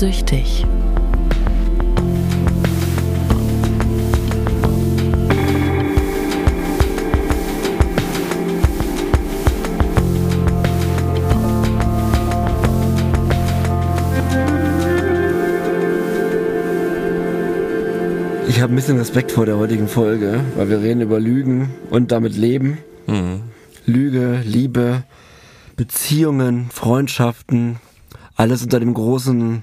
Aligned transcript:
süchtig. 0.00 0.64
Ich 18.48 18.62
habe 18.62 18.72
ein 18.72 18.76
bisschen 18.76 18.96
Respekt 18.96 19.32
vor 19.32 19.44
der 19.44 19.58
heutigen 19.58 19.86
Folge, 19.86 20.40
weil 20.56 20.70
wir 20.70 20.80
reden 20.80 21.02
über 21.02 21.20
Lügen 21.20 21.74
und 21.90 22.10
damit 22.10 22.38
Leben. 22.38 22.78
Mhm. 23.06 23.42
Lüge, 23.84 24.40
Liebe, 24.46 25.02
Beziehungen, 25.76 26.70
Freundschaften, 26.72 27.76
alles 28.34 28.62
unter 28.62 28.80
dem 28.80 28.94
großen 28.94 29.62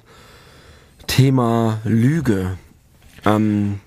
Thema 1.18 1.80
Lüge. 1.84 2.60
Ähm, 3.26 3.80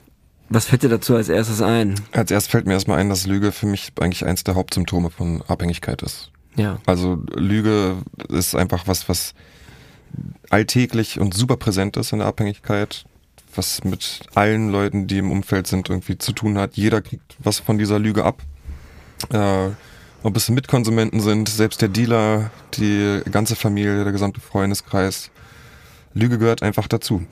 was 0.48 0.64
fällt 0.64 0.82
dir 0.82 0.88
dazu 0.88 1.14
als 1.14 1.28
erstes 1.28 1.62
ein? 1.62 1.94
Als 2.10 2.32
erstes 2.32 2.50
fällt 2.50 2.66
mir 2.66 2.72
erstmal 2.72 2.98
ein, 2.98 3.08
dass 3.08 3.28
Lüge 3.28 3.52
für 3.52 3.66
mich 3.66 3.92
eigentlich 4.00 4.26
eins 4.26 4.42
der 4.42 4.56
Hauptsymptome 4.56 5.10
von 5.10 5.40
Abhängigkeit 5.46 6.02
ist. 6.02 6.32
Ja. 6.56 6.80
Also 6.86 7.22
Lüge 7.36 7.98
ist 8.30 8.56
einfach 8.56 8.88
was, 8.88 9.08
was 9.08 9.34
alltäglich 10.48 11.20
und 11.20 11.32
super 11.32 11.56
präsent 11.56 11.96
ist 11.96 12.12
in 12.12 12.18
der 12.18 12.26
Abhängigkeit, 12.26 13.04
was 13.54 13.84
mit 13.84 14.22
allen 14.34 14.70
Leuten, 14.72 15.06
die 15.06 15.18
im 15.18 15.30
Umfeld 15.30 15.68
sind, 15.68 15.88
irgendwie 15.88 16.18
zu 16.18 16.32
tun 16.32 16.58
hat. 16.58 16.74
Jeder 16.74 17.00
kriegt 17.00 17.36
was 17.38 17.60
von 17.60 17.78
dieser 17.78 18.00
Lüge 18.00 18.24
ab. 18.24 18.42
Äh, 19.32 19.68
ob 20.24 20.36
es 20.36 20.48
Mitkonsumenten 20.48 21.20
sind, 21.20 21.48
selbst 21.48 21.80
der 21.80 21.90
Dealer, 21.90 22.50
die 22.74 23.20
ganze 23.30 23.54
Familie, 23.54 24.02
der 24.02 24.12
gesamte 24.12 24.40
Freundeskreis. 24.40 25.30
Lüge 26.14 26.38
gehört 26.38 26.62
einfach 26.62 26.88
dazu. 26.88 27.24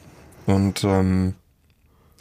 Und 0.46 0.84
ähm, 0.84 1.34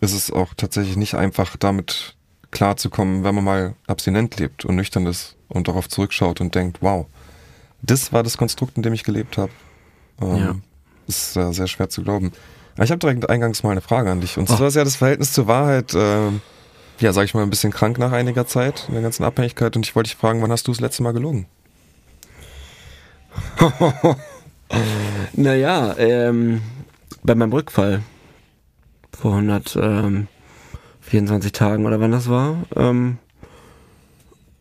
es 0.02 0.14
ist 0.14 0.32
auch 0.32 0.54
tatsächlich 0.56 0.98
nicht 0.98 1.16
einfach 1.16 1.56
damit 1.58 2.16
klarzukommen, 2.52 3.24
wenn 3.24 3.36
man 3.36 3.44
mal 3.44 3.76
abstinent 3.88 4.38
lebt 4.38 4.66
und 4.66 4.76
nüchtern 4.76 5.06
ist 5.06 5.36
und 5.48 5.68
darauf 5.68 5.88
zurückschaut 5.90 6.42
und 6.42 6.56
denkt, 6.56 6.78
wow, 6.82 7.06
das 7.82 8.12
war 8.14 8.24
das 8.24 8.38
Konstrukt, 8.38 8.78
in 8.78 8.84
dem 8.84 8.94
ich 8.94 9.04
gelebt 9.04 9.38
habe. 9.38 9.52
Ähm, 10.22 10.36
Ja. 10.38 10.56
Ist 11.08 11.38
äh, 11.38 11.54
sehr 11.54 11.68
schwer 11.68 11.90
zu 11.90 12.04
glauben. 12.04 12.34
Aber 12.76 12.84
ich 12.84 12.92
habe 12.92 13.00
direkt 13.00 13.30
eingangs 13.30 13.64
mal 13.64 13.72
eine 13.72 13.82
Frage 13.82 14.12
an 14.12 14.20
dich. 14.22 14.38
Und 14.38 14.48
zwar 14.50 14.68
ist 14.68 14.76
ja 14.76 14.84
das 14.84 14.98
Verhältnis 14.98 15.32
zur 15.34 15.48
Wahrheit, 15.48 15.94
äh, 15.94 16.32
ja, 17.00 17.14
sag 17.14 17.24
ich 17.24 17.34
mal, 17.34 17.44
ein 17.44 17.50
bisschen 17.50 17.72
krank 17.72 17.98
nach 17.98 18.12
einiger 18.12 18.46
Zeit 18.46 18.86
in 18.88 18.94
der 18.94 19.04
ganzen 19.04 19.24
Abhängigkeit. 19.24 19.76
Und 19.76 19.86
ich 19.86 19.96
wollte 19.96 20.10
dich 20.10 20.18
fragen, 20.18 20.42
wann 20.42 20.52
hast 20.52 20.68
du 20.68 20.72
das 20.72 20.82
letzte 20.82 21.04
Mal 21.04 21.14
gelogen? 21.14 21.46
Naja, 25.38 25.96
ähm, 26.00 26.62
bei 27.22 27.36
meinem 27.36 27.54
Rückfall 27.54 28.02
vor 29.16 29.36
124 29.36 30.28
Tagen 31.52 31.86
oder 31.86 32.00
wann 32.00 32.12
das 32.12 32.28
war. 32.28 32.64
Ähm, 32.76 33.20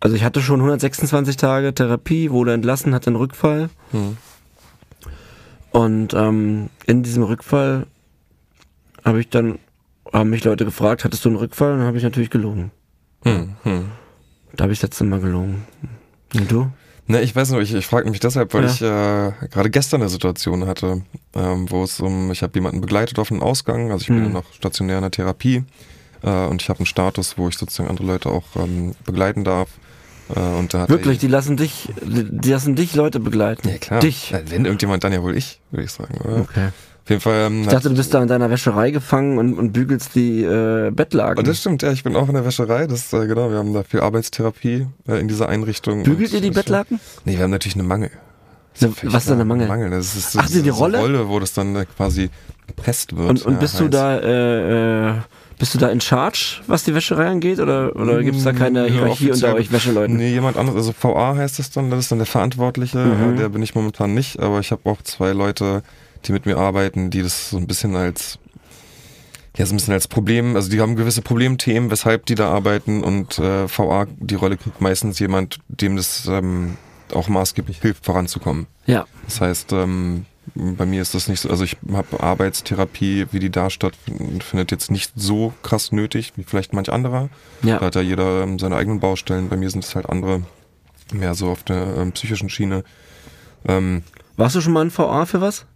also 0.00 0.14
ich 0.16 0.22
hatte 0.22 0.42
schon 0.42 0.60
126 0.60 1.38
Tage 1.38 1.72
Therapie, 1.72 2.30
wurde 2.30 2.52
entlassen, 2.52 2.94
hatte 2.94 3.06
einen 3.06 3.16
Rückfall. 3.16 3.70
Hm. 3.92 4.18
Und 5.70 6.12
ähm, 6.12 6.68
in 6.84 7.02
diesem 7.02 7.22
Rückfall 7.22 7.86
habe 9.02 9.20
ich 9.20 9.30
dann, 9.30 9.58
haben 10.12 10.28
mich 10.28 10.44
Leute 10.44 10.66
gefragt, 10.66 11.04
hattest 11.04 11.24
du 11.24 11.30
einen 11.30 11.38
Rückfall? 11.38 11.72
Und 11.72 11.78
dann 11.78 11.86
habe 11.86 11.96
ich 11.96 12.04
natürlich 12.04 12.28
gelogen. 12.28 12.70
Hm, 13.22 13.56
hm. 13.62 13.90
Da 14.54 14.64
habe 14.64 14.74
ich 14.74 14.80
das 14.80 14.90
letzte 14.90 15.04
Mal 15.04 15.20
gelogen. 15.20 15.64
Und 16.34 16.52
du? 16.52 16.70
Ne, 17.08 17.20
ich 17.22 17.36
weiß 17.36 17.50
nur, 17.50 17.60
ich, 17.60 17.72
ich 17.72 17.86
frage 17.86 18.10
mich 18.10 18.18
deshalb, 18.20 18.52
weil 18.52 18.64
Ja. 18.64 18.70
ich 18.70 18.82
äh, 18.82 19.48
gerade 19.48 19.70
gestern 19.70 20.00
eine 20.02 20.08
Situation 20.10 20.66
hatte, 20.66 21.02
ähm, 21.34 21.70
wo 21.70 21.84
es 21.84 22.00
um, 22.00 22.32
ich 22.32 22.42
habe 22.42 22.52
jemanden 22.54 22.80
begleitet 22.80 23.18
auf 23.20 23.30
einen 23.30 23.42
Ausgang, 23.42 23.92
also 23.92 24.02
ich 24.02 24.08
bin 24.08 24.16
Hm. 24.18 24.24
ja 24.24 24.30
noch 24.30 24.52
stationär 24.52 24.96
in 24.98 25.02
der 25.02 25.10
Therapie 25.12 25.62
äh, 26.22 26.46
und 26.46 26.62
ich 26.62 26.68
habe 26.68 26.80
einen 26.80 26.86
Status, 26.86 27.38
wo 27.38 27.48
ich 27.48 27.56
sozusagen 27.56 27.88
andere 27.88 28.06
Leute 28.06 28.28
auch 28.30 28.42
ähm, 28.56 28.94
begleiten 29.04 29.44
darf. 29.44 29.68
Äh, 30.34 30.40
und 30.40 30.74
da 30.74 30.80
hat 30.80 30.88
Wirklich, 30.88 31.18
die 31.18 31.28
lassen 31.28 31.56
dich, 31.56 31.88
die 32.02 32.50
lassen 32.50 32.74
dich 32.74 32.96
Leute 32.96 33.20
begleiten. 33.20 33.68
ja 33.68 33.78
klar, 33.78 34.00
Dich. 34.00 34.34
Wenn 34.48 34.64
irgendjemand, 34.64 35.04
dann 35.04 35.12
ja 35.12 35.22
wohl 35.22 35.36
ich, 35.36 35.60
würde 35.70 35.84
ich 35.84 35.92
sagen. 35.92 36.18
Oder? 36.24 36.40
Okay. 36.40 36.70
Auf 37.06 37.10
jeden 37.10 37.22
Fall. 37.22 37.46
Ähm, 37.46 37.60
Ich 37.62 37.68
dachte, 37.68 37.88
du 37.88 37.94
bist 37.94 38.12
da 38.12 38.20
in 38.20 38.26
deiner 38.26 38.50
Wäscherei 38.50 38.90
gefangen 38.90 39.38
und, 39.38 39.54
und 39.56 39.72
bügelst 39.72 40.16
die 40.16 40.42
äh, 40.42 40.90
Bettlaken. 40.90 41.38
Oh, 41.38 41.42
das 41.46 41.60
stimmt, 41.60 41.82
ja, 41.82 41.92
ich 41.92 42.02
bin 42.02 42.16
auch 42.16 42.26
in 42.26 42.34
der 42.34 42.44
Wäscherei. 42.44 42.88
Das 42.88 43.12
äh, 43.12 43.28
genau, 43.28 43.48
wir 43.50 43.58
haben 43.58 43.72
da 43.72 43.84
viel 43.84 44.00
Arbeitstherapie 44.00 44.88
äh, 45.08 45.20
in 45.20 45.28
dieser 45.28 45.48
Einrichtung. 45.48 46.02
Bügelt 46.02 46.30
Und 46.30 46.34
ihr 46.34 46.40
die 46.40 46.50
Bettlaken? 46.50 46.98
Nee, 47.24 47.36
wir 47.36 47.44
haben 47.44 47.52
natürlich 47.52 47.76
eine 47.76 47.84
Mangel. 47.84 48.10
Ne, 48.80 48.92
was 49.04 49.22
ist 49.22 49.28
denn 49.28 49.34
eine 49.36 49.44
Mangel? 49.44 49.68
Mangel. 49.68 49.90
Das 49.90 50.16
ist, 50.16 50.36
Ach, 50.36 50.48
die- 50.48 50.62
die 50.62 50.68
so 50.70 50.74
Rolle? 50.74 50.98
Eine 50.98 51.06
Rolle, 51.18 51.28
wo 51.28 51.38
das 51.38 51.52
dann 51.52 51.76
äh, 51.76 51.86
quasi 51.96 52.28
gepresst 52.66 53.16
wird. 53.16 53.30
Und, 53.30 53.42
und 53.46 53.52
ja, 53.54 53.58
bist 53.60 53.78
du 53.78 53.84
heiß. 53.84 53.90
da, 53.90 54.18
äh, 54.18 55.10
äh, 55.10 55.14
bist 55.60 55.74
du 55.74 55.78
da 55.78 55.88
in 55.88 56.00
Charge, 56.00 56.60
was 56.66 56.82
die 56.82 56.94
Wäscherei 56.94 57.26
angeht? 57.28 57.60
Oder, 57.60 57.94
oder 57.94 58.20
gibt 58.24 58.36
es 58.36 58.42
da 58.42 58.52
keine 58.52 58.82
Mm, 58.82 58.86
Ja, 58.86 58.92
Hierarchie 58.92 59.30
unter 59.30 59.54
euch 59.54 59.70
Wäscheleuten? 59.70 60.16
Nee, 60.16 60.30
jemand 60.32 60.56
anderes, 60.56 60.88
also 60.88 60.92
VA 61.00 61.36
heißt 61.36 61.60
das 61.60 61.70
dann, 61.70 61.88
das 61.90 62.00
ist 62.00 62.10
dann 62.10 62.18
der 62.18 62.26
Verantwortliche, 62.26 62.98
Mhm. 62.98 63.34
äh, 63.34 63.36
der 63.38 63.48
bin 63.48 63.62
ich 63.62 63.74
momentan 63.76 64.12
nicht, 64.12 64.40
aber 64.40 64.58
ich 64.58 64.72
habe 64.72 64.82
auch 64.90 65.00
zwei 65.02 65.30
Leute, 65.30 65.82
die 66.26 66.32
mit 66.32 66.46
mir 66.46 66.56
arbeiten, 66.56 67.10
die 67.10 67.22
das 67.22 67.50
so 67.50 67.56
ein 67.56 67.66
bisschen 67.66 67.96
als 67.96 68.38
ja, 69.56 69.64
so 69.64 69.72
ein 69.72 69.78
bisschen 69.78 69.94
als 69.94 70.06
Problem, 70.06 70.54
also 70.54 70.68
die 70.68 70.80
haben 70.80 70.96
gewisse 70.96 71.22
Problemthemen, 71.22 71.90
weshalb 71.90 72.26
die 72.26 72.34
da 72.34 72.50
arbeiten 72.50 73.02
und 73.02 73.38
äh, 73.38 73.66
VA, 73.68 74.06
die 74.18 74.34
Rolle 74.34 74.58
kriegt 74.58 74.82
meistens 74.82 75.18
jemand, 75.18 75.60
dem 75.68 75.96
das 75.96 76.26
ähm, 76.26 76.76
auch 77.14 77.28
maßgeblich 77.28 77.80
hilft, 77.80 78.04
voranzukommen. 78.04 78.66
Ja. 78.84 79.06
Das 79.24 79.40
heißt, 79.40 79.72
ähm, 79.72 80.26
bei 80.54 80.86
mir 80.86 81.02
ist 81.02 81.14
das 81.14 81.28
nicht 81.28 81.40
so, 81.40 81.50
also 81.50 81.64
ich 81.64 81.76
habe 81.92 82.22
Arbeitstherapie, 82.22 83.26
wie 83.32 83.38
die 83.38 83.50
da 83.50 83.70
stattfindet, 83.70 84.44
findet 84.44 84.70
jetzt 84.70 84.90
nicht 84.90 85.12
so 85.16 85.52
krass 85.62 85.90
nötig, 85.90 86.34
wie 86.36 86.44
vielleicht 86.44 86.72
manch 86.72 86.92
anderer. 86.92 87.28
Ja. 87.62 87.78
Da 87.78 87.86
hat 87.86 87.94
ja 87.94 88.02
jeder 88.02 88.42
ähm, 88.42 88.58
seine 88.58 88.76
eigenen 88.76 89.00
Baustellen. 89.00 89.48
Bei 89.48 89.56
mir 89.56 89.70
sind 89.70 89.84
es 89.84 89.94
halt 89.94 90.08
andere, 90.08 90.42
mehr 91.12 91.34
so 91.34 91.50
auf 91.50 91.62
der 91.62 91.96
ähm, 91.96 92.12
psychischen 92.12 92.48
Schiene. 92.48 92.84
Ähm, 93.66 94.02
Warst 94.36 94.54
du 94.54 94.60
schon 94.60 94.72
mal 94.72 94.82
in 94.82 94.96
VA 94.96 95.24
für 95.24 95.40
was? 95.40 95.66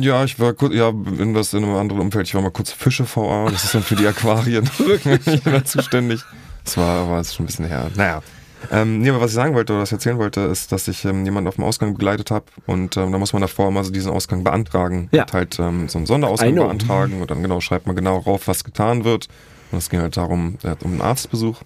Ja, 0.00 0.24
ich 0.24 0.38
war 0.38 0.52
kurz, 0.52 0.74
ja, 0.74 0.88
in 0.90 1.34
was 1.34 1.52
in 1.54 1.64
einem 1.64 1.74
anderen 1.76 2.00
Umfeld. 2.02 2.26
Ich 2.28 2.34
war 2.34 2.42
mal 2.42 2.50
kurz 2.50 2.72
Fische 2.72 3.04
VA, 3.04 3.48
das 3.50 3.64
ist 3.64 3.74
dann 3.74 3.82
für 3.82 3.96
die 3.96 4.06
Aquarien. 4.06 4.68
ich 5.26 5.46
war 5.46 5.64
zuständig. 5.64 6.22
Das 6.64 6.76
war 6.76 7.00
aber 7.06 7.20
ist 7.20 7.34
schon 7.34 7.44
ein 7.44 7.46
bisschen 7.46 7.66
her. 7.66 7.90
Naja. 7.96 8.22
Ähm, 8.70 9.00
nee, 9.00 9.10
aber 9.10 9.20
was 9.20 9.30
ich 9.32 9.34
sagen 9.34 9.54
wollte 9.54 9.72
oder 9.72 9.82
was 9.82 9.88
ich 9.88 9.94
erzählen 9.94 10.18
wollte, 10.18 10.42
ist, 10.42 10.70
dass 10.70 10.86
ich 10.86 11.04
ähm, 11.04 11.24
jemanden 11.24 11.48
auf 11.48 11.56
dem 11.56 11.64
Ausgang 11.64 11.94
begleitet 11.94 12.30
habe 12.30 12.44
und 12.66 12.96
ähm, 12.96 13.10
da 13.10 13.18
muss 13.18 13.32
man 13.32 13.42
davor 13.42 13.72
mal 13.72 13.82
so 13.82 13.90
diesen 13.90 14.12
Ausgang 14.12 14.44
beantragen 14.44 15.08
Ja. 15.10 15.22
und 15.22 15.32
halt 15.32 15.58
ähm, 15.58 15.88
so 15.88 15.98
einen 15.98 16.06
Sonderausgang 16.06 16.54
beantragen 16.54 17.20
und 17.20 17.30
dann 17.32 17.42
genau 17.42 17.60
schreibt 17.60 17.88
man 17.88 17.96
genau 17.96 18.18
rauf, 18.18 18.46
was 18.46 18.62
getan 18.62 19.02
wird. 19.04 19.26
Und 19.72 19.78
es 19.78 19.90
ging 19.90 20.00
halt 20.00 20.16
darum, 20.16 20.58
er 20.62 20.70
hat 20.72 20.84
um 20.84 20.92
einen 20.92 21.00
Arztbesuch 21.00 21.60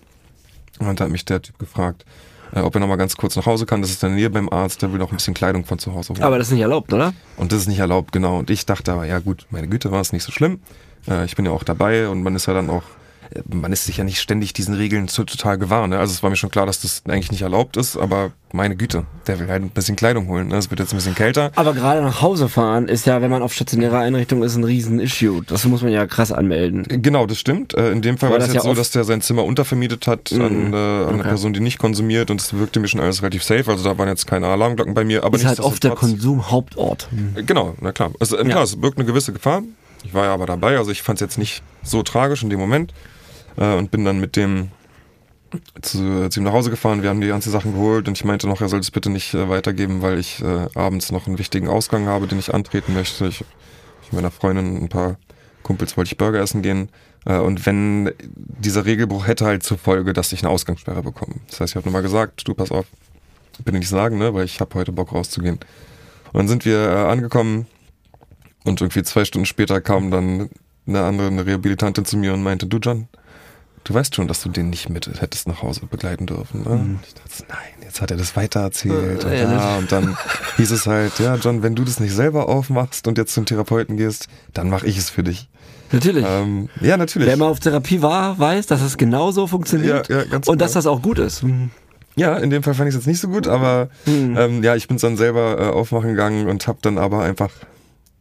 und 0.78 0.98
da 0.98 1.04
hat 1.04 1.10
mich 1.10 1.26
der 1.26 1.42
Typ 1.42 1.58
gefragt, 1.58 2.06
äh, 2.52 2.60
ob 2.60 2.74
er 2.74 2.80
noch 2.80 2.88
mal 2.88 2.96
ganz 2.96 3.16
kurz 3.16 3.36
nach 3.36 3.46
Hause 3.46 3.66
kann. 3.66 3.80
Das 3.80 3.90
ist 3.90 4.02
in 4.02 4.10
der 4.10 4.16
Nähe 4.16 4.30
beim 4.30 4.48
Arzt, 4.48 4.82
der 4.82 4.92
will 4.92 4.98
noch 4.98 5.10
ein 5.10 5.16
bisschen 5.16 5.34
Kleidung 5.34 5.64
von 5.64 5.78
zu 5.78 5.94
Hause 5.94 6.10
holen. 6.10 6.22
Aber 6.22 6.38
das 6.38 6.48
ist 6.48 6.52
nicht 6.52 6.62
erlaubt, 6.62 6.92
oder? 6.92 7.12
Und 7.36 7.52
das 7.52 7.60
ist 7.60 7.68
nicht 7.68 7.78
erlaubt, 7.78 8.12
genau. 8.12 8.38
Und 8.38 8.50
ich 8.50 8.66
dachte 8.66 8.92
aber, 8.92 9.04
ja 9.04 9.18
gut, 9.18 9.46
meine 9.50 9.68
Güte, 9.68 9.90
war 9.90 10.00
es 10.00 10.12
nicht 10.12 10.22
so 10.24 10.32
schlimm. 10.32 10.60
Äh, 11.08 11.24
ich 11.24 11.36
bin 11.36 11.44
ja 11.44 11.52
auch 11.52 11.64
dabei 11.64 12.08
und 12.08 12.22
man 12.22 12.34
ist 12.34 12.46
ja 12.46 12.54
dann 12.54 12.70
auch, 12.70 12.82
man 13.48 13.72
ist 13.72 13.84
sich 13.84 13.96
ja 13.98 14.04
nicht 14.04 14.20
ständig 14.20 14.52
diesen 14.52 14.74
Regeln 14.74 15.06
total 15.08 15.58
gewahr. 15.58 15.86
Ne? 15.88 15.98
Also 15.98 16.12
es 16.12 16.22
war 16.22 16.30
mir 16.30 16.36
schon 16.36 16.50
klar, 16.50 16.66
dass 16.66 16.80
das 16.80 17.02
eigentlich 17.08 17.30
nicht 17.30 17.42
erlaubt 17.42 17.76
ist, 17.76 17.96
aber 17.96 18.32
meine 18.52 18.76
Güte, 18.76 19.04
der 19.26 19.38
will 19.40 19.48
halt 19.48 19.62
ein 19.62 19.70
bisschen 19.70 19.96
Kleidung 19.96 20.28
holen. 20.28 20.48
Ne? 20.48 20.56
Es 20.56 20.70
wird 20.70 20.80
jetzt 20.80 20.92
ein 20.92 20.96
bisschen 20.96 21.14
kälter. 21.14 21.50
Aber 21.56 21.74
gerade 21.74 22.00
nach 22.02 22.22
Hause 22.22 22.48
fahren 22.48 22.88
ist 22.88 23.04
ja, 23.06 23.20
wenn 23.20 23.30
man 23.30 23.42
auf 23.42 23.52
stationärer 23.52 23.98
Einrichtung 23.98 24.42
ist, 24.42 24.56
ein 24.56 24.64
riesen 24.64 24.98
Issue. 25.00 25.42
Das 25.46 25.64
muss 25.66 25.82
man 25.82 25.92
ja 25.92 26.06
krass 26.06 26.32
anmelden. 26.32 26.84
Genau, 26.88 27.26
das 27.26 27.38
stimmt. 27.38 27.74
Äh, 27.74 27.90
In 27.92 28.02
dem 28.02 28.16
Fall 28.18 28.30
war 28.30 28.38
es 28.38 28.46
jetzt 28.46 28.54
ja 28.54 28.60
so, 28.62 28.74
dass 28.74 28.90
der 28.92 29.04
sein 29.04 29.20
Zimmer 29.20 29.44
untervermietet 29.44 30.06
hat 30.06 30.32
an, 30.32 30.68
Mhm. 30.68 30.74
äh, 30.74 30.76
an 30.76 31.08
eine 31.08 31.18
Okay. 31.20 31.28
Person, 31.28 31.52
die 31.52 31.60
nicht 31.60 31.78
konsumiert 31.78 32.30
und 32.30 32.40
es 32.40 32.54
wirkte 32.54 32.80
mir 32.80 32.88
schon 32.88 33.00
alles 33.00 33.20
relativ 33.22 33.42
safe. 33.42 33.70
Also 33.70 33.84
da 33.84 33.98
waren 33.98 34.08
jetzt 34.08 34.26
keine 34.26 34.46
Alarmglocken 34.46 34.94
bei 34.94 35.04
mir. 35.04 35.24
Aber 35.24 35.36
ist 35.36 35.44
halt 35.44 35.60
oft 35.60 35.82
der 35.84 35.92
Konsumhauptort. 35.92 37.08
Genau, 37.46 37.74
na 37.80 37.92
klar. 37.92 38.12
Also, 38.20 38.36
äh, 38.36 38.42
Ja. 38.44 38.50
klar, 38.50 38.62
es 38.62 38.76
birgt 38.80 38.98
eine 38.98 39.06
gewisse 39.06 39.32
Gefahr. 39.32 39.62
Ich 40.04 40.14
war 40.14 40.24
ja 40.26 40.34
aber 40.34 40.46
dabei, 40.46 40.78
also 40.78 40.90
ich 40.92 41.02
fand 41.02 41.16
es 41.16 41.20
jetzt 41.20 41.38
nicht 41.38 41.62
so 41.82 42.02
tragisch 42.02 42.42
in 42.42 42.50
dem 42.50 42.60
Moment 42.60 42.92
äh, 43.56 43.74
und 43.74 43.90
bin 43.90 44.04
dann 44.04 44.20
mit 44.20 44.36
dem 44.36 44.70
zu, 45.80 46.28
zu 46.28 46.40
ihm 46.40 46.44
nach 46.44 46.52
Hause 46.52 46.70
gefahren. 46.70 47.02
Wir 47.02 47.10
haben 47.10 47.20
die 47.20 47.28
ganzen 47.28 47.50
Sachen 47.50 47.72
geholt 47.72 48.08
und 48.08 48.16
ich 48.16 48.24
meinte 48.24 48.48
noch, 48.48 48.60
er 48.60 48.68
soll 48.68 48.80
es 48.80 48.90
bitte 48.90 49.10
nicht 49.10 49.34
äh, 49.34 49.48
weitergeben, 49.48 50.02
weil 50.02 50.18
ich 50.18 50.42
äh, 50.42 50.68
abends 50.74 51.12
noch 51.12 51.26
einen 51.26 51.38
wichtigen 51.38 51.68
Ausgang 51.68 52.06
habe, 52.06 52.26
den 52.26 52.38
ich 52.38 52.52
antreten 52.52 52.94
möchte. 52.94 53.26
Ich, 53.26 53.40
ich 54.02 54.12
mit 54.12 54.14
meiner 54.14 54.30
Freundin 54.30 54.76
und 54.76 54.82
ein 54.84 54.88
paar 54.88 55.18
Kumpels 55.62 55.96
wollte 55.96 56.08
ich 56.08 56.18
Burger 56.18 56.40
essen 56.40 56.62
gehen. 56.62 56.90
Äh, 57.24 57.38
und 57.38 57.66
wenn 57.66 58.12
dieser 58.34 58.84
Regelbruch 58.84 59.26
hätte 59.26 59.46
halt 59.46 59.62
zur 59.62 59.78
Folge, 59.78 60.12
dass 60.12 60.32
ich 60.32 60.42
eine 60.42 60.50
Ausgangssperre 60.50 61.02
bekomme. 61.02 61.36
Das 61.48 61.60
heißt, 61.60 61.72
ich 61.72 61.76
habe 61.76 61.86
nochmal 61.86 62.02
gesagt, 62.02 62.46
du 62.46 62.54
pass 62.54 62.70
auf, 62.70 62.86
bitte 63.64 63.78
nicht 63.78 63.88
sagen, 63.88 64.18
ne, 64.18 64.34
weil 64.34 64.44
ich 64.44 64.60
habe 64.60 64.74
heute 64.74 64.92
Bock 64.92 65.12
rauszugehen. 65.12 65.58
Und 66.32 66.34
dann 66.34 66.48
sind 66.48 66.64
wir 66.64 66.78
äh, 66.78 67.10
angekommen 67.10 67.66
und 68.64 68.80
irgendwie 68.80 69.02
zwei 69.02 69.24
Stunden 69.24 69.46
später 69.46 69.80
kam 69.80 70.10
dann 70.10 70.50
eine 70.86 71.02
andere 71.02 71.28
eine 71.28 71.46
Rehabilitantin 71.46 72.04
zu 72.04 72.16
mir 72.16 72.32
und 72.32 72.42
meinte, 72.42 72.66
du 72.66 72.78
John, 72.78 73.08
du 73.86 73.94
weißt 73.94 74.14
schon, 74.14 74.28
dass 74.28 74.42
du 74.42 74.48
den 74.48 74.70
nicht 74.70 74.88
mit 74.88 75.08
hättest 75.20 75.46
nach 75.48 75.62
Hause 75.62 75.86
begleiten 75.86 76.26
dürfen. 76.26 76.62
Ne? 76.64 76.76
Mhm. 76.76 76.98
Ich 77.06 77.14
dachte, 77.14 77.44
nein, 77.48 77.84
jetzt 77.84 78.00
hat 78.00 78.10
er 78.10 78.16
das 78.16 78.34
weitererzählt. 78.36 79.22
Äh, 79.22 79.26
und, 79.26 79.32
ja, 79.32 79.52
ja, 79.52 79.76
und 79.76 79.90
dann 79.92 80.16
hieß 80.56 80.70
es 80.72 80.86
halt, 80.86 81.18
ja, 81.18 81.36
John, 81.36 81.62
wenn 81.62 81.74
du 81.74 81.84
das 81.84 82.00
nicht 82.00 82.12
selber 82.14 82.48
aufmachst 82.48 83.06
und 83.06 83.16
jetzt 83.18 83.32
zum 83.32 83.46
Therapeuten 83.46 83.96
gehst, 83.96 84.28
dann 84.52 84.68
mache 84.68 84.86
ich 84.86 84.98
es 84.98 85.08
für 85.10 85.22
dich. 85.22 85.48
Natürlich. 85.92 86.24
Ähm, 86.28 86.68
ja, 86.80 86.96
natürlich. 86.96 87.28
Wer 87.28 87.36
mal 87.36 87.46
auf 87.48 87.60
Therapie 87.60 88.02
war, 88.02 88.38
weiß, 88.38 88.66
dass 88.66 88.82
es 88.82 88.96
genauso 88.96 89.46
funktioniert 89.46 90.08
Ja, 90.08 90.18
ja, 90.18 90.24
ganz 90.24 90.48
und 90.48 90.60
dass 90.60 90.72
genau. 90.72 90.78
das 90.78 90.86
auch 90.86 91.00
gut 91.02 91.18
ist. 91.20 91.44
Mhm. 91.44 91.70
Ja, 92.16 92.36
in 92.38 92.50
dem 92.50 92.62
Fall 92.62 92.74
fand 92.74 92.88
ich 92.88 92.94
es 92.94 93.00
jetzt 93.02 93.06
nicht 93.06 93.20
so 93.20 93.28
gut, 93.28 93.46
aber 93.46 93.90
Hm. 94.04 94.36
ähm, 94.36 94.62
ja, 94.64 94.74
ich 94.74 94.88
bin 94.88 94.96
dann 94.96 95.16
selber 95.18 95.58
äh, 95.60 95.64
aufmachen 95.70 96.08
gegangen 96.10 96.48
und 96.48 96.66
habe 96.66 96.78
dann 96.80 96.96
aber 96.98 97.22
einfach 97.22 97.50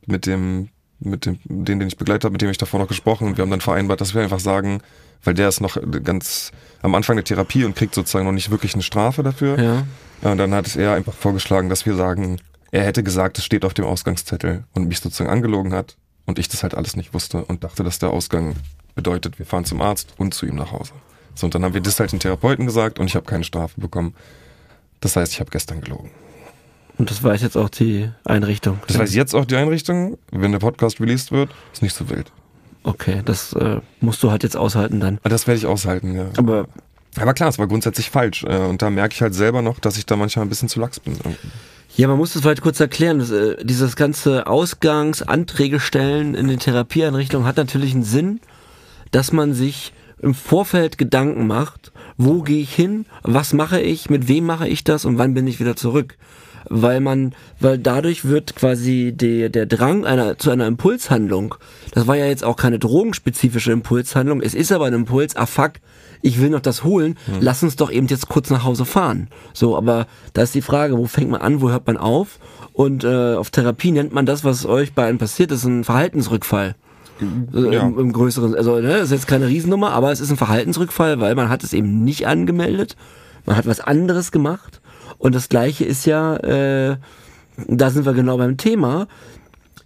mit 0.05 0.25
dem, 0.25 0.67
mit 0.99 1.25
dem, 1.25 1.39
den, 1.45 1.79
den 1.79 1.87
ich 1.87 1.97
begleitet 1.97 2.23
habe, 2.23 2.33
mit 2.33 2.41
dem 2.41 2.49
ich 2.49 2.57
davor 2.57 2.79
noch 2.79 2.87
gesprochen 2.87 3.27
und 3.27 3.37
wir 3.37 3.43
haben 3.43 3.51
dann 3.51 3.61
vereinbart, 3.61 4.01
dass 4.01 4.13
wir 4.13 4.21
einfach 4.21 4.39
sagen, 4.39 4.81
weil 5.23 5.33
der 5.33 5.49
ist 5.49 5.61
noch 5.61 5.77
ganz 6.03 6.51
am 6.81 6.95
Anfang 6.95 7.15
der 7.15 7.25
Therapie 7.25 7.65
und 7.65 7.75
kriegt 7.75 7.95
sozusagen 7.95 8.25
noch 8.25 8.31
nicht 8.31 8.51
wirklich 8.51 8.73
eine 8.73 8.83
Strafe 8.83 9.23
dafür. 9.23 9.59
Ja. 9.59 10.29
Und 10.29 10.37
dann 10.37 10.53
hat 10.53 10.75
er 10.75 10.93
einfach 10.93 11.13
vorgeschlagen, 11.13 11.69
dass 11.69 11.85
wir 11.85 11.95
sagen, 11.95 12.39
er 12.71 12.83
hätte 12.83 13.03
gesagt, 13.03 13.37
es 13.37 13.45
steht 13.45 13.65
auf 13.65 13.73
dem 13.73 13.85
Ausgangszettel 13.85 14.63
und 14.73 14.87
mich 14.87 14.99
sozusagen 14.99 15.29
angelogen 15.29 15.73
hat 15.73 15.97
und 16.25 16.39
ich 16.39 16.47
das 16.47 16.63
halt 16.63 16.75
alles 16.75 16.95
nicht 16.95 17.13
wusste 17.13 17.43
und 17.45 17.63
dachte, 17.63 17.83
dass 17.83 17.99
der 17.99 18.09
Ausgang 18.09 18.55
bedeutet, 18.95 19.39
wir 19.39 19.45
fahren 19.45 19.65
zum 19.65 19.81
Arzt 19.81 20.13
und 20.17 20.33
zu 20.33 20.45
ihm 20.45 20.55
nach 20.55 20.71
Hause. 20.71 20.93
So, 21.35 21.47
und 21.47 21.55
dann 21.55 21.63
haben 21.63 21.73
wir 21.73 21.81
das 21.81 21.99
halt 21.99 22.11
den 22.11 22.19
Therapeuten 22.19 22.65
gesagt 22.65 22.99
und 22.99 23.07
ich 23.07 23.15
habe 23.15 23.25
keine 23.25 23.43
Strafe 23.43 23.79
bekommen. 23.79 24.15
Das 25.01 25.15
heißt, 25.15 25.33
ich 25.33 25.39
habe 25.39 25.51
gestern 25.51 25.81
gelogen. 25.81 26.11
Und 26.97 27.11
das 27.11 27.21
weiß 27.23 27.41
jetzt 27.41 27.57
auch 27.57 27.69
die 27.69 28.09
Einrichtung. 28.23 28.79
Das 28.87 28.97
weiß 28.97 29.13
jetzt 29.13 29.33
auch 29.35 29.45
die 29.45 29.55
Einrichtung, 29.55 30.17
wenn 30.31 30.51
der 30.51 30.59
Podcast 30.59 30.99
released 31.01 31.31
wird, 31.31 31.49
ist 31.73 31.81
nicht 31.81 31.95
so 31.95 32.09
wild. 32.09 32.31
Okay, 32.83 33.21
das 33.25 33.53
äh, 33.53 33.81
musst 33.99 34.21
du 34.23 34.31
halt 34.31 34.43
jetzt 34.43 34.55
aushalten 34.55 34.99
dann. 34.99 35.17
Aber 35.21 35.29
das 35.29 35.47
werde 35.47 35.57
ich 35.57 35.65
aushalten, 35.65 36.15
ja. 36.15 36.27
Aber 36.37 36.67
Aber 37.17 37.33
klar, 37.33 37.49
es 37.49 37.57
war 37.59 37.67
grundsätzlich 37.67 38.09
falsch. 38.09 38.43
äh, 38.43 38.57
Und 38.57 38.81
da 38.81 38.89
merke 38.89 39.13
ich 39.13 39.21
halt 39.21 39.33
selber 39.35 39.61
noch, 39.61 39.79
dass 39.79 39.97
ich 39.97 40.05
da 40.05 40.15
manchmal 40.15 40.45
ein 40.45 40.49
bisschen 40.49 40.69
zu 40.69 40.79
lax 40.79 40.99
bin. 40.99 41.17
ja, 41.97 42.07
man 42.07 42.17
muss 42.17 42.33
das 42.33 42.43
vielleicht 42.43 42.61
kurz 42.61 42.79
erklären. 42.79 43.19
Das, 43.19 43.31
äh, 43.31 43.57
dieses 43.65 43.95
ganze 43.95 44.45
Ausgangsanträge 44.47 45.79
stellen 45.79 46.35
in 46.35 46.47
den 46.47 46.59
Therapieeinrichtungen 46.59 47.47
hat 47.47 47.57
natürlich 47.57 47.93
einen 47.93 48.03
Sinn, 48.03 48.39
dass 49.11 49.31
man 49.31 49.53
sich 49.53 49.91
im 50.21 50.33
Vorfeld 50.33 50.97
Gedanken 50.97 51.45
macht, 51.47 51.91
wo 52.17 52.41
gehe 52.41 52.61
ich 52.61 52.73
hin, 52.73 53.05
was 53.23 53.51
mache 53.53 53.81
ich, 53.81 54.09
mit 54.09 54.27
wem 54.27 54.45
mache 54.45 54.67
ich 54.67 54.83
das 54.83 55.05
und 55.05 55.17
wann 55.17 55.33
bin 55.33 55.47
ich 55.47 55.59
wieder 55.59 55.75
zurück. 55.75 56.17
Weil 56.69 56.99
man, 56.99 57.33
weil 57.59 57.77
dadurch 57.77 58.25
wird 58.25 58.55
quasi 58.55 59.13
der, 59.15 59.49
der 59.49 59.65
Drang 59.65 60.05
einer, 60.05 60.37
zu 60.37 60.49
einer 60.51 60.67
Impulshandlung, 60.67 61.55
das 61.91 62.07
war 62.07 62.15
ja 62.15 62.25
jetzt 62.25 62.43
auch 62.43 62.55
keine 62.55 62.79
drogenspezifische 62.79 63.71
Impulshandlung, 63.71 64.41
es 64.41 64.53
ist 64.55 64.71
aber 64.71 64.85
ein 64.85 64.93
Impuls, 64.93 65.35
ah 65.35 65.45
fuck, 65.45 65.73
ich 66.21 66.41
will 66.41 66.49
noch 66.49 66.61
das 66.61 66.83
holen, 66.83 67.17
lass 67.39 67.61
uns 67.61 67.75
doch 67.75 67.91
eben 67.91 68.07
jetzt 68.07 68.29
kurz 68.29 68.49
nach 68.49 68.63
Hause 68.63 68.85
fahren. 68.85 69.27
So, 69.53 69.77
aber 69.77 70.07
da 70.33 70.41
ist 70.41 70.55
die 70.55 70.63
Frage, 70.63 70.97
wo 70.97 71.05
fängt 71.05 71.29
man 71.29 71.41
an, 71.41 71.61
wo 71.61 71.69
hört 71.69 71.85
man 71.85 71.97
auf? 71.97 72.39
Und 72.73 73.03
äh, 73.03 73.35
auf 73.35 73.51
Therapie 73.51 73.91
nennt 73.91 74.11
man 74.11 74.25
das, 74.25 74.43
was 74.43 74.65
euch 74.65 74.93
bei 74.93 75.05
einem 75.05 75.19
passiert 75.19 75.51
ist, 75.51 75.65
ein 75.65 75.83
Verhaltensrückfall. 75.83 76.75
Also 77.53 77.71
Ja. 77.71 77.83
Im, 77.83 77.97
Im 77.99 78.11
größeren, 78.11 78.55
also 78.55 78.75
ne, 78.79 78.89
das 78.89 79.03
ist 79.03 79.11
jetzt 79.11 79.27
keine 79.27 79.47
Riesennummer, 79.47 79.91
aber 79.91 80.11
es 80.11 80.19
ist 80.19 80.31
ein 80.31 80.37
Verhaltensrückfall, 80.37 81.19
weil 81.19 81.35
man 81.35 81.49
hat 81.49 81.63
es 81.63 81.73
eben 81.73 82.03
nicht 82.03 82.27
angemeldet, 82.27 82.95
man 83.45 83.55
hat 83.55 83.67
was 83.67 83.79
anderes 83.79 84.31
gemacht 84.31 84.81
und 85.25 85.33
das 85.33 85.49
gleiche 85.49 85.85
ist 85.85 86.05
ja, 86.05 86.37
äh, 86.37 86.97
da 87.67 87.89
sind 87.89 88.05
wir 88.05 88.13
genau 88.13 88.37
beim 88.37 88.57
Thema. 88.57 89.07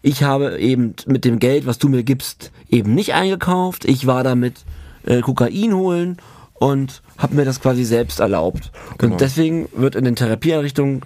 Ich 0.01 0.23
habe 0.23 0.59
eben 0.59 0.95
mit 1.05 1.23
dem 1.23 1.39
Geld, 1.39 1.65
was 1.65 1.77
du 1.77 1.87
mir 1.87 2.03
gibst, 2.03 2.51
eben 2.67 2.93
nicht 2.93 3.13
eingekauft. 3.13 3.85
Ich 3.85 4.05
war 4.05 4.25
damit 4.25 4.65
äh, 5.05 5.21
Kokain 5.21 5.73
holen 5.73 6.17
und 6.55 7.01
habe 7.17 7.35
mir 7.35 7.45
das 7.45 7.61
quasi 7.61 7.85
selbst 7.85 8.19
erlaubt. 8.19 8.73
Genau. 8.97 9.13
Und 9.13 9.21
deswegen 9.21 9.69
wird 9.71 9.95
in 9.95 10.03
den 10.03 10.17
Therapieeinrichtungen 10.17 11.03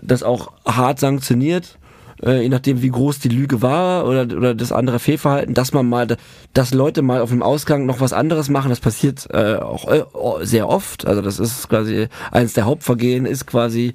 das 0.00 0.22
auch 0.22 0.52
hart 0.64 0.98
sanktioniert, 0.98 1.78
äh, 2.24 2.42
je 2.42 2.48
nachdem 2.48 2.82
wie 2.82 2.90
groß 2.90 3.18
die 3.18 3.28
Lüge 3.28 3.62
war 3.62 4.06
oder, 4.06 4.22
oder 4.36 4.54
das 4.54 4.72
andere 4.72 4.98
Fehlverhalten, 4.98 5.54
dass 5.54 5.72
man 5.72 5.88
mal, 5.88 6.16
dass 6.52 6.72
Leute 6.72 7.02
mal 7.02 7.20
auf 7.20 7.30
dem 7.30 7.42
Ausgang 7.42 7.86
noch 7.86 8.00
was 8.00 8.12
anderes 8.12 8.48
machen, 8.48 8.70
das 8.70 8.80
passiert 8.80 9.28
äh, 9.30 9.56
auch 9.56 9.90
äh, 9.90 10.04
sehr 10.44 10.68
oft. 10.68 11.06
Also 11.06 11.20
das 11.22 11.38
ist 11.38 11.68
quasi 11.68 12.08
eines 12.30 12.54
der 12.54 12.64
Hauptvergehen 12.64 13.26
ist 13.26 13.46
quasi, 13.46 13.94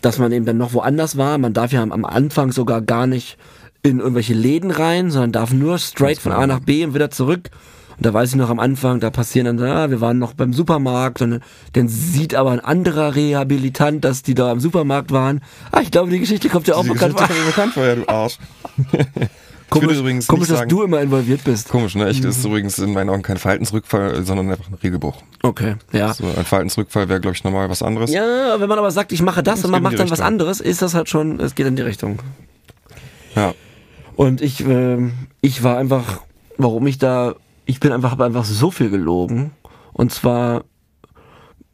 dass 0.00 0.18
man 0.18 0.32
eben 0.32 0.44
dann 0.44 0.58
noch 0.58 0.72
woanders 0.72 1.16
war. 1.16 1.38
Man 1.38 1.52
darf 1.52 1.72
ja 1.72 1.82
am, 1.82 1.92
am 1.92 2.04
Anfang 2.04 2.52
sogar 2.52 2.80
gar 2.80 3.06
nicht 3.06 3.36
in 3.82 3.98
irgendwelche 3.98 4.34
Läden 4.34 4.70
rein, 4.70 5.10
sondern 5.10 5.32
darf 5.32 5.52
nur 5.52 5.78
straight 5.78 6.18
von 6.18 6.32
A 6.32 6.46
nach 6.46 6.60
B 6.60 6.84
und 6.84 6.94
wieder 6.94 7.10
zurück. 7.10 7.50
Und 8.02 8.06
da 8.06 8.14
weiß 8.14 8.30
ich 8.30 8.34
noch 8.34 8.50
am 8.50 8.58
Anfang, 8.58 8.98
da 8.98 9.10
passieren 9.10 9.56
dann, 9.56 9.70
ah, 9.70 9.88
wir 9.88 10.00
waren 10.00 10.18
noch 10.18 10.32
beim 10.32 10.52
Supermarkt 10.52 11.22
und 11.22 11.38
dann 11.74 11.86
sieht 11.86 12.34
aber 12.34 12.50
ein 12.50 12.58
anderer 12.58 13.14
Rehabilitant, 13.14 14.04
dass 14.04 14.24
die 14.24 14.34
da 14.34 14.50
am 14.50 14.58
Supermarkt 14.58 15.12
waren. 15.12 15.40
Ah, 15.70 15.82
ich 15.82 15.92
glaube, 15.92 16.10
die 16.10 16.18
Geschichte 16.18 16.48
kommt 16.48 16.66
ja 16.66 16.74
auch 16.74 16.82
bekannt 16.84 17.16
vor. 17.16 17.28
bekannt 17.46 17.74
vor, 17.74 17.84
ja, 17.86 17.94
du 17.94 18.08
Arsch. 18.08 18.38
Komisch, 19.70 20.26
komisch 20.26 20.48
dass 20.48 20.58
sagen- 20.58 20.68
du 20.68 20.82
immer 20.82 21.00
involviert 21.00 21.44
bist. 21.44 21.68
Komisch, 21.68 21.94
ne? 21.94 22.10
Ich, 22.10 22.20
das 22.20 22.38
ist 22.38 22.44
übrigens 22.44 22.76
in 22.80 22.92
meinen 22.92 23.08
Augen 23.08 23.22
kein 23.22 23.36
Verhaltensrückfall, 23.36 24.24
sondern 24.24 24.50
einfach 24.50 24.66
ein 24.68 24.74
Regelbruch. 24.82 25.22
Okay, 25.44 25.76
ja. 25.92 26.12
So, 26.12 26.24
ein 26.24 26.44
Verhaltensrückfall 26.44 27.08
wäre, 27.08 27.20
glaube 27.20 27.36
ich, 27.36 27.44
normal 27.44 27.70
was 27.70 27.82
anderes. 27.84 28.10
Ja, 28.12 28.56
wenn 28.58 28.68
man 28.68 28.80
aber 28.80 28.90
sagt, 28.90 29.12
ich 29.12 29.22
mache 29.22 29.44
das 29.44 29.60
Es 29.60 29.64
und 29.66 29.70
man 29.70 29.80
macht 29.80 29.94
dann 29.94 30.06
was 30.10 30.18
Richtung. 30.18 30.26
anderes, 30.26 30.60
ist 30.60 30.82
das 30.82 30.94
halt 30.94 31.08
schon, 31.08 31.38
es 31.38 31.54
geht 31.54 31.66
in 31.68 31.76
die 31.76 31.82
Richtung. 31.82 32.18
Ja. 33.36 33.54
Und 34.16 34.42
ich, 34.42 34.58
ähm, 34.66 35.12
ich 35.40 35.62
war 35.62 35.78
einfach, 35.78 36.20
warum 36.58 36.84
ich 36.88 36.98
da, 36.98 37.36
ich 37.66 37.80
bin 37.80 37.92
einfach, 37.92 38.10
habe 38.10 38.24
einfach 38.24 38.44
so 38.44 38.70
viel 38.70 38.90
gelogen. 38.90 39.52
Und 39.92 40.12
zwar 40.12 40.64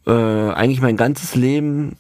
äh, 0.07 0.13
eigentlich 0.13 0.81
mein 0.81 0.97
ganzes 0.97 1.35
Leben, 1.35 1.97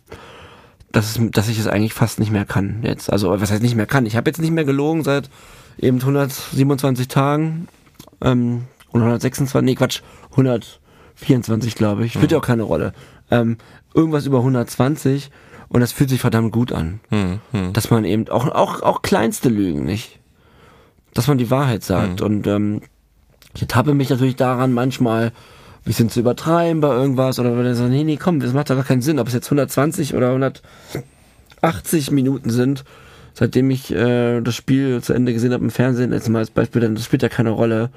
dass, 0.93 1.17
es, 1.17 1.31
dass 1.31 1.49
ich 1.49 1.58
es 1.58 1.67
eigentlich 1.67 1.94
fast 1.94 2.19
nicht 2.19 2.32
mehr 2.32 2.44
kann 2.44 2.81
jetzt. 2.82 3.12
Also 3.12 3.31
was 3.40 3.50
heißt 3.50 3.62
nicht 3.62 3.76
mehr 3.76 3.87
kann? 3.87 4.06
Ich 4.06 4.17
habe 4.17 4.29
jetzt 4.29 4.40
nicht 4.40 4.50
mehr 4.50 4.64
gelogen 4.64 5.05
seit 5.05 5.31
eben 5.79 6.00
127 6.00 7.08
Tagen 7.08 7.69
ähm, 8.20 8.64
und 8.90 9.00
126, 9.00 9.64
nee 9.64 9.75
Quatsch, 9.75 10.00
124 10.31 11.75
glaube 11.75 12.05
ich. 12.05 12.14
Spielt 12.14 12.32
ja 12.32 12.38
auch 12.38 12.43
keine 12.43 12.62
Rolle. 12.62 12.93
Ähm, 13.31 13.58
irgendwas 13.94 14.26
über 14.26 14.38
120 14.38 15.31
und 15.69 15.81
das 15.81 15.93
fühlt 15.93 16.08
sich 16.08 16.20
verdammt 16.20 16.52
gut 16.52 16.73
an 16.73 17.00
Hm, 17.11 17.40
hm. 17.52 17.73
dass 17.75 17.90
man 17.90 18.05
eben 18.05 18.29
auch, 18.29 18.49
auch, 18.49 18.82
auch 18.82 19.02
kleinste 19.02 19.50
Lügen 19.50 19.85
nicht, 19.85 20.19
dass 21.12 21.29
man 21.29 21.38
die 21.38 21.50
Wahrheit 21.50 21.85
sagt. 21.85 22.23
Und 22.23 22.46
ähm, 22.46 22.81
ich 23.59 23.63
ertappe 23.63 23.93
mich 23.93 24.09
natürlich 24.09 24.37
daran, 24.37 24.73
manchmal 24.73 25.25
ein 25.27 25.33
bisschen 25.85 26.09
zu 26.11 26.21
übertreiben 26.21 26.81
bei 26.81 26.95
irgendwas 26.95 27.41
oder 27.41 27.59
wenn 27.59 27.67
er 27.67 27.75
sagt, 27.75 27.91
nee, 27.91 28.05
nee, 28.05 28.17
komm, 28.17 28.39
das 28.39 28.53
macht 28.53 28.71
doch 28.71 28.77
gar 28.77 28.85
keinen 28.85 29.03
Sinn, 29.03 29.19
ob 29.19 29.27
es 29.27 29.35
jetzt 29.35 29.47
120 29.47 30.15
oder 30.15 30.29
180 30.29 32.13
Minuten 32.13 32.51
sind, 32.51 32.85
seitdem 33.35 33.69
ich 33.71 33.93
äh, 33.93 34.41
das 34.43 34.55
Spiel 34.55 35.03
zu 35.03 35.12
Ende 35.12 35.33
gesehen 35.33 35.53
habe 35.53 35.65
im 35.65 35.71
Fernsehen, 35.71 36.12
jetzt 36.12 36.29
mal 36.29 36.38
als 36.38 36.50
Beispiel, 36.50 36.81
dann 36.83 36.95
das 36.95 37.05
spielt 37.05 37.23
ja 37.23 37.29
keine 37.29 37.50
Rolle. 37.50 37.91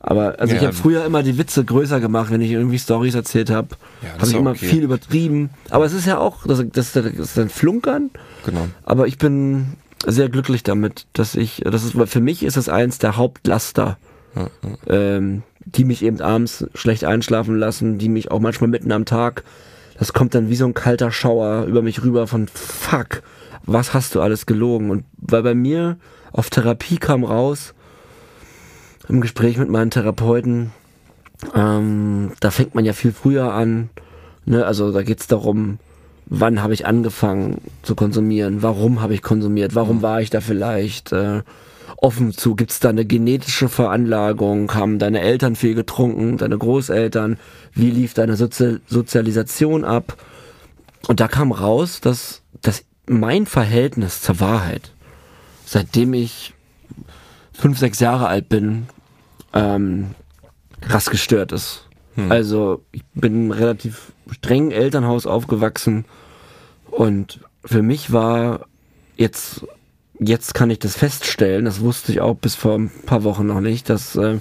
Aber 0.00 0.40
also 0.40 0.54
ich 0.54 0.62
Ja. 0.62 0.68
habe 0.68 0.76
früher 0.76 1.04
immer 1.04 1.22
die 1.22 1.36
Witze 1.36 1.62
größer 1.62 2.00
gemacht, 2.00 2.30
wenn 2.30 2.40
ich 2.40 2.50
irgendwie 2.50 2.78
Stories 2.78 3.14
erzählt 3.14 3.50
habe. 3.50 3.68
Ja, 4.00 4.08
das 4.14 4.20
habe 4.20 4.30
ich 4.30 4.36
immer 4.38 4.50
okay. 4.52 4.66
viel 4.66 4.82
übertrieben. 4.82 5.50
Aber 5.68 5.84
es 5.84 5.92
ist 5.92 6.06
ja 6.06 6.16
auch, 6.18 6.46
das, 6.46 6.64
das, 6.72 6.92
das 6.92 7.04
ist 7.06 7.38
ein 7.38 7.50
Flunkern. 7.50 8.10
Genau. 8.46 8.66
Aber 8.82 9.06
ich 9.06 9.18
bin 9.18 9.74
sehr 10.06 10.30
glücklich 10.30 10.62
damit, 10.62 11.04
dass 11.12 11.34
ich, 11.34 11.62
das 11.64 11.84
ist, 11.84 11.98
weil 11.98 12.06
für 12.08 12.20
mich 12.20 12.42
ist 12.42 12.56
es 12.56 12.70
eins 12.70 12.98
der 12.98 13.16
Hauptlaster, 13.18 13.98
Ja, 14.34 14.48
ja. 14.62 15.16
ähm, 15.16 15.42
die 15.64 15.84
mich 15.84 16.02
eben 16.02 16.20
abends 16.20 16.66
schlecht 16.74 17.04
einschlafen 17.04 17.56
lassen, 17.56 17.98
die 17.98 18.08
mich 18.08 18.30
auch 18.30 18.40
manchmal 18.40 18.70
mitten 18.70 18.92
am 18.92 19.04
Tag, 19.04 19.44
das 19.98 20.12
kommt 20.12 20.34
dann 20.34 20.48
wie 20.48 20.56
so 20.56 20.64
ein 20.64 20.74
kalter 20.74 21.12
Schauer 21.12 21.64
über 21.66 21.82
mich 21.82 22.02
rüber 22.02 22.26
von 22.26 22.48
fuck, 22.48 23.22
was 23.64 23.94
hast 23.94 24.14
du 24.14 24.20
alles 24.20 24.46
gelogen? 24.46 24.90
Und 24.90 25.04
weil 25.18 25.42
bei 25.42 25.54
mir 25.54 25.96
auf 26.32 26.50
Therapie 26.50 26.96
kam 26.96 27.24
raus, 27.24 27.74
im 29.08 29.20
Gespräch 29.20 29.58
mit 29.58 29.68
meinen 29.68 29.90
Therapeuten, 29.90 30.72
ähm, 31.54 32.32
da 32.40 32.50
fängt 32.50 32.74
man 32.74 32.84
ja 32.84 32.92
viel 32.92 33.12
früher 33.12 33.52
an, 33.52 33.90
ne? 34.44 34.64
also 34.64 34.92
da 34.92 35.02
geht's 35.02 35.26
darum, 35.26 35.78
wann 36.26 36.62
habe 36.62 36.74
ich 36.74 36.86
angefangen 36.86 37.60
zu 37.82 37.94
konsumieren, 37.94 38.62
warum 38.62 39.02
habe 39.02 39.14
ich 39.14 39.22
konsumiert, 39.22 39.74
warum 39.74 40.02
war 40.02 40.20
ich 40.20 40.30
da 40.30 40.40
vielleicht 40.40 41.12
äh, 41.12 41.42
offen 42.02 42.32
zu, 42.32 42.54
gibt's 42.56 42.80
da 42.80 42.88
eine 42.88 43.04
genetische 43.04 43.68
Veranlagung, 43.68 44.74
haben 44.74 44.98
deine 44.98 45.20
Eltern 45.20 45.56
viel 45.56 45.74
getrunken, 45.74 46.36
deine 46.36 46.58
Großeltern, 46.58 47.38
wie 47.72 47.90
lief 47.90 48.12
deine 48.12 48.36
Sozi 48.36 48.78
Sozialisation 48.86 49.84
ab? 49.84 50.16
Und 51.06 51.20
da 51.20 51.28
kam 51.28 51.52
raus, 51.52 52.00
dass, 52.00 52.42
dass 52.60 52.84
mein 53.06 53.46
Verhältnis 53.46 54.20
zur 54.20 54.40
Wahrheit, 54.40 54.92
seitdem 55.64 56.12
ich 56.14 56.54
fünf, 57.52 57.78
sechs 57.78 58.00
Jahre 58.00 58.26
alt 58.26 58.48
bin, 58.48 58.88
ähm, 59.54 60.10
krass 60.80 61.08
gestört 61.08 61.52
ist. 61.52 61.88
Also 62.28 62.84
ich 62.92 63.04
bin 63.14 63.46
im 63.46 63.50
relativ 63.52 64.12
strengen 64.30 64.70
Elternhaus 64.70 65.26
aufgewachsen 65.26 66.04
und 66.90 67.40
für 67.64 67.82
mich 67.82 68.12
war 68.12 68.66
jetzt, 69.16 69.64
jetzt 70.18 70.54
kann 70.54 70.70
ich 70.70 70.78
das 70.78 70.96
feststellen, 70.96 71.64
das 71.64 71.80
wusste 71.80 72.12
ich 72.12 72.20
auch 72.20 72.36
bis 72.36 72.54
vor 72.54 72.78
ein 72.78 72.90
paar 73.06 73.24
Wochen 73.24 73.46
noch 73.46 73.60
nicht, 73.60 73.88
dass 73.88 74.16
äh, 74.16 74.38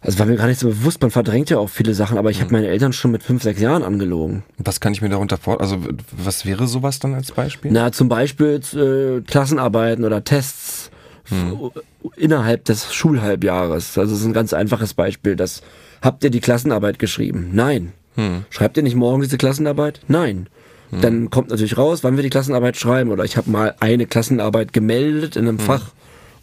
Also 0.00 0.18
war 0.18 0.26
mir 0.26 0.36
gar 0.36 0.48
nicht 0.48 0.58
so 0.58 0.68
bewusst, 0.68 1.00
man 1.00 1.12
verdrängt 1.12 1.48
ja 1.50 1.58
auch 1.58 1.70
viele 1.70 1.94
Sachen, 1.94 2.18
aber 2.18 2.30
ich 2.30 2.40
habe 2.40 2.52
meine 2.52 2.66
Eltern 2.66 2.92
schon 2.92 3.12
mit 3.12 3.22
fünf, 3.22 3.44
sechs 3.44 3.60
Jahren 3.60 3.84
angelogen. 3.84 4.42
Was 4.58 4.80
kann 4.80 4.92
ich 4.92 5.00
mir 5.00 5.08
darunter 5.08 5.36
vor... 5.36 5.60
Also 5.60 5.78
was 6.10 6.44
wäre 6.44 6.66
sowas 6.66 6.98
dann 6.98 7.14
als 7.14 7.30
Beispiel? 7.30 7.70
Na, 7.70 7.92
zum 7.92 8.08
Beispiel 8.08 8.60
äh, 8.74 9.20
Klassenarbeiten 9.20 10.04
oder 10.04 10.24
Tests 10.24 10.90
hm. 11.28 11.70
innerhalb 12.16 12.64
des 12.64 12.92
Schulhalbjahres. 12.92 13.96
Also 13.96 14.10
das 14.10 14.20
ist 14.22 14.26
ein 14.26 14.32
ganz 14.32 14.52
einfaches 14.52 14.92
Beispiel. 14.94 15.36
Das 15.36 15.62
habt 16.00 16.24
ihr 16.24 16.30
die 16.30 16.40
Klassenarbeit 16.40 16.98
geschrieben? 16.98 17.50
Nein. 17.52 17.92
Hm. 18.16 18.44
Schreibt 18.50 18.76
ihr 18.76 18.82
nicht 18.82 18.96
morgen 18.96 19.22
diese 19.22 19.38
Klassenarbeit? 19.38 20.00
Nein. 20.08 20.48
Hm. 20.92 21.00
Dann 21.00 21.30
kommt 21.30 21.50
natürlich 21.50 21.76
raus, 21.76 22.04
wann 22.04 22.16
wir 22.16 22.22
die 22.22 22.30
Klassenarbeit 22.30 22.76
schreiben. 22.76 23.10
Oder 23.10 23.24
ich 23.24 23.36
habe 23.36 23.50
mal 23.50 23.74
eine 23.80 24.06
Klassenarbeit 24.06 24.72
gemeldet 24.72 25.36
in 25.36 25.48
einem 25.48 25.58
hm. 25.58 25.64
Fach, 25.64 25.90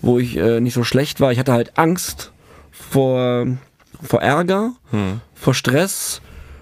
wo 0.01 0.19
ich 0.19 0.35
äh, 0.37 0.59
nicht 0.59 0.73
so 0.73 0.83
schlecht 0.83 1.21
war. 1.21 1.31
Ich 1.31 1.39
hatte 1.39 1.53
halt 1.53 1.77
Angst 1.77 2.31
vor, 2.71 3.47
vor 4.01 4.21
Ärger, 4.21 4.73
hm. 4.91 5.21
vor 5.35 5.53
Stress, 5.53 6.21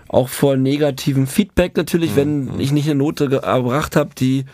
auch 0.09 0.29
vor 0.29 0.57
negativem 0.57 1.27
Feedback 1.27 1.75
natürlich, 1.77 2.11
hm. 2.11 2.17
wenn 2.17 2.53
hm. 2.53 2.59
ich 2.59 2.71
nicht 2.71 2.89
eine 2.89 2.99
Note 2.99 3.29
gebracht 3.29 3.95
habe, 3.95 4.11
die 4.17 4.45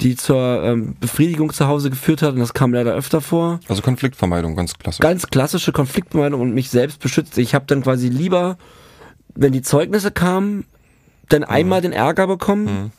die 0.00 0.16
zur 0.16 0.62
ähm, 0.62 0.96
Befriedigung 0.98 1.52
zu 1.52 1.66
Hause 1.66 1.90
geführt 1.90 2.22
hat 2.22 2.32
und 2.32 2.40
das 2.40 2.54
kam 2.54 2.72
leider 2.72 2.94
öfter 2.94 3.20
vor. 3.20 3.60
Also 3.68 3.82
Konfliktvermeidung, 3.82 4.56
ganz 4.56 4.72
klassisch. 4.78 5.00
Ganz 5.00 5.26
klassische 5.26 5.72
Konfliktvermeidung 5.72 6.40
und 6.40 6.54
mich 6.54 6.70
selbst 6.70 7.00
beschützt. 7.00 7.36
Ich 7.36 7.54
habe 7.54 7.66
dann 7.66 7.82
quasi 7.82 8.08
lieber, 8.08 8.56
wenn 9.34 9.52
die 9.52 9.60
Zeugnisse 9.62 10.10
kamen, 10.10 10.64
dann 11.32 11.42
mhm. 11.42 11.48
einmal 11.48 11.80
den 11.80 11.92
Ärger 11.92 12.26
bekommen, 12.26 12.64
mhm. 12.64 12.90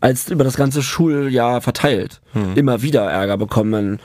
als 0.00 0.30
über 0.30 0.44
das 0.44 0.56
ganze 0.56 0.82
Schuljahr 0.82 1.60
verteilt. 1.60 2.20
Mhm. 2.34 2.56
Immer 2.56 2.82
wieder 2.82 3.02
Ärger 3.02 3.38
bekommen 3.38 3.98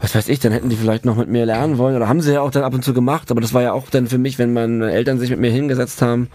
was 0.00 0.14
weiß 0.14 0.28
ich, 0.28 0.38
dann 0.38 0.52
hätten 0.52 0.68
die 0.68 0.76
vielleicht 0.76 1.04
noch 1.04 1.16
mit 1.16 1.28
mir 1.28 1.44
lernen 1.44 1.78
wollen 1.78 1.96
oder 1.96 2.08
haben 2.08 2.20
sie 2.20 2.32
ja 2.32 2.40
auch 2.40 2.50
dann 2.50 2.62
ab 2.62 2.74
und 2.74 2.84
zu 2.84 2.94
gemacht, 2.94 3.30
aber 3.30 3.40
das 3.40 3.52
war 3.52 3.62
ja 3.62 3.72
auch 3.72 3.90
dann 3.90 4.06
für 4.06 4.18
mich, 4.18 4.38
wenn 4.38 4.52
meine 4.52 4.92
Eltern 4.92 5.18
sich 5.18 5.30
mit 5.30 5.40
mir 5.40 5.50
hingesetzt 5.50 6.02
haben, 6.02 6.28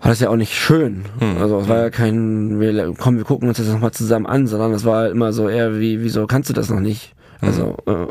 war 0.00 0.10
das 0.10 0.20
ja 0.20 0.28
auch 0.28 0.36
nicht 0.36 0.54
schön. 0.54 1.06
Hm. 1.18 1.38
Also 1.40 1.58
es 1.60 1.68
war 1.68 1.78
ja 1.78 1.90
kein, 1.90 2.60
wir, 2.60 2.94
komm, 2.98 3.16
wir 3.16 3.24
gucken 3.24 3.48
uns 3.48 3.56
das 3.56 3.68
nochmal 3.68 3.92
zusammen 3.92 4.26
an, 4.26 4.46
sondern 4.46 4.72
es 4.72 4.84
war 4.84 4.96
halt 5.02 5.12
immer 5.12 5.32
so 5.32 5.48
eher 5.48 5.80
wie, 5.80 6.02
wieso 6.02 6.26
kannst 6.26 6.50
du 6.50 6.54
das 6.54 6.68
noch 6.68 6.80
nicht? 6.80 7.14
Also 7.40 7.78
hm. 7.86 7.94
äh, 7.94 8.06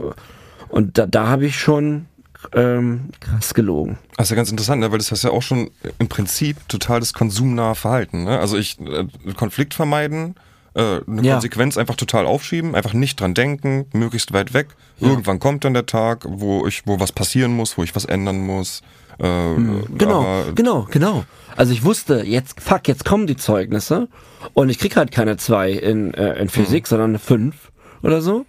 und 0.70 0.98
da, 0.98 1.06
da 1.06 1.28
habe 1.28 1.46
ich 1.46 1.60
schon 1.60 2.08
ähm, 2.54 3.10
krass 3.20 3.54
gelogen. 3.54 3.98
Das 4.18 4.28
ist 4.28 4.30
ja 4.32 4.36
ganz 4.36 4.52
interessant, 4.52 4.82
ne? 4.82 4.92
weil 4.92 4.98
das 4.98 5.12
ist 5.12 5.24
ja 5.24 5.32
auch 5.32 5.42
schon 5.42 5.72
im 6.00 6.08
Prinzip 6.08 6.58
total 6.68 7.00
das 7.00 7.14
konsumnahe 7.14 7.76
Verhalten. 7.76 8.26
Ne? 8.26 8.40
Also 8.40 8.58
ich 8.58 8.80
äh, 8.80 9.06
Konflikt 9.36 9.74
vermeiden, 9.74 10.36
äh, 10.76 11.02
eine 11.08 11.22
ja. 11.22 11.34
Konsequenz 11.34 11.78
einfach 11.78 11.96
total 11.96 12.26
aufschieben, 12.26 12.76
einfach 12.76 12.94
nicht 12.94 13.20
dran 13.20 13.34
denken, 13.34 13.86
möglichst 13.94 14.34
weit 14.34 14.54
weg. 14.54 14.68
Ja. 15.00 15.10
Irgendwann 15.10 15.40
kommt 15.40 15.64
dann 15.64 15.74
der 15.74 15.86
Tag, 15.86 16.26
wo 16.28 16.68
ich, 16.68 16.84
wo 16.86 17.00
was 17.00 17.12
passieren 17.12 17.56
muss, 17.56 17.78
wo 17.78 17.84
ich 17.84 17.96
was 17.96 18.06
ändern 18.06 18.46
muss. 18.46 18.82
Äh, 19.18 19.26
hm. 19.26 19.86
genau, 19.98 20.44
genau, 20.54 20.88
genau. 20.92 21.24
Also 21.56 21.72
ich 21.72 21.86
wusste, 21.86 22.24
jetzt, 22.24 22.60
fuck, 22.60 22.88
jetzt 22.88 23.06
kommen 23.06 23.28
die 23.28 23.38
Zeugnisse 23.38 24.10
und 24.54 24.70
ich 24.70 24.78
krieg 24.78 24.98
halt 24.98 25.12
keine 25.12 25.38
zwei 25.38 25.72
in, 25.72 26.14
äh, 26.14 26.34
in 26.34 26.50
Physik, 26.50 26.84
mhm. 26.84 26.88
sondern 26.88 27.10
eine 27.12 27.20
fünf 27.20 27.72
oder 28.04 28.22
so. 28.22 28.46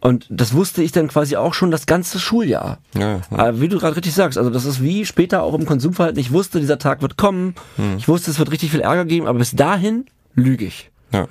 Und 0.00 0.26
das 0.30 0.54
wusste 0.54 0.82
ich 0.82 0.92
dann 0.92 1.08
quasi 1.08 1.36
auch 1.36 1.54
schon 1.54 1.72
das 1.72 1.86
ganze 1.86 2.20
Schuljahr. 2.20 2.78
Ja, 2.96 3.20
ja. 3.36 3.60
Wie 3.60 3.68
du 3.68 3.78
gerade 3.78 3.96
richtig 3.96 4.14
sagst, 4.14 4.38
also 4.38 4.48
das 4.48 4.64
ist 4.64 4.80
wie 4.80 5.04
später 5.04 5.42
auch 5.42 5.54
im 5.54 5.66
Konsumverhalten. 5.66 6.20
Ich 6.20 6.30
wusste, 6.30 6.60
dieser 6.60 6.78
Tag 6.78 7.02
wird 7.02 7.16
kommen. 7.16 7.56
Mhm. 7.76 7.96
Ich 7.98 8.06
wusste, 8.06 8.30
es 8.30 8.38
wird 8.38 8.52
richtig 8.52 8.70
viel 8.70 8.80
Ärger 8.80 9.04
geben, 9.04 9.26
aber 9.26 9.40
bis 9.40 9.56
dahin 9.56 10.06
lüge 10.34 10.66
ich. 10.66 10.90
Ja. 11.12 11.26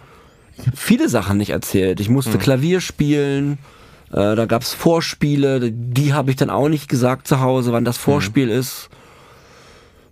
Ich 0.58 0.68
habe 0.68 0.76
viele 0.76 1.08
Sachen 1.08 1.38
nicht 1.38 1.52
erzählt. 1.52 2.02
Ich 2.02 2.10
musste 2.10 2.38
mhm. 2.38 2.42
Klavier 2.42 2.82
spielen. 2.82 3.58
Äh, 4.12 4.36
da 4.36 4.46
gab's 4.46 4.74
Vorspiele. 4.74 5.72
Die 5.72 6.14
habe 6.14 6.32
ich 6.32 6.36
dann 6.36 6.50
auch 6.50 6.68
nicht 6.68 6.90
gesagt 6.90 7.28
zu 7.28 7.40
Hause, 7.40 7.72
wann 7.72 7.86
das 7.86 7.98
Vorspiel 7.98 8.48
mhm. 8.48 8.60
ist. 8.60 8.90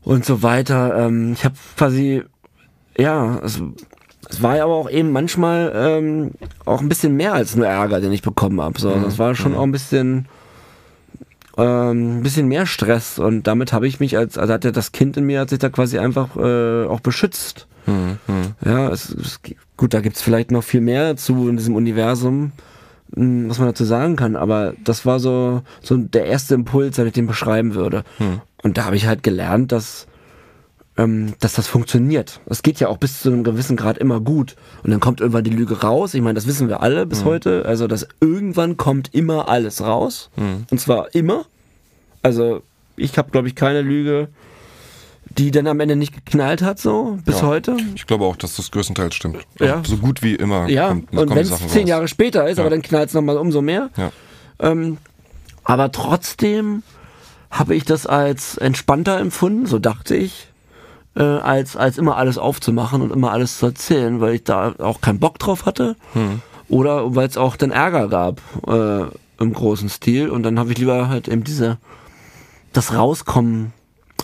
Und 0.01 0.23
so 0.23 0.43
weiter. 0.43 0.95
Ähm, 0.95 1.33
ich 1.33 1.43
habe 1.43 1.55
quasi, 1.75 2.23
ja, 2.97 3.39
es, 3.39 3.61
es 4.29 4.41
war 4.41 4.57
ja 4.57 4.63
aber 4.63 4.75
auch 4.75 4.89
eben 4.89 5.11
manchmal 5.11 5.71
ähm, 5.75 6.31
auch 6.65 6.81
ein 6.81 6.89
bisschen 6.89 7.15
mehr 7.15 7.33
als 7.33 7.55
nur 7.55 7.67
Ärger, 7.67 8.01
den 8.01 8.11
ich 8.11 8.21
bekommen 8.21 8.61
habe. 8.61 8.79
So, 8.79 8.89
mhm. 8.89 9.03
das 9.03 9.19
war 9.19 9.35
schon 9.35 9.53
mhm. 9.53 9.57
auch 9.57 9.63
ein 9.63 9.71
bisschen 9.71 10.27
ähm, 11.57 12.19
ein 12.19 12.23
bisschen 12.23 12.47
mehr 12.47 12.65
Stress 12.65 13.19
und 13.19 13.47
damit 13.47 13.71
habe 13.71 13.87
ich 13.87 13.99
mich 13.99 14.17
als, 14.17 14.37
also 14.37 14.53
hat 14.53 14.65
ja 14.65 14.71
das 14.71 14.91
Kind 14.91 15.15
in 15.17 15.25
mir 15.25 15.39
hat 15.39 15.49
sich 15.49 15.59
da 15.59 15.69
quasi 15.69 15.99
einfach 15.99 16.35
äh, 16.35 16.85
auch 16.85 16.99
beschützt. 16.99 17.67
Mhm. 17.85 18.17
Ja, 18.65 18.89
es, 18.89 19.09
es, 19.09 19.39
gut, 19.77 19.93
da 19.93 20.01
gibt's 20.01 20.21
vielleicht 20.21 20.51
noch 20.51 20.63
viel 20.63 20.81
mehr 20.81 21.15
zu 21.17 21.47
in 21.47 21.57
diesem 21.57 21.75
Universum, 21.75 22.51
hm, 23.15 23.49
was 23.49 23.59
man 23.59 23.67
dazu 23.67 23.85
sagen 23.85 24.15
kann, 24.15 24.35
aber 24.35 24.73
das 24.83 25.05
war 25.05 25.19
so, 25.19 25.61
so 25.81 25.95
der 25.95 26.25
erste 26.25 26.55
Impuls, 26.55 26.95
den 26.95 27.07
ich 27.07 27.13
den 27.13 27.27
beschreiben 27.27 27.75
würde. 27.75 28.03
Mhm. 28.19 28.41
Und 28.63 28.77
da 28.77 28.85
habe 28.85 28.95
ich 28.95 29.07
halt 29.07 29.23
gelernt, 29.23 29.71
dass, 29.71 30.07
ähm, 30.97 31.33
dass 31.39 31.53
das 31.53 31.67
funktioniert. 31.67 32.39
Es 32.45 32.63
geht 32.63 32.79
ja 32.79 32.87
auch 32.87 32.97
bis 32.97 33.21
zu 33.21 33.29
einem 33.29 33.43
gewissen 33.43 33.75
Grad 33.75 33.97
immer 33.97 34.19
gut. 34.21 34.55
Und 34.83 34.91
dann 34.91 34.99
kommt 34.99 35.19
irgendwann 35.19 35.43
die 35.43 35.51
Lüge 35.51 35.81
raus. 35.81 36.13
Ich 36.13 36.21
meine, 36.21 36.35
das 36.35 36.47
wissen 36.47 36.69
wir 36.69 36.81
alle 36.81 37.05
bis 37.05 37.21
mhm. 37.21 37.25
heute. 37.25 37.65
Also, 37.65 37.87
dass 37.87 38.07
irgendwann 38.21 38.77
kommt 38.77 39.13
immer 39.13 39.49
alles 39.49 39.81
raus. 39.81 40.29
Mhm. 40.35 40.65
Und 40.71 40.79
zwar 40.79 41.13
immer. 41.13 41.45
Also, 42.21 42.61
ich 42.95 43.17
habe, 43.17 43.31
glaube 43.31 43.47
ich, 43.47 43.55
keine 43.55 43.81
Lüge 43.81 44.29
die 45.37 45.51
dann 45.51 45.67
am 45.67 45.79
Ende 45.79 45.95
nicht 45.95 46.13
geknallt 46.13 46.61
hat, 46.61 46.79
so 46.79 47.17
bis 47.25 47.41
ja, 47.41 47.47
heute. 47.47 47.77
Ich 47.95 48.07
glaube 48.07 48.25
auch, 48.25 48.35
dass 48.35 48.55
das 48.55 48.71
größtenteils 48.71 49.15
stimmt. 49.15 49.39
Ja. 49.59 49.81
So 49.85 49.97
gut 49.97 50.21
wie 50.21 50.35
immer. 50.35 50.69
Ja, 50.69 50.89
kommt, 50.89 51.11
und 51.13 51.29
wenn 51.29 51.39
es 51.39 51.67
zehn 51.67 51.87
Jahre 51.87 52.07
später 52.07 52.47
ist, 52.47 52.57
ja. 52.57 52.63
aber 52.63 52.69
dann 52.69 52.81
knallt 52.81 53.09
es 53.09 53.15
nochmal 53.15 53.37
umso 53.37 53.61
mehr. 53.61 53.89
Ja. 53.97 54.11
Ähm, 54.59 54.97
aber 55.63 55.91
trotzdem 55.91 56.83
habe 57.49 57.75
ich 57.75 57.85
das 57.85 58.05
als 58.05 58.57
entspannter 58.57 59.19
empfunden, 59.19 59.65
so 59.65 59.79
dachte 59.79 60.15
ich, 60.15 60.47
äh, 61.15 61.23
als, 61.23 61.75
als 61.75 61.97
immer 61.97 62.17
alles 62.17 62.37
aufzumachen 62.37 63.01
und 63.01 63.11
immer 63.11 63.31
alles 63.31 63.59
zu 63.59 63.67
erzählen, 63.67 64.21
weil 64.21 64.35
ich 64.35 64.43
da 64.43 64.73
auch 64.79 65.01
keinen 65.01 65.19
Bock 65.19 65.39
drauf 65.39 65.65
hatte. 65.65 65.95
Hm. 66.13 66.41
Oder 66.67 67.15
weil 67.15 67.27
es 67.27 67.37
auch 67.37 67.55
dann 67.55 67.71
Ärger 67.71 68.07
gab 68.07 68.41
äh, 68.67 69.05
im 69.39 69.53
großen 69.53 69.89
Stil. 69.89 70.29
Und 70.29 70.43
dann 70.43 70.59
habe 70.59 70.71
ich 70.71 70.77
lieber 70.77 71.09
halt 71.09 71.27
eben 71.27 71.43
diese 71.43 71.77
das 72.73 72.93
Rauskommen 72.93 73.73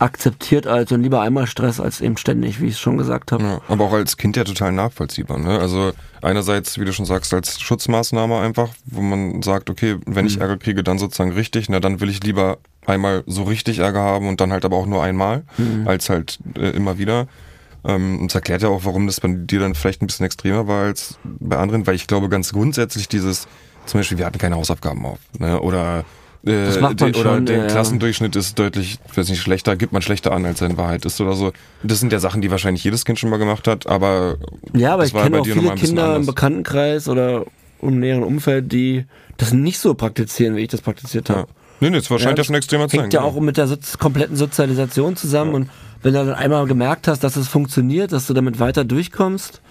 akzeptiert 0.02 0.66
als 0.66 0.92
und 0.92 1.04
lieber 1.04 1.22
einmal 1.22 1.46
Stress 1.46 1.80
als 1.80 2.02
eben 2.02 2.18
ständig, 2.18 2.60
wie 2.60 2.66
ich 2.66 2.74
es 2.74 2.80
schon 2.80 2.98
gesagt 2.98 3.32
habe. 3.32 3.44
Ja, 3.44 3.62
aber 3.68 3.86
auch 3.86 3.94
als 3.94 4.18
Kind 4.18 4.36
ja 4.36 4.44
total 4.44 4.72
nachvollziehbar. 4.72 5.38
Ne? 5.38 5.60
Also 5.60 5.92
einerseits, 6.24 6.80
wie 6.80 6.86
du 6.86 6.92
schon 6.92 7.06
sagst, 7.06 7.34
als 7.34 7.62
Schutzmaßnahme 7.62 8.40
einfach, 8.40 8.70
wo 8.86 9.02
man 9.02 9.44
sagt, 9.44 9.70
okay, 9.70 9.98
wenn 10.08 10.26
ich 10.26 10.38
mhm. 10.38 10.42
Ärger 10.42 10.58
kriege, 10.58 10.84
dann 10.84 10.98
sozusagen 10.98 11.34
richtig, 11.34 11.70
na 11.70 11.80
dann 11.80 12.00
will 12.00 12.10
ich 12.10 12.24
lieber 12.24 12.58
einmal 12.88 13.24
so 13.28 13.44
richtig 13.44 13.80
Ärger 13.80 14.02
haben 14.02 14.28
und 14.28 14.42
dann 14.42 14.52
halt 14.52 14.66
aber 14.66 14.78
auch 14.78 14.88
nur 14.88 15.04
einmal, 15.04 15.44
mhm. 15.58 15.88
als 15.88 16.10
halt 16.10 16.40
äh, 16.58 16.72
immer 16.72 16.98
wieder. 16.98 17.28
Ähm, 17.84 18.20
und 18.22 18.32
es 18.32 18.36
erklärt 18.36 18.64
ja 18.64 18.70
auch, 18.70 18.86
warum 18.86 19.06
das 19.06 19.22
bei 19.22 19.30
dir 19.32 19.60
dann 19.60 19.76
vielleicht 19.76 20.02
ein 20.02 20.08
bisschen 20.08 20.26
extremer 20.26 20.68
war 20.68 20.86
als 20.86 21.20
bei 21.24 21.58
anderen, 21.58 21.86
weil 21.86 21.96
ich 21.96 22.08
glaube 22.08 22.28
ganz 22.28 22.54
grundsätzlich 22.54 23.08
dieses, 23.08 23.48
zum 23.86 24.00
Beispiel, 24.00 24.18
wir 24.18 24.26
hatten 24.26 24.40
keine 24.40 24.56
Hausaufgaben 24.56 25.06
auf, 25.06 25.20
ne? 25.38 25.62
oder 25.62 26.06
das 26.44 26.80
macht 26.80 27.00
man 27.00 27.10
oder 27.10 27.22
schon, 27.22 27.46
der 27.46 27.58
ja. 27.58 27.68
Klassendurchschnitt 27.68 28.36
ist 28.36 28.58
deutlich, 28.58 28.98
weiß 29.14 29.30
nicht, 29.30 29.42
schlechter, 29.42 29.76
gibt 29.76 29.94
man 29.94 30.02
schlechter 30.02 30.32
an, 30.32 30.46
als 30.46 30.62
er 30.62 30.70
in 30.70 30.78
Wahrheit 30.78 31.06
ist 31.06 31.22
oder 31.22 31.34
so. 31.34 31.52
Das 31.84 32.00
sind 32.00 32.12
ja 32.12 32.20
Sachen, 32.20 32.42
die 32.42 32.50
wahrscheinlich 32.50 32.84
jedes 32.84 33.06
Kind 33.06 33.20
schon 33.20 33.30
mal 33.30 33.38
gemacht 33.38 33.68
hat, 33.68 33.86
aber 33.88 34.38
ja, 34.74 34.94
aber 34.94 35.06
ich 35.06 35.14
kenne 35.14 35.40
auch 35.40 35.46
viele 35.46 35.76
Kinder 35.76 36.16
im 36.16 36.26
Bekanntenkreis 36.26 37.08
oder 37.08 37.46
im 37.82 38.00
näheren 38.00 38.24
Umfeld, 38.24 38.72
die 38.72 39.06
das 39.38 39.54
nicht 39.54 39.80
so 39.80 39.94
praktizieren, 39.94 40.56
wie 40.56 40.62
ich 40.62 40.70
das 40.70 40.82
praktiziert 40.82 41.30
habe. 41.30 41.42
Ja. 41.42 41.46
Nee, 41.80 41.90
nee, 41.90 41.98
das 41.98 42.08
scheint 42.08 42.38
ja, 42.38 42.44
schon 42.44 42.56
extremer 42.56 42.88
zu 42.88 42.96
sein. 42.96 43.04
Hängt 43.04 43.14
ja 43.14 43.22
auch 43.22 43.40
mit 43.40 43.58
der 43.58 43.68
so 43.68 43.76
kompletten 44.00 44.36
Sozialisation 44.36 45.16
zusammen 45.16 45.52
ja. 45.52 45.56
und 45.58 45.70
wenn 46.04 46.14
du 46.14 46.26
dann 46.26 46.34
einmal 46.34 46.66
gemerkt 46.66 47.08
hast, 47.08 47.24
dass 47.24 47.36
es 47.36 47.48
funktioniert, 47.48 48.12
dass 48.12 48.28
du 48.28 48.34
damit 48.34 48.60
weiter 48.60 48.84
durchkommst, 48.84 49.62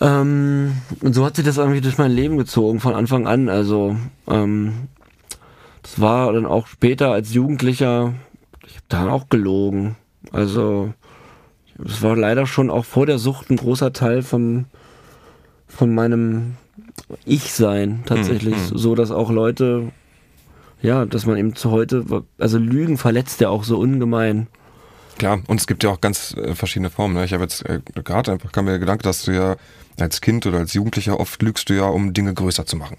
ähm, 0.00 0.72
und 1.00 1.14
so 1.14 1.24
hat 1.24 1.36
sich 1.36 1.44
das 1.44 1.58
irgendwie 1.58 1.80
durch 1.80 1.98
mein 1.98 2.10
Leben 2.10 2.38
gezogen 2.38 2.80
von 2.80 2.94
Anfang 2.94 3.26
an. 3.26 3.48
Also 3.48 3.96
ähm, 4.26 4.88
das 5.82 6.00
war 6.00 6.32
dann 6.32 6.46
auch 6.46 6.66
später 6.66 7.10
als 7.10 7.34
Jugendlicher, 7.34 8.14
ich 8.66 8.76
habe 8.76 8.86
da 8.88 9.10
auch 9.10 9.28
gelogen. 9.28 9.96
Also, 10.30 10.92
das 11.76 12.02
war 12.02 12.16
leider 12.16 12.46
schon 12.46 12.70
auch 12.70 12.84
vor 12.84 13.06
der 13.06 13.18
Sucht 13.18 13.50
ein 13.50 13.56
großer 13.56 13.92
Teil 13.92 14.22
von, 14.22 14.66
von 15.66 15.94
meinem 15.94 16.56
Ich-Sein 17.24 18.04
tatsächlich. 18.06 18.54
Mhm. 18.54 18.78
So, 18.78 18.94
dass 18.94 19.10
auch 19.10 19.30
Leute, 19.30 19.90
ja, 20.80 21.04
dass 21.04 21.26
man 21.26 21.36
eben 21.36 21.56
zu 21.56 21.70
heute, 21.70 22.04
also 22.38 22.58
Lügen 22.58 22.98
verletzt 22.98 23.40
ja 23.40 23.48
auch 23.48 23.64
so 23.64 23.78
ungemein. 23.78 24.46
Klar, 25.18 25.40
und 25.46 25.60
es 25.60 25.66
gibt 25.66 25.84
ja 25.84 25.90
auch 25.90 26.00
ganz 26.00 26.34
äh, 26.36 26.54
verschiedene 26.54 26.90
Formen. 26.90 27.14
Ne? 27.14 27.24
Ich 27.24 27.32
habe 27.32 27.42
jetzt 27.42 27.68
äh, 27.68 27.80
gerade 28.02 28.32
einfach 28.32 28.52
kam 28.52 28.64
mir 28.64 28.72
der 28.72 28.80
Gedanke, 28.80 29.02
dass 29.02 29.24
du 29.24 29.32
ja 29.32 29.56
als 29.98 30.20
Kind 30.20 30.46
oder 30.46 30.58
als 30.58 30.72
Jugendlicher 30.72 31.20
oft 31.20 31.42
lügst 31.42 31.68
du 31.68 31.74
ja, 31.74 31.84
um 31.84 32.14
Dinge 32.14 32.34
größer 32.34 32.66
zu 32.66 32.76
machen. 32.76 32.96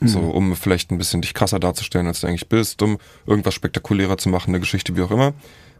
Mhm. 0.00 0.08
So, 0.08 0.20
um 0.20 0.56
vielleicht 0.56 0.90
ein 0.90 0.98
bisschen 0.98 1.22
dich 1.22 1.34
krasser 1.34 1.58
darzustellen, 1.58 2.06
als 2.06 2.20
du 2.20 2.26
eigentlich 2.26 2.48
bist, 2.48 2.82
um 2.82 2.98
irgendwas 3.26 3.54
spektakulärer 3.54 4.18
zu 4.18 4.28
machen, 4.28 4.50
eine 4.50 4.60
Geschichte, 4.60 4.96
wie 4.96 5.02
auch 5.02 5.10
immer. 5.10 5.32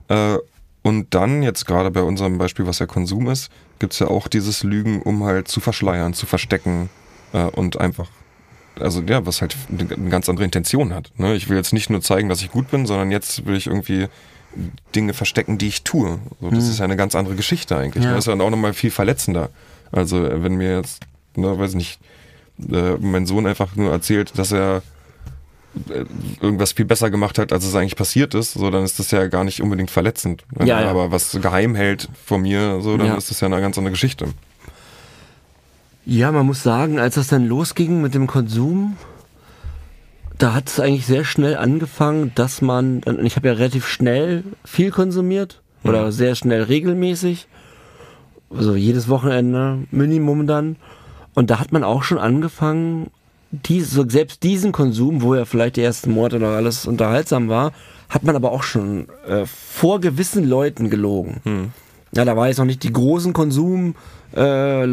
Äh, 0.08 0.38
und 0.82 1.14
dann, 1.14 1.42
jetzt 1.42 1.66
gerade 1.66 1.90
bei 1.90 2.02
unserem 2.02 2.38
Beispiel, 2.38 2.66
was 2.66 2.78
ja 2.78 2.86
Konsum 2.86 3.28
ist, 3.28 3.50
gibt's 3.78 3.98
ja 3.98 4.06
auch 4.06 4.28
dieses 4.28 4.62
Lügen, 4.62 5.02
um 5.02 5.24
halt 5.24 5.48
zu 5.48 5.60
verschleiern, 5.60 6.14
zu 6.14 6.26
verstecken 6.26 6.88
äh, 7.32 7.42
und 7.42 7.80
einfach 7.80 8.08
also 8.80 9.02
ja, 9.02 9.24
was 9.24 9.40
halt 9.40 9.56
eine 9.70 10.10
ganz 10.10 10.28
andere 10.28 10.44
Intention 10.44 10.92
hat. 10.94 11.10
Ne? 11.16 11.34
Ich 11.34 11.48
will 11.48 11.56
jetzt 11.56 11.72
nicht 11.72 11.90
nur 11.90 12.00
zeigen, 12.02 12.28
dass 12.28 12.42
ich 12.42 12.50
gut 12.50 12.70
bin, 12.70 12.86
sondern 12.86 13.10
jetzt 13.10 13.46
will 13.46 13.56
ich 13.56 13.66
irgendwie 13.66 14.06
Dinge 14.94 15.14
verstecken, 15.14 15.58
die 15.58 15.68
ich 15.68 15.82
tue. 15.82 16.18
So, 16.40 16.50
das 16.50 16.64
Hm. 16.64 16.70
ist 16.70 16.78
ja 16.78 16.84
eine 16.84 16.96
ganz 16.96 17.14
andere 17.14 17.36
Geschichte 17.36 17.76
eigentlich. 17.76 18.04
Ja. 18.04 18.10
Ne? 18.10 18.16
Das 18.16 18.26
ist 18.26 18.30
dann 18.30 18.40
auch 18.40 18.50
nochmal 18.50 18.74
viel 18.74 18.90
verletzender. 18.90 19.50
Also 19.92 20.22
wenn 20.22 20.56
mir 20.56 20.76
jetzt, 20.76 21.02
ne, 21.36 21.58
weiß 21.58 21.74
nicht, 21.74 22.00
äh, 22.70 22.96
mein 23.00 23.26
Sohn 23.26 23.46
einfach 23.46 23.76
nur 23.76 23.90
erzählt, 23.92 24.38
dass 24.38 24.52
er 24.52 24.82
äh, 25.90 26.04
irgendwas 26.40 26.72
viel 26.72 26.84
besser 26.86 27.10
gemacht 27.10 27.38
hat, 27.38 27.52
als 27.52 27.64
es 27.66 27.74
eigentlich 27.74 27.96
passiert 27.96 28.34
ist, 28.34 28.54
so 28.54 28.70
dann 28.70 28.84
ist 28.84 28.98
das 28.98 29.10
ja 29.10 29.26
gar 29.26 29.44
nicht 29.44 29.60
unbedingt 29.60 29.90
verletzend. 29.90 30.44
Wenn 30.54 30.66
Ja, 30.66 30.78
er 30.78 30.84
ja. 30.86 30.90
aber 30.90 31.10
was 31.12 31.38
geheim 31.40 31.74
hält 31.74 32.08
vor 32.24 32.38
mir, 32.38 32.80
so 32.80 32.96
dann 32.96 33.08
Ja. 33.08 33.14
ist 33.16 33.30
das 33.30 33.40
ja 33.40 33.46
eine 33.46 33.60
ganz 33.60 33.76
andere 33.76 33.92
Geschichte. 33.92 34.26
Ja, 36.04 36.30
man 36.30 36.46
muss 36.46 36.62
sagen, 36.62 36.98
als 37.00 37.16
das 37.16 37.28
dann 37.28 37.46
losging 37.46 38.00
mit 38.00 38.14
dem 38.14 38.26
Konsum, 38.28 38.96
da 40.38 40.54
hat 40.54 40.68
es 40.68 40.78
eigentlich 40.78 41.06
sehr 41.06 41.24
schnell 41.24 41.56
angefangen, 41.56 42.30
dass 42.34 42.62
man, 42.62 43.00
ich 43.24 43.36
habe 43.36 43.48
ja 43.48 43.54
relativ 43.54 43.88
schnell 43.88 44.44
viel 44.64 44.90
konsumiert 44.90 45.62
oder 45.82 46.12
sehr 46.12 46.34
schnell 46.36 46.62
regelmäßig, 46.62 47.48
also 48.50 48.76
jedes 48.76 49.08
Wochenende 49.08 49.78
Minimum 49.90 50.46
dann. 50.46 50.76
Und 51.36 51.50
da 51.50 51.60
hat 51.60 51.70
man 51.70 51.84
auch 51.84 52.02
schon 52.02 52.16
angefangen, 52.18 53.10
dies, 53.50 53.90
so 53.90 54.08
selbst 54.08 54.42
diesen 54.42 54.72
Konsum, 54.72 55.20
wo 55.20 55.34
ja 55.34 55.44
vielleicht 55.44 55.76
die 55.76 55.82
ersten 55.82 56.10
Monate 56.10 56.40
noch 56.40 56.48
alles 56.48 56.86
unterhaltsam 56.86 57.48
war, 57.48 57.72
hat 58.08 58.24
man 58.24 58.34
aber 58.34 58.50
auch 58.52 58.62
schon 58.62 59.06
äh, 59.28 59.44
vor 59.46 60.00
gewissen 60.00 60.48
Leuten 60.48 60.88
gelogen. 60.90 61.40
Ja, 62.12 62.24
da 62.24 62.36
war 62.36 62.48
jetzt 62.48 62.56
noch 62.56 62.64
nicht 62.64 62.82
die 62.82 62.92
großen 62.92 63.32
Konsum 63.34 63.94
äh, 64.34 64.86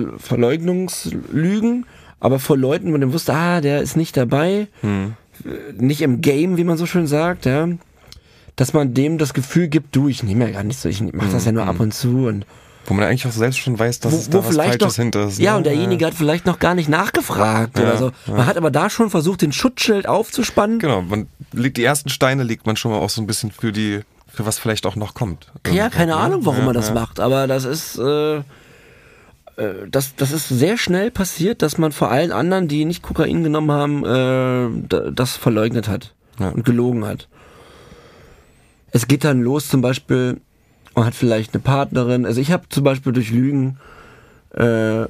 aber 2.20 2.40
vor 2.40 2.58
Leuten, 2.58 2.88
wo 2.88 2.98
man 2.98 3.14
wusste, 3.14 3.34
ah, 3.34 3.62
der 3.62 3.82
ist 3.82 3.96
nicht 3.98 4.18
dabei, 4.18 4.68
äh, 5.46 5.74
nicht 5.78 6.02
im 6.02 6.22
Game, 6.22 6.58
wie 6.58 6.64
man 6.66 6.78
so 6.78 6.86
schön 6.86 7.08
sagt, 7.08 7.46
ja, 7.46 7.70
dass 8.58 8.74
man 8.74 8.94
dem 8.94 9.18
das 9.18 9.34
Gefühl 9.34 9.70
gibt, 9.70 9.96
du, 9.96 10.10
ich 10.10 10.24
nehme 10.24 10.46
ja 10.46 10.52
gar 10.52 10.64
nicht 10.64 10.80
so, 10.80 10.90
ich 10.90 11.02
mach 11.02 11.32
das 11.32 11.46
ja 11.46 11.54
nur 11.54 11.66
ab 11.66 11.80
und 11.80 11.94
zu 11.94 12.28
und 12.28 12.46
Wo 12.86 12.94
man 12.94 13.06
eigentlich 13.06 13.26
auch 13.26 13.32
selbst 13.32 13.60
schon 13.60 13.80
weiß, 13.80 14.02
dass 14.02 14.12
es 14.14 14.30
da 14.30 14.46
was 14.46 14.56
Falsches 14.58 14.98
hinter 14.98 15.28
ist. 15.28 15.40
ja, 15.40 15.52
ne? 15.52 15.58
und 15.60 15.64
derjenige 15.66 16.06
hat 16.06 16.14
vielleicht 16.14 16.46
noch 16.46 16.60
gar 16.60 16.76
nicht 16.76 16.90
nachgefragt 16.90 17.78
Ja, 17.78 17.84
oder 17.86 17.98
so. 17.98 18.12
Man 18.28 18.46
hat 18.46 18.58
aber 18.58 18.72
da 18.72 18.90
schon 18.90 19.10
versucht, 19.10 19.42
den 19.42 19.54
Schutzschild 19.54 20.06
aufzuspannen. 20.08 20.80
Genau, 20.80 21.02
man 21.02 21.28
legt 21.54 21.78
die 21.78 21.84
ersten 21.86 22.10
Steine 22.10 22.44
legt 22.44 22.66
man 22.66 22.76
schon 22.76 22.92
mal 22.92 22.98
auch 23.00 23.10
so 23.10 23.22
ein 23.22 23.28
bisschen 23.28 23.52
für 23.52 23.72
die, 23.72 24.02
für 24.28 24.46
was 24.46 24.60
vielleicht 24.60 24.86
auch 24.86 24.98
noch 24.98 25.14
kommt. 25.14 25.50
Ja, 25.72 25.90
keine 25.90 26.16
Ahnung, 26.18 26.46
warum 26.46 26.60
Ja, 26.60 26.66
man 26.66 26.74
das 26.74 26.90
ja. 26.90 26.94
macht, 26.94 27.22
aber 27.22 27.48
das 27.48 27.64
ist, 27.64 27.98
äh, 28.00 28.38
äh, 28.38 28.44
das, 29.90 30.16
das 30.18 30.32
ist 30.34 30.50
sehr 30.50 30.78
schnell 30.78 31.10
passiert, 31.10 31.62
dass 31.62 31.78
man 31.78 31.94
vor 31.94 32.12
allen 32.12 32.34
anderen, 32.34 32.68
die 32.68 32.84
nicht 32.84 33.02
Kokain 33.02 33.44
genommen 33.44 33.72
haben, 33.72 34.04
äh, 34.04 34.88
da- 34.90 35.10
das 35.10 35.38
verleugnet 35.38 35.88
hat 35.88 36.14
Ja. 36.38 36.50
und 36.50 36.66
gelogen 36.66 37.06
hat. 37.06 37.30
Es 38.92 39.08
geht 39.08 39.24
dann 39.24 39.42
los, 39.42 39.70
zum 39.70 39.82
Beispiel, 39.82 40.42
man 40.96 41.06
hat 41.06 41.16
vielleicht 41.16 41.54
eine 41.54 41.62
Partnerin, 41.62 42.26
also 42.26 42.40
ich 42.40 42.52
habe 42.52 42.70
zum 42.70 42.84
Beispiel 42.84 43.14
durch 43.14 43.32
Lügen 43.32 43.78
äh, 44.52 45.06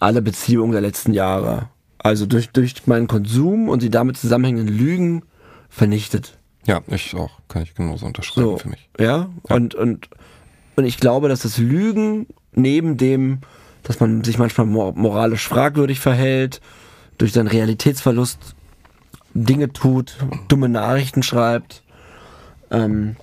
alle 0.00 0.22
Beziehungen 0.22 0.72
der 0.72 0.80
letzten 0.80 1.12
Jahre, 1.12 1.68
also 1.98 2.26
durch, 2.26 2.50
durch 2.50 2.86
meinen 2.86 3.06
Konsum 3.06 3.68
und 3.68 3.82
die 3.82 3.90
damit 3.90 4.16
zusammenhängenden 4.16 4.76
Lügen 4.76 5.22
vernichtet. 5.68 6.38
Ja, 6.66 6.82
ich 6.88 7.14
auch. 7.14 7.30
Kann 7.48 7.62
ich 7.62 7.74
genauso 7.74 8.06
unterschreiben 8.06 8.50
So, 8.50 8.58
für 8.58 8.68
mich. 8.68 8.88
Ja, 8.98 9.28
Und, 9.42 9.74
und, 9.74 10.08
und 10.74 10.84
ich 10.84 10.98
glaube, 10.98 11.28
dass 11.28 11.42
das 11.42 11.58
Lügen 11.58 12.26
neben 12.52 12.96
dem, 12.96 13.40
dass 13.82 14.00
man 14.00 14.24
sich 14.24 14.38
manchmal 14.38 14.66
mor 14.66 14.92
moralisch 14.94 15.46
fragwürdig 15.46 16.00
verhält, 16.00 16.60
durch 17.18 17.32
seinen 17.32 17.48
Realitätsverlust 17.48 18.54
Dinge 19.34 19.72
tut, 19.72 20.16
dumme 20.48 20.68
Nachrichten 20.68 21.22
schreibt, 21.22 21.82
ähm, 22.70 23.16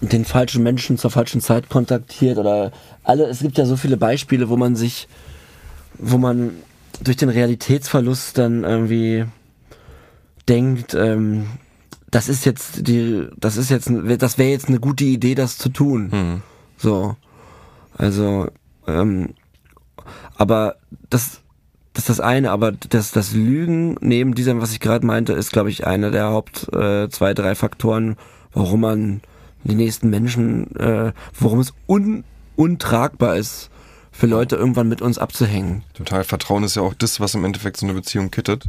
den 0.00 0.24
falschen 0.24 0.62
Menschen 0.62 0.98
zur 0.98 1.10
falschen 1.10 1.40
Zeit 1.40 1.68
kontaktiert 1.68 2.38
oder 2.38 2.72
alle, 3.04 3.26
es 3.26 3.40
gibt 3.40 3.58
ja 3.58 3.66
so 3.66 3.76
viele 3.76 3.96
Beispiele, 3.96 4.48
wo 4.48 4.56
man 4.56 4.76
sich, 4.76 5.08
wo 5.98 6.16
man 6.18 6.52
durch 7.02 7.16
den 7.16 7.28
Realitätsverlust 7.28 8.38
dann 8.38 8.64
irgendwie 8.64 9.26
denkt, 10.48 10.94
ähm, 10.94 11.46
das 12.10 12.28
ist 12.28 12.44
jetzt 12.44 12.88
die, 12.88 13.28
das 13.36 13.56
ist 13.56 13.70
jetzt, 13.70 13.90
das 14.18 14.38
wäre 14.38 14.50
jetzt 14.50 14.68
eine 14.68 14.80
gute 14.80 15.04
Idee, 15.04 15.34
das 15.34 15.58
zu 15.58 15.68
tun. 15.68 16.10
Hm. 16.10 16.42
So, 16.76 17.16
also, 17.96 18.48
ähm, 18.86 19.34
aber 20.36 20.76
das, 21.10 21.40
das 21.92 22.04
ist 22.04 22.08
das 22.08 22.20
eine, 22.20 22.50
aber 22.50 22.72
das, 22.72 23.12
das 23.12 23.32
Lügen 23.32 23.96
neben 24.00 24.34
diesem, 24.34 24.60
was 24.60 24.72
ich 24.72 24.80
gerade 24.80 25.06
meinte, 25.06 25.34
ist, 25.34 25.52
glaube 25.52 25.70
ich, 25.70 25.86
einer 25.86 26.10
der 26.10 26.30
Haupt 26.30 26.72
äh, 26.72 27.08
zwei, 27.10 27.34
drei 27.34 27.54
Faktoren, 27.54 28.16
warum 28.52 28.80
man 28.80 29.20
die 29.64 29.74
nächsten 29.74 30.10
Menschen, 30.10 30.74
äh, 30.76 31.12
warum 31.38 31.60
es 31.60 31.72
un, 31.86 32.24
untragbar 32.56 33.36
ist, 33.36 33.70
für 34.12 34.26
Leute 34.26 34.56
irgendwann 34.56 34.88
mit 34.88 35.02
uns 35.02 35.18
abzuhängen. 35.18 35.82
Total. 35.94 36.24
Vertrauen 36.24 36.64
ist 36.64 36.76
ja 36.76 36.82
auch 36.82 36.94
das, 36.94 37.20
was 37.20 37.34
im 37.34 37.44
Endeffekt 37.44 37.76
so 37.78 37.86
eine 37.86 37.94
Beziehung 37.94 38.30
kittet. 38.30 38.64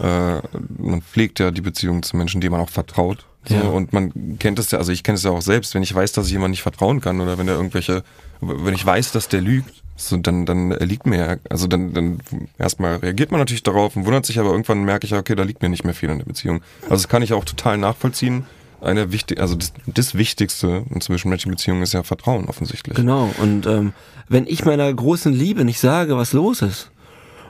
Äh, 0.00 0.40
man 0.78 1.02
pflegt 1.02 1.38
ja 1.38 1.50
die 1.50 1.60
Beziehung 1.60 2.02
zu 2.02 2.16
Menschen, 2.16 2.40
denen 2.40 2.52
man 2.52 2.60
auch 2.60 2.70
vertraut. 2.70 3.26
So, 3.48 3.54
Ja. 3.54 3.62
Und 3.62 3.92
man 3.92 4.38
kennt 4.38 4.58
es 4.58 4.70
ja, 4.70 4.78
also 4.78 4.92
ich 4.92 5.02
kenne 5.02 5.16
es 5.16 5.22
ja 5.22 5.30
auch 5.30 5.42
selbst, 5.42 5.74
wenn 5.74 5.82
ich 5.82 5.94
weiß, 5.94 6.12
dass 6.12 6.26
ich 6.26 6.32
jemand 6.32 6.50
nicht 6.50 6.62
vertrauen 6.62 7.00
kann 7.00 7.20
oder 7.20 7.38
wenn 7.38 7.48
er 7.48 7.54
irgendwelche, 7.54 8.02
wenn 8.40 8.74
ich 8.74 8.84
weiß, 8.84 9.12
dass 9.12 9.28
der 9.28 9.40
lügt, 9.40 9.82
so, 9.96 10.16
dann, 10.18 10.44
dann 10.44 10.70
liegt 10.70 11.06
mir 11.06 11.18
ja, 11.18 11.36
also 11.48 11.66
dann, 11.66 11.94
dann 11.94 12.18
erstmal 12.58 12.96
reagiert 12.96 13.30
man 13.30 13.40
natürlich 13.40 13.62
darauf 13.62 13.96
und 13.96 14.04
wundert 14.04 14.26
sich, 14.26 14.38
aber 14.38 14.50
irgendwann 14.50 14.84
merke 14.84 15.06
ich 15.06 15.12
ja, 15.12 15.18
okay, 15.18 15.34
da 15.34 15.42
liegt 15.42 15.62
mir 15.62 15.70
nicht 15.70 15.84
mehr 15.84 15.94
viel 15.94 16.10
in 16.10 16.18
der 16.18 16.26
Beziehung. 16.26 16.60
Also 16.82 16.96
das 16.96 17.08
kann 17.08 17.22
ich 17.22 17.32
auch 17.32 17.44
total 17.44 17.78
nachvollziehen. 17.78 18.44
Eine 18.80 19.12
wichtig, 19.12 19.40
also 19.40 19.54
das, 19.54 19.72
das 19.86 20.14
Wichtigste 20.14 20.84
in 20.90 21.00
zwischenmenschlichen 21.00 21.56
Beziehungen 21.56 21.82
ist 21.82 21.94
ja 21.94 22.02
Vertrauen 22.02 22.46
offensichtlich. 22.46 22.96
Genau, 22.96 23.30
und 23.38 23.66
ähm, 23.66 23.92
wenn 24.28 24.46
ich 24.46 24.64
meiner 24.64 24.92
großen 24.92 25.32
Liebe 25.32 25.64
nicht 25.64 25.80
sage, 25.80 26.16
was 26.16 26.32
los 26.32 26.62
ist, 26.62 26.90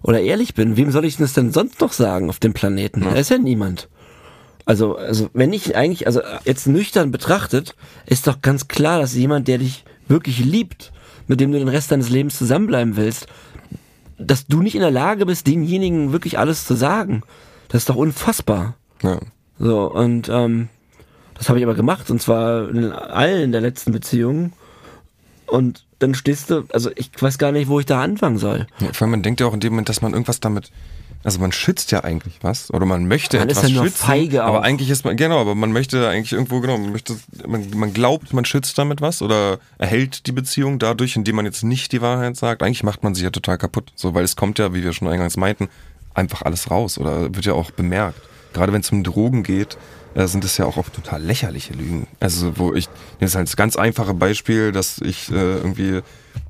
oder 0.02 0.20
ehrlich 0.20 0.54
bin, 0.54 0.76
wem 0.76 0.90
soll 0.90 1.04
ich 1.04 1.16
das 1.16 1.32
denn 1.32 1.52
sonst 1.52 1.80
noch 1.80 1.92
sagen 1.92 2.28
auf 2.28 2.38
dem 2.38 2.52
Planeten? 2.52 3.00
Da 3.00 3.12
ist 3.12 3.30
ja 3.30 3.38
niemand. 3.38 3.88
Also, 4.64 4.96
also 4.96 5.30
wenn 5.32 5.52
ich 5.52 5.76
eigentlich, 5.76 6.06
also 6.06 6.20
jetzt 6.44 6.66
nüchtern 6.66 7.10
betrachtet, 7.10 7.74
ist 8.04 8.26
doch 8.26 8.40
ganz 8.40 8.68
klar, 8.68 9.00
dass 9.00 9.14
jemand, 9.14 9.48
der 9.48 9.58
dich 9.58 9.84
wirklich 10.08 10.44
liebt, 10.44 10.92
mit 11.26 11.40
dem 11.40 11.52
du 11.52 11.58
den 11.58 11.68
Rest 11.68 11.90
deines 11.90 12.08
Lebens 12.08 12.38
zusammenbleiben 12.38 12.96
willst, 12.96 13.26
dass 14.18 14.46
du 14.46 14.62
nicht 14.62 14.74
in 14.74 14.80
der 14.80 14.90
Lage 14.90 15.26
bist, 15.26 15.46
denjenigen 15.46 16.12
wirklich 16.12 16.38
alles 16.38 16.66
zu 16.66 16.74
sagen. 16.74 17.22
Das 17.68 17.82
ist 17.82 17.90
doch 17.90 17.96
unfassbar. 17.96 18.74
Ja. 19.02 19.18
So, 19.58 19.90
und 19.90 20.28
ähm, 20.28 20.68
das 21.38 21.48
habe 21.48 21.58
ich 21.58 21.64
aber 21.64 21.74
gemacht, 21.74 22.10
und 22.10 22.20
zwar 22.20 22.68
in 22.68 22.92
allen 22.92 23.52
der 23.52 23.60
letzten 23.60 23.92
Beziehungen. 23.92 24.52
Und 25.46 25.84
dann 25.98 26.14
stehst 26.14 26.50
du, 26.50 26.64
also 26.72 26.90
ich 26.96 27.10
weiß 27.18 27.38
gar 27.38 27.52
nicht, 27.52 27.68
wo 27.68 27.80
ich 27.80 27.86
da 27.86 28.02
anfangen 28.02 28.38
soll. 28.38 28.66
Ja, 28.80 28.92
vor 28.92 29.02
allem, 29.02 29.12
man 29.12 29.22
denkt 29.22 29.40
ja 29.40 29.46
auch 29.46 29.54
in 29.54 29.60
dem 29.60 29.72
Moment, 29.72 29.88
dass 29.88 30.02
man 30.02 30.12
irgendwas 30.12 30.40
damit, 30.40 30.70
also 31.22 31.38
man 31.38 31.52
schützt 31.52 31.92
ja 31.92 32.04
eigentlich 32.04 32.38
was 32.42 32.72
oder 32.72 32.84
man 32.84 33.06
möchte 33.06 33.38
Man 33.38 33.48
ist 33.48 33.58
etwas 33.58 33.70
ja 33.70 33.76
nur 33.76 33.84
schützen, 33.86 34.06
feige 34.06 34.44
aber 34.44 34.58
auch. 34.58 34.62
eigentlich 34.62 34.90
ist 34.90 35.04
man, 35.04 35.16
genau, 35.16 35.40
aber 35.40 35.54
man 35.54 35.72
möchte 35.72 36.08
eigentlich 36.08 36.32
irgendwo, 36.32 36.60
genau, 36.60 36.78
man 36.78 36.92
möchte, 36.92 37.16
man, 37.46 37.70
man 37.74 37.92
glaubt, 37.92 38.32
man 38.32 38.44
schützt 38.44 38.76
damit 38.76 39.00
was 39.00 39.22
oder 39.22 39.58
erhält 39.78 40.26
die 40.26 40.32
Beziehung 40.32 40.78
dadurch, 40.78 41.16
indem 41.16 41.36
man 41.36 41.44
jetzt 41.44 41.62
nicht 41.62 41.92
die 41.92 42.02
Wahrheit 42.02 42.36
sagt. 42.36 42.62
Eigentlich 42.62 42.82
macht 42.82 43.02
man 43.02 43.14
sich 43.14 43.24
ja 43.24 43.30
total 43.30 43.56
kaputt, 43.56 43.92
so, 43.94 44.14
weil 44.14 44.24
es 44.24 44.36
kommt 44.36 44.58
ja, 44.58 44.74
wie 44.74 44.82
wir 44.82 44.92
schon 44.92 45.08
eingangs 45.08 45.36
meinten, 45.36 45.68
einfach 46.14 46.42
alles 46.42 46.70
raus 46.70 46.98
oder 46.98 47.34
wird 47.34 47.44
ja 47.44 47.52
auch 47.52 47.70
bemerkt. 47.70 48.20
Gerade 48.52 48.72
wenn 48.72 48.80
es 48.80 48.90
um 48.90 49.02
Drogen 49.02 49.42
geht, 49.42 49.76
äh, 50.16 50.26
sind 50.26 50.44
das 50.44 50.56
ja 50.56 50.64
auch 50.64 50.76
oft 50.76 50.94
total 50.94 51.22
lächerliche 51.22 51.74
Lügen. 51.74 52.06
Also 52.20 52.58
wo 52.58 52.72
ich, 52.72 52.88
das 53.20 53.30
ist 53.30 53.36
halt 53.36 53.48
das 53.48 53.56
ganz 53.56 53.76
einfache 53.76 54.14
Beispiel, 54.14 54.72
dass 54.72 54.98
ich 54.98 55.30
äh, 55.30 55.34
irgendwie 55.34 56.00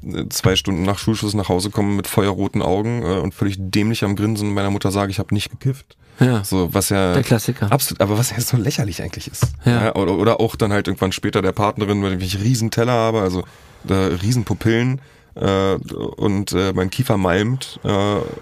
äh, 0.07 0.29
zwei 0.31 0.57
Stunden 0.57 0.85
nach 0.85 0.99
Schulschluss 0.99 1.35
nach 1.35 1.49
Hause 1.49 1.71
komme 1.71 1.95
mit 1.95 2.07
feuerroten 2.07 2.63
Augen 2.63 3.03
äh, 3.03 3.19
und 3.19 3.35
völlig 3.35 3.57
dämlich 3.59 4.05
am 4.05 4.15
Grinsen 4.15 4.55
meiner 4.55 4.71
Mutter 4.71 4.93
sage, 4.93 5.11
ich 5.11 5.19
habe 5.19 5.35
nicht 5.35 5.51
gekifft. 5.51 5.97
Ja. 6.21 6.45
So, 6.45 6.73
was 6.73 6.89
ja. 6.89 7.13
Der 7.13 7.23
Klassiker. 7.25 7.71
Absolut, 7.71 8.01
aber 8.01 8.17
was 8.17 8.31
ja 8.31 8.41
so 8.41 8.57
lächerlich 8.57 9.03
eigentlich 9.03 9.29
ist. 9.29 9.49
Ja. 9.65 9.95
oder, 9.97 10.17
oder 10.17 10.41
auch 10.41 10.57
dann 10.57 10.73
halt 10.73 10.87
irgendwann 10.87 11.13
später 11.13 11.43
der 11.43 11.53
Partnerin, 11.53 12.03
wenn 12.03 12.21
ich 12.21 12.41
riesen 12.41 12.71
Teller 12.71 12.93
habe, 12.93 13.21
also 13.21 13.43
äh, 13.89 13.93
riesen 13.93 14.45
Pupillen 14.45 15.01
äh, 15.35 15.75
und 15.75 16.53
äh, 16.53 16.73
mein 16.73 16.89
Kiefer 16.89 17.17
malmt 17.17 17.81
äh, 17.85 17.89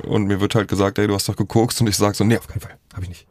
und 0.06 0.26
mir 0.26 0.40
wird 0.40 0.54
halt 0.54 0.68
gesagt, 0.68 0.98
ey, 0.98 1.08
du 1.08 1.14
hast 1.14 1.28
doch 1.28 1.36
gekokst 1.36 1.80
und 1.80 1.88
ich 1.88 1.96
sag 1.96 2.14
so, 2.14 2.24
nee, 2.24 2.36
auf 2.36 2.46
keinen 2.46 2.60
Fall, 2.60 2.76
habe 2.92 3.02
ich 3.04 3.08
nicht. 3.08 3.26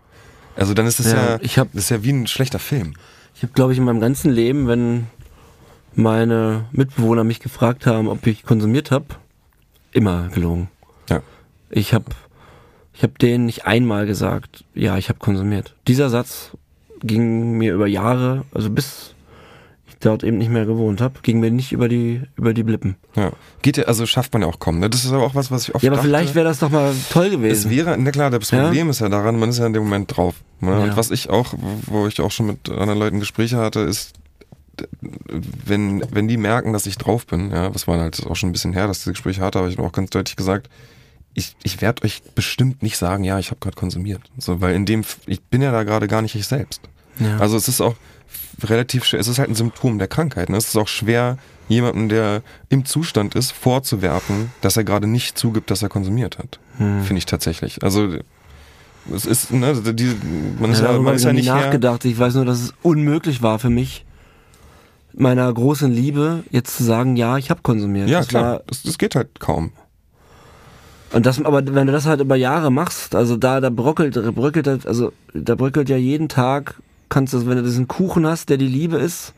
Also 0.55 0.73
dann 0.73 0.85
ist 0.85 0.99
das 0.99 1.11
Ja, 1.11 1.31
ja, 1.31 1.39
ich 1.41 1.57
hab- 1.57 1.71
das 1.73 1.85
ist 1.85 1.89
ja 1.89 2.03
wie 2.03 2.11
ein 2.11 2.27
schlechter 2.27 2.59
Film. 2.59 2.93
Ich 3.35 3.43
habe, 3.43 3.53
glaube 3.53 3.71
ich, 3.73 3.79
in 3.79 3.85
meinem 3.85 3.99
ganzen 3.99 4.31
Leben, 4.31 4.67
wenn 4.67 5.07
meine 5.95 6.65
Mitbewohner 6.71 7.23
mich 7.23 7.39
gefragt 7.39 7.85
haben, 7.85 8.07
ob 8.07 8.25
ich 8.27 8.43
konsumiert 8.43 8.91
habe, 8.91 9.05
immer 9.91 10.29
gelogen. 10.29 10.69
Ja. 11.09 11.21
Ich 11.69 11.93
habe 11.93 12.05
ich 12.93 13.03
hab 13.03 13.17
denen 13.19 13.45
nicht 13.45 13.65
einmal 13.65 14.05
gesagt, 14.05 14.63
ja, 14.75 14.97
ich 14.97 15.09
habe 15.09 15.19
konsumiert. 15.19 15.75
Dieser 15.87 16.09
Satz 16.09 16.51
ging 17.01 17.57
mir 17.57 17.73
über 17.73 17.87
Jahre, 17.87 18.43
also 18.53 18.69
bis 18.69 19.12
dort 20.05 20.23
eben 20.23 20.37
nicht 20.37 20.49
mehr 20.49 20.65
gewohnt 20.65 21.01
habe, 21.01 21.15
ging 21.23 21.39
mir 21.39 21.51
nicht 21.51 21.71
über 21.71 21.87
die, 21.89 22.21
über 22.35 22.53
die 22.53 22.63
Lippen. 22.63 22.95
Ja. 23.15 23.31
Geht 23.61 23.77
ja, 23.77 23.85
also 23.85 24.05
schafft 24.05 24.33
man 24.33 24.41
ja 24.43 24.47
auch 24.47 24.59
kaum. 24.59 24.79
Ne? 24.79 24.89
Das 24.89 25.05
ist 25.05 25.11
aber 25.11 25.23
auch 25.23 25.35
was, 25.35 25.49
was 25.51 25.67
ich 25.67 25.75
oft 25.75 25.83
Ja, 25.83 25.89
aber 25.89 25.97
dachte. 25.97 26.07
vielleicht 26.09 26.35
wäre 26.35 26.45
das 26.45 26.59
doch 26.59 26.69
mal 26.69 26.93
toll 27.11 27.25
Es 27.27 27.31
gewesen. 27.31 27.71
wäre, 27.71 27.97
na 27.97 28.11
klar, 28.11 28.29
das 28.29 28.51
Ja? 28.51 28.63
Problem 28.65 28.89
ist 28.89 28.99
ja 28.99 29.09
daran, 29.09 29.39
man 29.39 29.49
ist 29.49 29.59
ja 29.59 29.65
in 29.65 29.73
dem 29.73 29.83
Moment 29.83 30.15
drauf. 30.15 30.35
Ne? 30.59 30.71
Ja. 30.71 30.79
Und 30.79 30.97
was 30.97 31.11
ich 31.11 31.29
auch, 31.29 31.53
wo 31.87 32.07
ich 32.07 32.19
auch 32.21 32.31
schon 32.31 32.47
mit 32.47 32.69
anderen 32.69 32.99
Leuten 32.99 33.19
Gespräche 33.19 33.57
hatte, 33.57 33.79
ist, 33.81 34.13
wenn, 35.65 36.03
wenn 36.11 36.27
die 36.27 36.37
merken, 36.37 36.73
dass 36.73 36.85
ich 36.85 36.97
drauf 36.97 37.25
bin, 37.27 37.51
ja, 37.51 37.69
das 37.69 37.87
war 37.87 37.99
halt 37.99 38.25
auch 38.25 38.35
schon 38.35 38.49
ein 38.49 38.53
bisschen 38.53 38.73
her, 38.73 38.87
dass 38.87 38.99
ich 38.99 39.03
das 39.05 39.13
Gespräch 39.13 39.39
hatte, 39.39 39.59
aber 39.59 39.67
ich 39.67 39.77
habe 39.77 39.87
auch 39.87 39.91
ganz 39.91 40.09
deutlich 40.09 40.35
gesagt, 40.35 40.69
ich, 41.35 41.55
ich 41.63 41.81
werde 41.81 42.03
euch 42.03 42.21
bestimmt 42.35 42.83
nicht 42.83 42.97
sagen, 42.97 43.23
ja, 43.23 43.39
ich 43.39 43.49
habe 43.49 43.59
gerade 43.59 43.75
konsumiert. 43.75 44.21
So, 44.37 44.61
weil 44.61 44.75
in 44.75 44.85
dem, 44.85 45.03
ich 45.25 45.41
bin 45.41 45.61
ja 45.61 45.71
da 45.71 45.83
gerade 45.83 46.07
gar 46.07 46.21
nicht 46.21 46.35
ich 46.35 46.45
selbst. 46.47 46.81
Ja. 47.19 47.37
Also 47.37 47.57
es 47.57 47.67
ist 47.67 47.81
auch 47.81 47.95
relativ 48.63 49.05
schwer, 49.05 49.19
es 49.19 49.27
ist 49.27 49.39
halt 49.39 49.49
ein 49.49 49.55
Symptom 49.55 49.97
der 49.99 50.07
Krankheit. 50.07 50.49
Ne? 50.49 50.57
Es 50.57 50.67
ist 50.67 50.77
auch 50.77 50.87
schwer, 50.87 51.37
jemanden, 51.67 52.09
der 52.09 52.41
im 52.69 52.85
Zustand 52.85 53.35
ist, 53.35 53.51
vorzuwerfen, 53.51 54.51
dass 54.61 54.77
er 54.77 54.83
gerade 54.83 55.07
nicht 55.07 55.37
zugibt, 55.37 55.71
dass 55.71 55.81
er 55.81 55.89
konsumiert 55.89 56.37
hat. 56.37 56.59
Hm. 56.77 57.03
Finde 57.03 57.17
ich 57.17 57.25
tatsächlich. 57.25 57.83
Also 57.83 58.17
es 59.13 59.25
ist, 59.25 59.51
ne, 59.51 59.73
die, 59.93 60.15
man 60.59 60.71
ist 60.71 60.81
ja, 60.81 60.91
ja, 60.91 60.97
man 60.97 61.07
habe 61.07 61.15
ist 61.15 61.23
ja 61.23 61.31
nie 61.31 61.39
nicht 61.39 61.47
nachgedacht. 61.47 62.05
Ich 62.05 62.17
weiß 62.17 62.35
nur, 62.35 62.45
dass 62.45 62.61
es 62.61 62.73
unmöglich 62.81 63.41
war 63.41 63.59
für 63.59 63.69
mich, 63.69 64.05
meiner 65.13 65.51
großen 65.53 65.91
Liebe 65.91 66.43
jetzt 66.49 66.77
zu 66.77 66.83
sagen, 66.83 67.15
ja, 67.15 67.37
ich 67.37 67.49
habe 67.49 67.61
konsumiert. 67.61 68.09
Ja, 68.09 68.19
das 68.19 68.27
klar, 68.27 68.43
War, 68.43 68.61
das, 68.67 68.83
das 68.83 68.97
geht 68.97 69.15
halt 69.15 69.39
kaum. 69.39 69.71
und 71.11 71.25
das, 71.25 71.43
aber 71.43 71.63
wenn 71.73 71.87
du 71.87 71.93
das 71.93 72.05
halt 72.05 72.21
über 72.21 72.35
Jahre 72.35 72.71
machst, 72.71 73.13
also 73.13 73.37
da, 73.37 73.59
da 73.59 73.69
bröckelt, 73.69 74.15
bröckelt, 74.33 74.87
also 74.87 75.11
da 75.33 75.55
bröckelt 75.55 75.89
ja 75.89 75.97
jeden 75.97 76.29
Tag, 76.29 76.75
kannst 77.13 77.33
du, 77.33 77.45
wenn 77.45 77.57
du 77.57 77.63
diesen 77.63 77.87
Kuchen 77.87 78.25
hast, 78.25 78.49
der 78.49 78.57
die 78.57 78.67
Liebe 78.67 78.97
ist, 78.97 79.33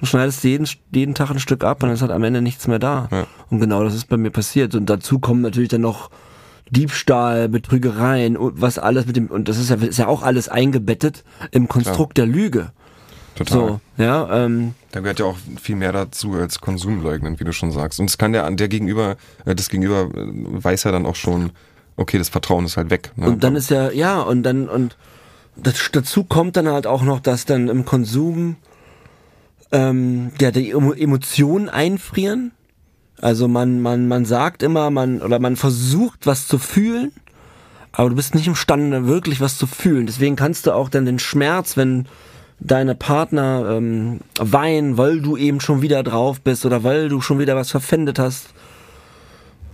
und 0.00 0.06
schneidest 0.06 0.44
jeden, 0.44 0.68
jeden 0.92 1.14
Tag 1.14 1.30
ein 1.30 1.40
Stück 1.40 1.64
ab 1.64 1.82
und 1.82 1.88
dann 1.88 1.94
ist 1.94 2.02
halt 2.02 2.12
am 2.12 2.22
Ende 2.22 2.40
nichts 2.40 2.68
mehr 2.68 2.78
da. 2.78 3.08
Ja. 3.10 3.26
Und 3.50 3.60
genau 3.60 3.82
das 3.82 3.94
ist 3.94 4.08
bei 4.08 4.16
mir 4.16 4.30
passiert. 4.30 4.74
Und 4.74 4.86
dazu 4.86 5.18
kommen 5.18 5.40
natürlich 5.42 5.70
dann 5.70 5.80
noch 5.80 6.10
Diebstahl, 6.70 7.48
Betrügereien 7.48 8.36
und 8.36 8.60
was 8.60 8.78
alles 8.78 9.06
mit 9.06 9.16
dem, 9.16 9.26
und 9.26 9.48
das 9.48 9.58
ist 9.58 9.70
ja, 9.70 9.76
ist 9.76 9.98
ja 9.98 10.06
auch 10.06 10.22
alles 10.22 10.48
eingebettet 10.48 11.24
im 11.50 11.66
Konstrukt 11.68 12.16
der 12.16 12.26
Lüge. 12.26 12.70
Total. 13.34 13.58
So, 13.58 13.80
ja, 13.96 14.44
ähm, 14.44 14.74
Da 14.92 15.00
gehört 15.00 15.20
ja 15.20 15.26
auch 15.26 15.36
viel 15.60 15.76
mehr 15.76 15.92
dazu 15.92 16.34
als 16.34 16.60
Konsumleugnen, 16.60 17.38
wie 17.40 17.44
du 17.44 17.52
schon 17.52 17.72
sagst. 17.72 18.00
Und 18.00 18.10
es 18.10 18.18
kann 18.18 18.32
der, 18.32 18.48
der 18.50 18.68
Gegenüber, 18.68 19.16
äh, 19.44 19.54
das 19.54 19.68
Gegenüber 19.68 20.10
äh, 20.14 20.26
weiß 20.64 20.84
ja 20.84 20.92
dann 20.92 21.06
auch 21.06 21.16
schon, 21.16 21.50
okay, 21.96 22.18
das 22.18 22.28
Vertrauen 22.28 22.64
ist 22.64 22.76
halt 22.76 22.90
weg. 22.90 23.12
Ne? 23.16 23.28
und 23.28 23.42
dann 23.44 23.56
ist 23.56 23.70
ja, 23.70 23.90
ja, 23.90 24.20
und 24.20 24.42
dann, 24.42 24.68
und 24.68 24.96
das, 25.62 25.90
dazu 25.92 26.24
kommt 26.24 26.56
dann 26.56 26.68
halt 26.68 26.86
auch 26.86 27.02
noch, 27.02 27.20
dass 27.20 27.44
dann 27.44 27.68
im 27.68 27.84
Konsum, 27.84 28.56
ähm, 29.72 30.32
ja, 30.40 30.50
die 30.50 30.72
Emo- 30.74 30.94
Emotionen 30.96 31.68
einfrieren. 31.68 32.52
Also 33.20 33.48
man, 33.48 33.80
man, 33.80 34.06
man 34.08 34.24
sagt 34.24 34.62
immer, 34.62 34.90
man, 34.90 35.20
oder 35.20 35.38
man 35.40 35.56
versucht 35.56 36.26
was 36.26 36.46
zu 36.46 36.58
fühlen, 36.58 37.12
aber 37.92 38.10
du 38.10 38.16
bist 38.16 38.34
nicht 38.34 38.46
imstande, 38.46 39.06
wirklich 39.06 39.40
was 39.40 39.58
zu 39.58 39.66
fühlen. 39.66 40.06
Deswegen 40.06 40.36
kannst 40.36 40.66
du 40.66 40.72
auch 40.72 40.88
dann 40.88 41.04
den 41.04 41.18
Schmerz, 41.18 41.76
wenn 41.76 42.06
deine 42.60 42.94
Partner 42.94 43.76
ähm, 43.76 44.20
weinen, 44.38 44.96
weil 44.98 45.20
du 45.20 45.36
eben 45.36 45.60
schon 45.60 45.82
wieder 45.82 46.02
drauf 46.02 46.40
bist 46.40 46.64
oder 46.64 46.84
weil 46.84 47.08
du 47.08 47.20
schon 47.20 47.38
wieder 47.38 47.56
was 47.56 47.70
verpfändet 47.70 48.18
hast 48.18 48.48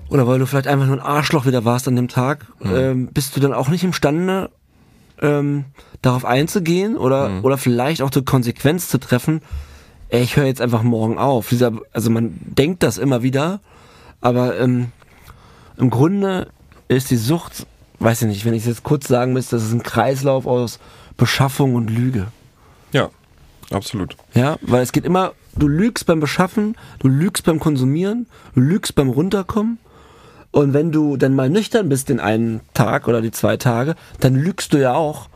oder 0.08 0.26
weil 0.26 0.38
du 0.38 0.46
vielleicht 0.46 0.66
einfach 0.66 0.86
nur 0.86 0.96
ein 0.96 1.02
Arschloch 1.02 1.46
wieder 1.46 1.64
warst 1.64 1.88
an 1.88 1.96
dem 1.96 2.08
Tag, 2.08 2.46
ähm, 2.62 3.08
bist 3.08 3.36
du 3.36 3.40
dann 3.40 3.54
auch 3.54 3.68
nicht 3.68 3.84
imstande, 3.84 4.50
ähm, 5.20 5.64
darauf 6.02 6.24
einzugehen 6.24 6.96
oder, 6.96 7.40
oder 7.42 7.58
vielleicht 7.58 8.02
auch 8.02 8.10
die 8.10 8.24
Konsequenz 8.24 8.88
zu 8.88 8.98
treffen, 8.98 9.40
ey, 10.08 10.22
ich 10.22 10.36
höre 10.36 10.46
jetzt 10.46 10.60
einfach 10.60 10.82
morgen 10.82 11.18
auf. 11.18 11.48
Dieser, 11.48 11.72
also 11.92 12.10
man 12.10 12.38
denkt 12.40 12.82
das 12.82 12.98
immer 12.98 13.22
wieder, 13.22 13.60
aber 14.20 14.58
ähm, 14.58 14.92
im 15.76 15.90
Grunde 15.90 16.48
ist 16.88 17.10
die 17.10 17.16
Sucht, 17.16 17.66
weiß 17.98 18.22
ich 18.22 18.28
nicht, 18.28 18.44
wenn 18.44 18.54
ich 18.54 18.62
es 18.62 18.68
jetzt 18.68 18.82
kurz 18.82 19.08
sagen 19.08 19.32
müsste, 19.32 19.56
das 19.56 19.64
ist 19.64 19.72
ein 19.72 19.82
Kreislauf 19.82 20.46
aus 20.46 20.78
Beschaffung 21.16 21.74
und 21.74 21.90
Lüge. 21.90 22.28
Ja, 22.92 23.10
absolut. 23.70 24.16
Ja, 24.34 24.56
weil 24.62 24.82
es 24.82 24.92
geht 24.92 25.04
immer, 25.04 25.32
du 25.56 25.68
lügst 25.68 26.06
beim 26.06 26.20
Beschaffen, 26.20 26.76
du 26.98 27.08
lügst 27.08 27.44
beim 27.44 27.60
Konsumieren, 27.60 28.26
du 28.54 28.60
lügst 28.60 28.94
beim 28.94 29.08
Runterkommen. 29.08 29.78
Und 30.54 30.72
wenn 30.72 30.92
du 30.92 31.16
dann 31.16 31.34
mal 31.34 31.50
nüchtern 31.50 31.88
bist 31.88 32.08
den 32.08 32.20
einen 32.20 32.60
Tag 32.74 33.08
oder 33.08 33.20
die 33.20 33.32
zwei 33.32 33.56
Tage, 33.56 33.96
dann 34.20 34.36
lügst 34.36 34.72
du 34.72 34.78
ja 34.78 34.94
auch, 34.94 35.28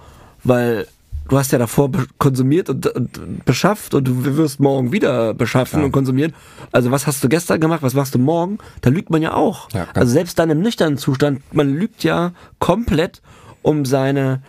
weil 0.44 0.86
du 1.28 1.36
hast 1.36 1.50
ja 1.50 1.58
davor 1.58 1.90
konsumiert 2.18 2.70
und, 2.70 2.86
und 2.86 3.44
beschafft 3.44 3.94
und 3.94 4.06
du 4.06 4.36
wirst 4.36 4.60
morgen 4.60 4.92
wieder 4.92 5.34
beschaffen 5.34 5.80
Ja. 5.80 5.86
und 5.86 5.90
konsumieren. 5.92 6.34
Also 6.70 6.92
was 6.92 7.08
hast 7.08 7.24
du 7.24 7.28
gestern 7.28 7.58
gemacht, 7.60 7.82
was 7.82 7.94
machst 7.94 8.14
du 8.14 8.20
morgen? 8.20 8.58
Da 8.80 8.90
lügt 8.90 9.10
man 9.10 9.20
ja 9.20 9.34
auch. 9.34 9.68
Ja, 9.72 9.88
also 9.92 10.12
selbst 10.12 10.38
dann 10.38 10.50
im 10.50 10.60
nüchternen 10.60 10.98
Zustand, 10.98 11.42
man 11.52 11.68
lügt 11.74 12.04
ja 12.04 12.30
komplett 12.60 13.20
um 13.62 13.84
seine, 13.84 14.40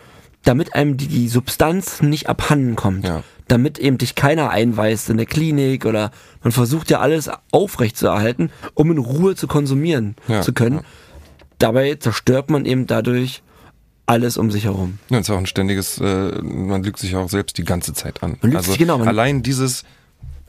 damit 0.43 0.75
einem 0.75 0.97
die, 0.97 1.08
die 1.08 1.29
Substanz 1.29 2.03
nicht 2.03 2.29
abhanden 2.29 2.75
kommt 2.75 3.05
Ja. 3.08 3.23
Damit 3.49 3.77
eben 3.77 3.97
dich 3.97 4.15
keiner 4.15 4.49
einweist 4.49 5.09
in 5.09 5.17
der 5.17 5.25
Klinik 5.25 5.85
oder 5.85 6.12
man 6.43 6.51
versucht 6.53 6.89
ja 6.89 6.99
alles 7.01 7.29
aufrechtzuerhalten, 7.51 8.51
um 8.73 8.91
in 8.91 8.97
Ruhe 8.97 9.35
zu 9.35 9.47
konsumieren 9.47 10.15
Ja, 10.27 10.41
zu 10.41 10.53
können. 10.53 10.77
ja. 10.77 10.81
Dabei 11.57 11.95
zerstört 11.95 12.49
man 12.49 12.65
eben 12.65 12.88
dadurch 12.88 13.43
alles 14.05 14.38
um 14.38 14.49
sich 14.49 14.63
herum. 14.63 14.97
Ja, 15.09 15.19
es 15.19 15.27
ist 15.27 15.35
auch 15.35 15.38
ein 15.38 15.45
ständiges, 15.45 15.99
äh, 15.99 16.41
man 16.41 16.83
lügt 16.83 16.97
sich 16.99 17.15
auch 17.15 17.29
selbst 17.29 17.57
die 17.57 17.63
ganze 17.65 17.93
Zeit 17.93 18.23
an. 18.23 18.38
Man 18.41 18.51
lügt 18.51 18.55
also 18.57 18.71
sich, 18.71 18.79
genau, 18.79 18.99
allein 19.03 19.43
dieses 19.43 19.83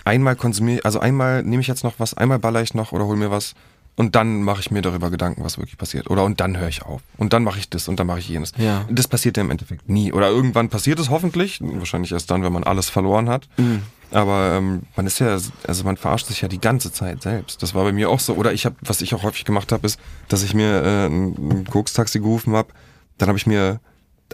einmal 0.05 0.37
konsumiere, 0.37 0.85
also 0.85 1.01
einmal 1.01 1.43
nehme 1.43 1.61
ich 1.61 1.69
jetzt 1.69 1.85
noch 1.85 1.95
was, 1.99 2.15
einmal 2.15 2.39
baller 2.39 2.63
ich 2.63 2.75
noch 2.75 2.93
oder 2.93 3.05
hol 3.07 3.17
mir 3.17 3.31
was 3.31 3.55
und 4.01 4.17
dann 4.17 4.43
mache 4.43 4.61
ich 4.61 4.71
mir 4.71 4.81
darüber 4.81 5.11
Gedanken, 5.11 5.45
was 5.45 5.59
wirklich 5.59 5.77
passiert. 5.77 6.09
Oder 6.09 6.25
und 6.25 6.41
dann 6.41 6.57
höre 6.57 6.69
ich 6.69 6.81
auf. 6.81 7.03
Und 7.19 7.35
dann 7.35 7.45
mache 7.45 7.59
ich 7.59 7.69
das 7.69 7.87
und 7.87 8.01
dann 8.01 8.07
mache 8.07 8.21
ich 8.21 8.31
jenes. 8.31 8.53
Ja. 8.57 8.87
Das 8.89 9.07
passiert 9.07 9.37
ja 9.37 9.43
im 9.43 9.51
Endeffekt 9.51 9.91
nie. 9.91 10.11
Oder 10.11 10.31
irgendwann 10.31 10.71
passiert 10.71 10.99
es 10.99 11.11
hoffentlich. 11.11 11.61
Wahrscheinlich 11.61 12.11
erst 12.11 12.31
dann, 12.31 12.43
wenn 12.43 12.51
man 12.51 12.65
alles 12.65 12.89
verloren 12.89 13.29
hat. 13.29 13.47
Mhm. 13.59 13.83
Aber 14.11 14.55
ähm, 14.55 14.85
man 14.97 15.07
ist 15.07 15.19
ja, 15.19 15.37
also 15.69 15.85
man 15.85 15.99
verarscht 15.99 16.29
sich 16.29 16.41
ja 16.41 16.49
die 16.49 16.63
ganze 16.63 16.91
Zeit 16.91 17.21
selbst. 17.21 17.63
Das 17.63 17.75
war 17.75 17.85
bei 17.85 17.93
mir 17.93 18.09
auch 18.09 18.21
so. 18.21 18.33
Oder 18.37 18.55
ich 18.55 18.65
habe, 18.65 18.75
was 18.81 19.03
ich 19.03 19.15
auch 19.15 19.23
häufig 19.23 19.45
gemacht 19.45 19.71
habe, 19.71 19.87
ist, 19.87 20.01
dass 20.29 20.43
ich 20.45 20.55
mir 20.55 20.83
äh, 20.83 21.07
ein, 21.07 21.67
Koks-Taxi 21.71 22.21
gerufen 22.21 22.57
habe. 22.57 22.73
Dann 23.19 23.29
habe 23.29 23.37
ich 23.37 23.47
mir 23.47 23.81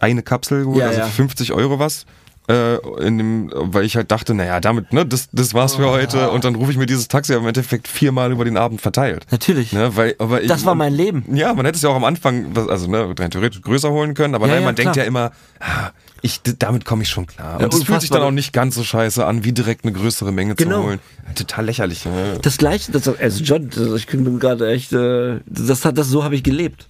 eine 0.00 0.22
Kapsel 0.22 0.60
geholt, 0.62 0.78
Ja, 0.78 0.86
also 0.86 1.00
ja. 1.00 1.06
für 1.06 1.12
50 1.12 1.52
Euro 1.52 1.80
was. 1.80 2.06
Äh, 2.48 2.76
in 3.04 3.18
dem, 3.18 3.50
weil 3.52 3.84
ich 3.84 3.96
halt 3.96 4.12
dachte, 4.12 4.32
naja, 4.32 4.60
damit, 4.60 4.92
ne, 4.92 5.04
das, 5.04 5.28
das 5.32 5.52
war's 5.52 5.74
für 5.74 5.90
heute. 5.90 6.30
Und 6.30 6.44
dann 6.44 6.54
rufe 6.54 6.70
ich 6.70 6.76
mir 6.76 6.86
dieses 6.86 7.08
Taxi 7.08 7.32
aber 7.32 7.42
im 7.42 7.48
Endeffekt 7.48 7.88
viermal 7.88 8.30
über 8.30 8.44
den 8.44 8.56
Abend 8.56 8.80
verteilt. 8.80 9.26
Natürlich. 9.32 9.72
Ne, 9.72 9.96
weil, 9.96 10.14
aber 10.20 10.42
ich, 10.42 10.48
Das 10.48 10.64
war 10.64 10.76
mein 10.76 10.94
Leben. 10.94 11.24
Ja, 11.34 11.52
man 11.54 11.66
hätte 11.66 11.74
es 11.76 11.82
ja 11.82 11.88
auch 11.88 11.96
am 11.96 12.04
Anfang, 12.04 12.56
also 12.68 12.88
ne, 12.88 13.12
rein 13.18 13.30
theoretisch 13.32 13.62
größer 13.62 13.90
holen 13.90 14.14
können, 14.14 14.36
aber 14.36 14.46
Ja, 14.46 14.52
nein, 14.54 14.62
ja, 14.62 14.66
man 14.66 14.74
denkt 14.76 14.92
klar. 14.92 15.04
ja 15.04 15.08
immer, 15.08 15.32
ah, 15.58 15.90
ich, 16.22 16.40
damit 16.58 16.84
komme 16.84 17.02
ich 17.02 17.08
schon 17.08 17.26
klar. 17.26 17.56
Und 17.56 17.62
Ja, 17.62 17.68
das 17.68 17.82
fühlt 17.82 18.00
sich 18.00 18.10
dann 18.10 18.22
auch 18.22 18.30
nicht 18.30 18.52
ganz 18.52 18.76
so 18.76 18.84
scheiße 18.84 19.26
an, 19.26 19.42
wie 19.42 19.52
direkt 19.52 19.84
eine 19.84 19.92
größere 19.92 20.30
Menge 20.30 20.54
Genau. 20.54 20.82
zu 20.82 20.86
holen. 20.86 21.00
Total 21.34 21.64
lächerlich. 21.64 22.04
Ne? 22.06 22.38
Das 22.42 22.58
gleiche, 22.58 22.92
das, 22.92 23.08
also 23.08 23.42
John, 23.42 23.70
das, 23.70 23.88
ich 23.98 24.06
bin 24.06 24.38
gerade 24.38 24.68
echt, 24.70 24.92
äh, 24.92 25.40
das 25.46 25.84
hat 25.84 25.98
das 25.98 26.06
so 26.08 26.22
habe 26.22 26.36
ich 26.36 26.44
gelebt. 26.44 26.86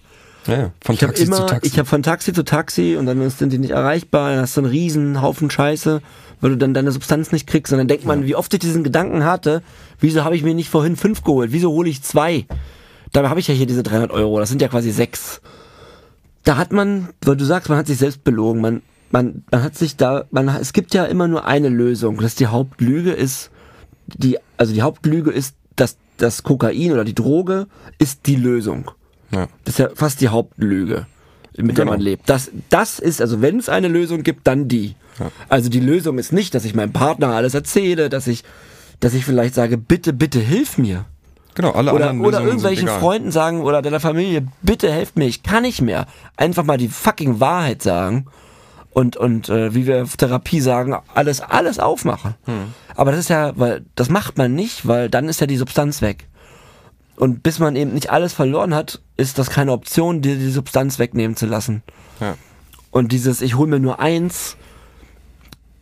Ja, 0.46 0.54
ja, 0.54 0.72
von 0.80 0.94
Ich 0.94 1.02
habe 1.02 1.12
Taxi 1.12 1.24
immer, 1.24 1.36
zu 1.36 1.46
Taxi. 1.46 1.66
ich 1.66 1.78
habe 1.78 1.88
von 1.88 2.02
Taxi 2.02 2.32
zu 2.32 2.44
Taxi 2.44 2.96
und 2.96 3.06
dann 3.06 3.28
sind 3.30 3.52
die 3.52 3.58
nicht 3.58 3.70
erreichbar, 3.70 4.30
dann 4.30 4.40
hast 4.40 4.56
du 4.56 4.62
einen 4.62 4.70
riesen 4.70 5.22
Haufen 5.22 5.50
Scheiße, 5.50 6.00
weil 6.40 6.50
du 6.50 6.56
dann 6.56 6.74
deine 6.74 6.92
Substanz 6.92 7.32
nicht 7.32 7.46
kriegst 7.46 7.72
und 7.72 7.78
dann 7.78 7.88
denkt 7.88 8.04
man, 8.04 8.24
wie 8.26 8.34
oft 8.34 8.52
ich 8.54 8.60
diesen 8.60 8.84
Gedanken 8.84 9.24
hatte, 9.24 9.62
wieso 10.00 10.24
habe 10.24 10.36
ich 10.36 10.42
mir 10.42 10.54
nicht 10.54 10.68
vorhin 10.68 10.96
fünf 10.96 11.22
geholt, 11.22 11.52
wieso 11.52 11.70
hole 11.70 11.88
ich 11.88 12.02
zwei? 12.02 12.46
Dabei 13.12 13.28
habe 13.28 13.40
ich 13.40 13.48
ja 13.48 13.54
hier 13.54 13.66
diese 13.66 13.82
300 13.82 14.10
Euro, 14.10 14.38
das 14.38 14.48
sind 14.48 14.60
ja 14.62 14.68
quasi 14.68 14.90
sechs. 14.90 15.40
Da 16.44 16.56
hat 16.56 16.72
man, 16.72 17.08
weil 17.22 17.36
du 17.36 17.44
sagst, 17.44 17.68
man 17.68 17.78
hat 17.78 17.86
sich 17.86 17.98
selbst 17.98 18.22
belogen, 18.22 18.60
man, 18.60 18.82
man, 19.10 19.44
man 19.50 19.62
hat 19.62 19.76
sich 19.76 19.96
da, 19.96 20.24
man, 20.30 20.48
es 20.48 20.72
gibt 20.72 20.94
ja 20.94 21.04
immer 21.04 21.28
nur 21.28 21.46
eine 21.46 21.68
Lösung, 21.68 22.18
dass 22.18 22.34
die 22.34 22.46
Hauptlüge 22.46 23.12
ist, 23.12 23.50
die, 24.06 24.38
also 24.56 24.72
die 24.72 24.82
Hauptlüge 24.82 25.30
ist, 25.30 25.56
dass 25.74 25.96
das 26.16 26.42
Kokain 26.42 26.92
oder 26.92 27.04
die 27.04 27.14
Droge 27.14 27.66
ist 27.98 28.26
die 28.26 28.36
Lösung. 28.36 28.90
Ja. 29.30 29.48
Das 29.64 29.74
ist 29.74 29.78
ja 29.78 29.88
fast 29.94 30.20
die 30.20 30.28
Hauptlüge, 30.28 31.06
mit 31.56 31.76
der 31.76 31.84
Genau. 31.84 31.92
man 31.92 32.00
lebt. 32.00 32.28
Das, 32.28 32.50
das 32.70 32.98
ist, 32.98 33.20
also 33.20 33.42
wenn 33.42 33.58
es 33.58 33.68
eine 33.68 33.88
Lösung 33.88 34.22
gibt, 34.22 34.46
dann 34.46 34.68
die. 34.68 34.94
Also 35.48 35.70
die 35.70 35.80
Lösung 35.80 36.18
ist 36.18 36.32
nicht, 36.32 36.54
dass 36.54 36.64
ich 36.64 36.74
meinem 36.74 36.92
Partner 36.92 37.28
alles 37.28 37.54
erzähle, 37.54 38.10
dass 38.10 38.26
ich, 38.26 38.44
dass 39.00 39.14
ich 39.14 39.24
vielleicht 39.24 39.54
sage, 39.54 39.78
bitte, 39.78 40.12
bitte 40.12 40.40
hilf 40.40 40.76
mir. 40.76 41.06
Genau, 41.54 41.70
alle 41.70 41.94
Oder, 41.94 42.10
anderen 42.10 42.20
oder 42.20 42.40
Lösungen 42.40 42.48
irgendwelchen. 42.48 42.88
Freunden 42.88 43.30
sagen 43.30 43.62
oder 43.62 43.80
deiner 43.80 43.98
Familie, 44.00 44.46
bitte 44.60 44.92
helft 44.92 45.16
mir, 45.16 45.26
ich 45.26 45.42
kann 45.42 45.62
nicht 45.62 45.80
mehr. 45.80 46.06
Einfach 46.36 46.64
mal 46.64 46.76
die 46.76 46.88
fucking 46.88 47.40
Wahrheit 47.40 47.82
sagen 47.82 48.26
und, 48.90 49.16
und 49.16 49.48
äh, 49.48 49.74
wie 49.74 49.86
wir 49.86 50.02
auf 50.02 50.18
Therapie 50.18 50.60
sagen, 50.60 50.94
alles, 51.14 51.40
alles 51.40 51.78
aufmachen. 51.78 52.34
Hm. 52.44 52.74
Aber 52.94 53.10
das 53.10 53.20
ist 53.20 53.30
ja, 53.30 53.52
weil 53.56 53.86
das 53.94 54.10
macht 54.10 54.36
man 54.36 54.54
nicht, 54.54 54.86
weil 54.86 55.08
dann 55.08 55.30
ist 55.30 55.40
ja 55.40 55.46
die 55.46 55.56
Substanz 55.56 56.02
weg. 56.02 56.28
Und 57.16 57.42
bis 57.42 57.58
man 57.58 57.76
eben 57.76 57.94
nicht 57.94 58.10
alles 58.10 58.32
verloren 58.34 58.74
hat, 58.74 59.00
ist 59.16 59.38
das 59.38 59.50
keine 59.50 59.72
Option, 59.72 60.20
dir 60.22 60.36
die 60.36 60.50
Substanz 60.50 60.98
wegnehmen 60.98 61.36
zu 61.36 61.46
lassen. 61.46 61.82
Ja. 62.20 62.36
Und 62.90 63.12
dieses, 63.12 63.40
ich 63.40 63.56
hole 63.56 63.70
mir 63.70 63.80
nur 63.80 64.00
eins, 64.00 64.56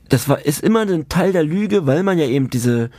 das 0.08 0.28
war, 0.28 0.44
ist 0.44 0.62
immer 0.62 0.82
ein 0.82 1.08
Teil 1.08 1.32
der 1.32 1.42
Lüge, 1.42 1.86
weil 1.86 2.02
man 2.02 2.18
ja 2.18 2.26
eben 2.26 2.50
diese, 2.50 2.90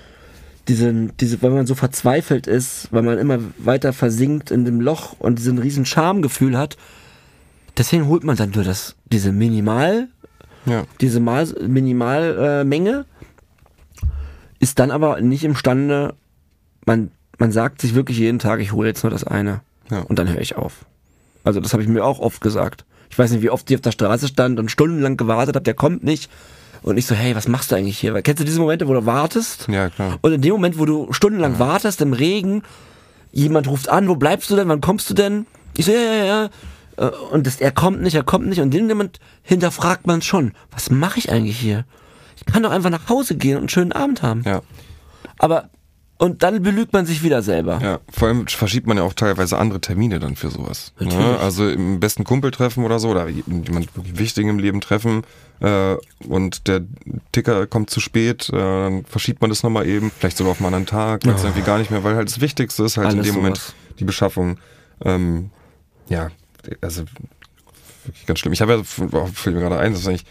diese, 0.67 0.93
diese, 1.19 1.41
weil 1.41 1.51
man 1.51 1.65
so 1.65 1.75
verzweifelt 1.75 2.47
ist, 2.47 2.89
weil 2.91 3.03
man 3.03 3.17
immer 3.17 3.39
weiter 3.57 3.93
versinkt 3.93 4.51
in 4.51 4.65
dem 4.65 4.81
Loch 4.81 5.15
und 5.19 5.39
diesen 5.39 5.57
riesen 5.57 5.85
Schamgefühl 5.85 6.57
hat. 6.57 6.77
Deswegen 7.77 8.07
holt 8.07 8.23
man 8.23 8.35
dann 8.35 8.51
nur 8.51 8.63
das, 8.63 8.95
diese 9.05 9.31
Minimal, 9.31 10.07
Ja. 10.65 10.85
diese 11.01 11.19
Mal, 11.19 11.45
Minimalmenge, 11.67 13.05
äh, 14.01 14.03
ist 14.59 14.79
dann 14.79 14.91
aber 14.91 15.21
nicht 15.21 15.43
imstande, 15.43 16.15
man, 16.85 17.11
man 17.37 17.51
sagt 17.51 17.81
sich 17.81 17.95
wirklich 17.95 18.17
jeden 18.17 18.39
Tag, 18.39 18.59
ich 18.59 18.71
hole 18.71 18.87
jetzt 18.87 19.03
nur 19.03 19.11
das 19.11 19.23
eine. 19.23 19.61
Ja. 19.89 19.99
Und 20.01 20.19
dann 20.19 20.29
höre 20.29 20.41
ich 20.41 20.55
auf. 20.55 20.85
Also 21.43 21.59
das 21.59 21.73
habe 21.73 21.83
ich 21.83 21.89
mir 21.89 22.03
auch 22.03 22.19
oft 22.19 22.41
gesagt. 22.41 22.85
Ich 23.09 23.19
weiß 23.19 23.31
nicht, 23.31 23.43
wie 23.43 23.49
oft 23.49 23.69
ich 23.69 23.77
auf 23.77 23.81
der 23.81 23.91
Straße 23.91 24.27
stand 24.27 24.59
und 24.59 24.71
stundenlang 24.71 25.15
gewartet 25.15 25.55
habe, 25.55 25.63
der 25.63 25.75
kommt 25.75 26.03
nicht. 26.03 26.29
Und 26.81 26.97
ich 26.97 27.05
so, 27.05 27.15
hey, 27.15 27.35
was 27.35 27.47
machst 27.47 27.71
du 27.71 27.75
eigentlich 27.75 27.97
hier? 27.97 28.13
Weil, 28.13 28.21
kennst 28.21 28.41
du 28.41 28.45
diese 28.45 28.59
Momente, 28.59 28.87
wo 28.87 28.93
du 28.93 29.05
wartest? 29.05 29.67
Ja, 29.69 29.89
klar. 29.89 30.17
Und 30.21 30.33
in 30.33 30.41
dem 30.41 30.51
Moment, 30.53 30.77
wo 30.77 30.85
du 30.85 31.11
stundenlang 31.13 31.57
wartest 31.59 32.01
im 32.01 32.13
Regen, 32.13 32.63
jemand 33.31 33.67
ruft 33.67 33.89
an, 33.89 34.07
wo 34.07 34.15
bleibst 34.15 34.49
du 34.49 34.55
denn? 34.55 34.67
Wann 34.67 34.81
kommst 34.81 35.09
du 35.09 35.13
denn? 35.13 35.45
Ich 35.77 35.85
so, 35.85 35.91
ja, 35.91 35.99
ja, 35.99 36.25
ja. 36.25 36.49
Äh, 36.97 37.11
Und 37.31 37.47
das, 37.47 37.59
er 37.59 37.71
kommt 37.71 38.01
nicht, 38.01 38.15
er 38.15 38.23
kommt 38.23 38.47
nicht. 38.47 38.59
Und 38.59 38.65
in 38.75 38.87
dem 38.87 38.87
Moment 38.87 39.19
hinterfragt 39.43 40.07
man 40.07 40.21
schon, 40.21 40.53
was 40.71 40.89
mache 40.89 41.19
ich 41.19 41.31
eigentlich 41.31 41.59
hier? 41.59 41.85
Ich 42.37 42.45
kann 42.45 42.63
doch 42.63 42.71
einfach 42.71 42.89
nach 42.89 43.09
Hause 43.09 43.35
gehen 43.35 43.55
und 43.55 43.61
einen 43.61 43.69
schönen 43.69 43.91
Abend 43.91 44.21
haben. 44.21 44.43
Ja. 44.45 44.61
Aber, 45.39 45.69
und 46.17 46.43
dann 46.43 46.63
belügt 46.63 46.93
man 46.93 47.05
sich 47.05 47.23
wieder 47.23 47.41
selber. 47.41 47.79
Ja, 47.81 47.99
vor 48.09 48.29
allem 48.29 48.47
verschiebt 48.47 48.87
man 48.87 48.97
ja 48.97 49.03
auch 49.03 49.13
teilweise 49.13 49.57
andere 49.57 49.81
Termine 49.81 50.19
dann 50.19 50.35
für 50.35 50.49
sowas. 50.49 50.93
Ne? 50.99 51.37
Also 51.39 51.67
im 51.67 51.99
besten 51.99 52.23
Kumpel 52.23 52.51
treffen 52.51 52.85
oder 52.85 52.99
so, 52.99 53.09
oder 53.09 53.27
jemand 53.27 53.95
wirklich 53.95 54.17
wichtig 54.17 54.47
im 54.47 54.57
Leben 54.57 54.79
treffen 54.79 55.23
äh, 55.59 55.95
und 56.27 56.67
der 56.67 56.81
Ticker 57.33 57.67
kommt 57.67 57.89
zu 57.89 57.99
spät, 57.99 58.49
äh, 58.49 58.53
dann 58.53 59.05
verschiebt 59.05 59.41
man 59.41 59.49
das 59.49 59.63
nochmal 59.63 59.87
eben, 59.87 60.09
vielleicht 60.17 60.37
sogar 60.37 60.51
auf 60.51 60.59
einen 60.59 60.67
anderen 60.67 60.85
Tag, 60.85 61.25
weil 61.25 61.35
es 61.35 61.43
irgendwie 61.43 61.63
gar 61.63 61.79
nicht 61.79 61.91
mehr, 61.91 62.03
weil 62.03 62.15
halt 62.15 62.29
das 62.29 62.39
Wichtigste 62.39 62.83
ist 62.85 62.95
halt 62.97 63.11
in 63.11 63.19
Alles 63.19 63.27
dem 63.27 63.35
Moment 63.35 63.57
sowas. 63.57 63.75
die 63.99 64.05
Beschaffung. 64.05 64.57
Ähm, 65.03 65.49
ja, 66.07 66.29
also 66.81 67.03
wirklich 68.05 68.25
ganz 68.25 68.39
schlimm. 68.39 68.53
Ich 68.53 68.61
habe 68.61 68.73
ja, 68.73 68.79
oh, 69.11 69.25
fällt 69.33 69.55
mir 69.55 69.61
gerade 69.61 69.79
ein, 69.79 69.91
das 69.91 70.01
ist 70.01 70.07
eigentlich 70.07 70.25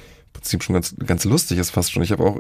Prinzip 0.45 0.63
schon 0.63 0.75
ganz, 0.75 0.95
ganz 1.07 1.25
lustig 1.25 1.57
ist 1.57 1.71
fast 1.71 1.91
schon. 1.91 2.03
Ich 2.03 2.13
habe 2.13 2.23
auch 2.23 2.39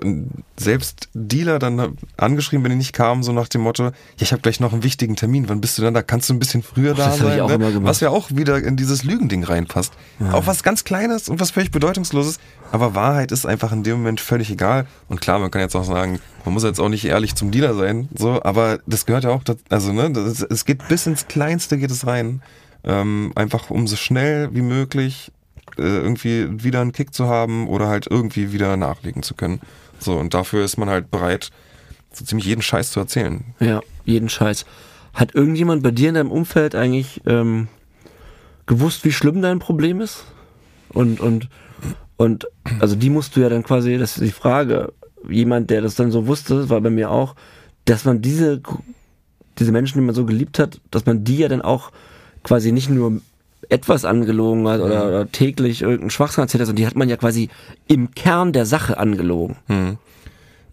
selbst 0.59 1.09
Dealer 1.15 1.59
dann 1.59 1.97
angeschrieben, 2.19 2.63
wenn 2.63 2.71
die 2.71 2.77
nicht 2.77 2.93
kamen, 2.93 3.23
so 3.23 3.33
nach 3.33 3.49
dem 3.49 3.63
Motto, 3.63 3.85
ja, 3.85 3.93
ich 4.19 4.33
habe 4.33 4.43
gleich 4.43 4.61
noch 4.61 4.75
einen 4.75 4.83
wichtigen 4.83 5.17
Termin, 5.17 5.49
wann 5.49 5.63
bist 5.63 5.79
du 5.79 5.83
dann 5.83 5.95
da? 5.95 6.03
Kannst 6.03 6.29
du 6.29 6.35
ein 6.35 6.39
bisschen 6.39 6.63
früher 6.63 6.93
da 6.93 7.07
hab 7.07 7.15
ich 7.15 7.23
sein? 7.23 7.41
ne? 7.47 7.87
Was 7.87 8.01
ja 8.01 8.11
auch 8.11 8.31
wieder 8.31 8.63
in 8.63 8.77
dieses 8.77 9.05
Lügending 9.05 9.43
reinpasst. 9.43 9.95
Auch 10.33 10.47
was 10.47 10.63
ganz 10.63 10.85
Kleines 10.85 11.31
und 11.31 11.41
was 11.41 11.53
völlig 11.53 11.71
Bedeutungsloses, 11.71 12.41
aber 12.73 12.95
Wahrheit 12.95 13.33
ist 13.33 13.47
einfach 13.47 13.73
in 13.73 13.85
dem 13.85 13.97
Moment 13.97 14.21
völlig 14.21 14.51
egal. 14.51 14.87
Und 15.09 15.23
klar, 15.23 15.39
man 15.39 15.51
kann 15.51 15.63
jetzt 15.63 15.75
auch 15.75 15.85
sagen, 15.85 16.21
man 16.45 16.53
muss 16.53 16.63
jetzt 16.63 16.81
auch 16.81 16.91
nicht 16.91 17.07
ehrlich 17.07 17.35
zum 17.35 17.53
Dealer 17.53 17.75
sein, 17.75 18.11
so, 18.15 18.43
aber 18.43 18.81
das 18.87 19.07
gehört 19.07 19.25
ja 19.25 19.31
auch, 19.31 19.45
dazu, 19.45 19.63
also 19.71 19.95
ne, 19.95 20.09
es 20.51 20.65
geht 20.67 20.87
bis 20.89 21.07
ins 21.07 21.27
Kleinste 21.27 21.79
geht 21.79 21.91
es 21.91 22.07
rein. 22.07 22.43
Ähm, 22.87 23.33
einfach 23.35 23.71
um 23.71 23.87
so 23.87 23.97
schnell 23.97 24.51
wie 24.55 24.61
möglich 24.61 25.33
irgendwie 25.83 26.63
wieder 26.63 26.81
einen 26.81 26.93
Kick 26.93 27.15
zu 27.15 27.27
haben 27.27 27.69
oder 27.69 27.89
halt 27.89 28.07
irgendwie 28.11 28.53
wieder 28.53 28.77
nachlegen 28.77 29.23
zu 29.23 29.35
können. 29.35 29.61
So, 29.99 30.17
und 30.17 30.35
dafür 30.35 30.65
ist 30.65 30.77
man 30.77 30.89
halt 30.89 31.11
bereit, 31.11 31.51
so 32.13 32.25
ziemlich 32.25 32.47
jeden 32.47 32.63
Scheiß 32.63 32.93
zu 32.93 33.01
erzählen. 33.01 33.45
Ja, 33.61 33.81
jeden 34.05 34.29
Scheiß. 34.29 34.65
Hat 35.15 35.35
irgendjemand 35.35 35.83
bei 35.83 35.91
dir 35.91 36.09
in 36.09 36.15
deinem 36.15 36.31
Umfeld 36.31 36.75
eigentlich 36.75 37.23
ähm, 37.27 37.69
gewusst, 38.67 39.05
wie 39.05 39.13
schlimm 39.13 39.43
dein 39.43 39.59
Problem 39.59 40.01
ist? 40.01 40.25
Und, 40.89 41.21
und, 41.21 41.49
und, 42.17 42.47
also 42.81 42.97
die 42.97 43.11
musst 43.11 43.37
du 43.37 43.41
ja 43.41 43.49
dann 43.49 43.63
quasi, 43.63 43.99
das 43.99 44.17
ist 44.17 44.27
die 44.27 44.33
Frage, 44.33 44.93
jemand, 45.29 45.71
der 45.71 45.81
das 45.81 45.95
dann 45.95 46.11
so 46.11 46.27
wusste, 46.27 46.69
war 46.69 46.81
bei 46.81 46.91
mir 46.91 47.11
auch, 47.11 47.35
dass 47.85 48.05
man 48.05 48.23
diese, 48.23 48.61
diese 49.59 49.73
Menschen, 49.73 49.99
die 49.99 50.05
man 50.05 50.15
so 50.15 50.25
geliebt 50.25 50.59
hat, 50.59 50.81
dass 50.91 51.07
man 51.07 51.25
die 51.25 51.39
ja 51.39 51.49
dann 51.49 51.63
auch 51.63 51.91
quasi 52.43 52.73
nicht 52.73 52.91
nur 52.91 53.21
etwas 53.69 54.05
angelogen 54.05 54.67
hat 54.69 54.81
oder, 54.81 55.07
oder 55.07 55.33
täglich 55.33 55.83
irgendeinen 55.83 56.11
Schwachsinn 56.11 56.43
erzählt 56.43 56.61
hat, 56.61 56.67
sondern 56.67 56.83
die 56.83 56.87
hat 56.87 56.97
man 56.97 57.09
ja 57.09 57.17
quasi 57.17 57.49
im 57.89 58.11
Kern 58.13 58.53
der 58.53 58.67
Sache 58.67 58.99
angelogen. 58.99 59.57
Hm. 59.67 59.99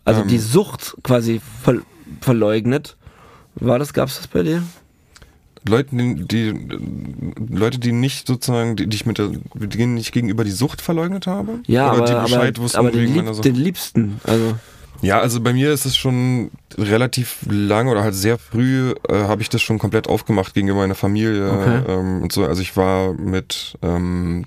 Also 0.06 0.21
Ähm. 0.21 0.27
die 0.27 0.39
Sucht 0.39 0.97
quasi 1.04 1.41
ver 1.63 1.80
verleugnet. 2.19 2.97
War 3.56 3.80
das, 3.80 3.93
gab's 3.93 4.17
das 4.17 4.27
bei 4.27 4.43
dir? 4.43 4.63
Leute, 5.67 5.95
die, 5.95 6.25
die 6.25 7.54
Leute, 7.54 7.80
die 7.80 7.91
nicht 7.91 8.27
sozusagen, 8.27 8.75
die, 8.75 8.88
die 8.88 8.95
ich 8.95 9.06
mit 9.06 9.19
der, 9.19 9.30
denen 9.54 9.95
ich 9.97 10.12
gegenüber 10.12 10.43
die 10.43 10.51
Sucht 10.51 10.82
verleugnet 10.82 11.27
habe? 11.27 11.60
Ja, 11.67 11.93
Oder 11.93 11.97
aber, 11.97 12.06
die 12.06 12.32
Bescheid 12.32 12.56
aber, 12.56 12.63
wussten 12.63 12.77
aber 12.80 12.91
den, 12.91 13.13
Lieb 13.13 13.41
den 13.43 13.56
Liebsten. 13.56 14.19
Also, 14.23 14.56
Ja, 15.01 15.19
also 15.19 15.41
bei 15.41 15.54
mir 15.54 15.71
ist 15.73 15.86
es 15.86 15.97
schon 15.97 16.51
relativ 16.77 17.38
lang 17.49 17.88
oder 17.88 18.04
halt 18.04 18.13
sehr 18.13 18.38
früh 18.38 18.93
äh, 19.10 19.13
habe 19.23 19.41
ich 19.41 19.49
das 19.49 19.62
schon 19.62 19.80
komplett 19.80 20.08
aufgemacht 20.08 20.54
gegenüber 20.54 20.80
meiner 20.80 20.95
Familie 20.95 21.51
Okay. 21.51 21.82
ähm, 21.88 22.21
und 22.21 22.32
so. 22.32 22.45
Also 22.45 22.62
ich 22.62 22.77
war 22.77 23.13
mit, 23.13 23.77
ähm, 23.82 24.45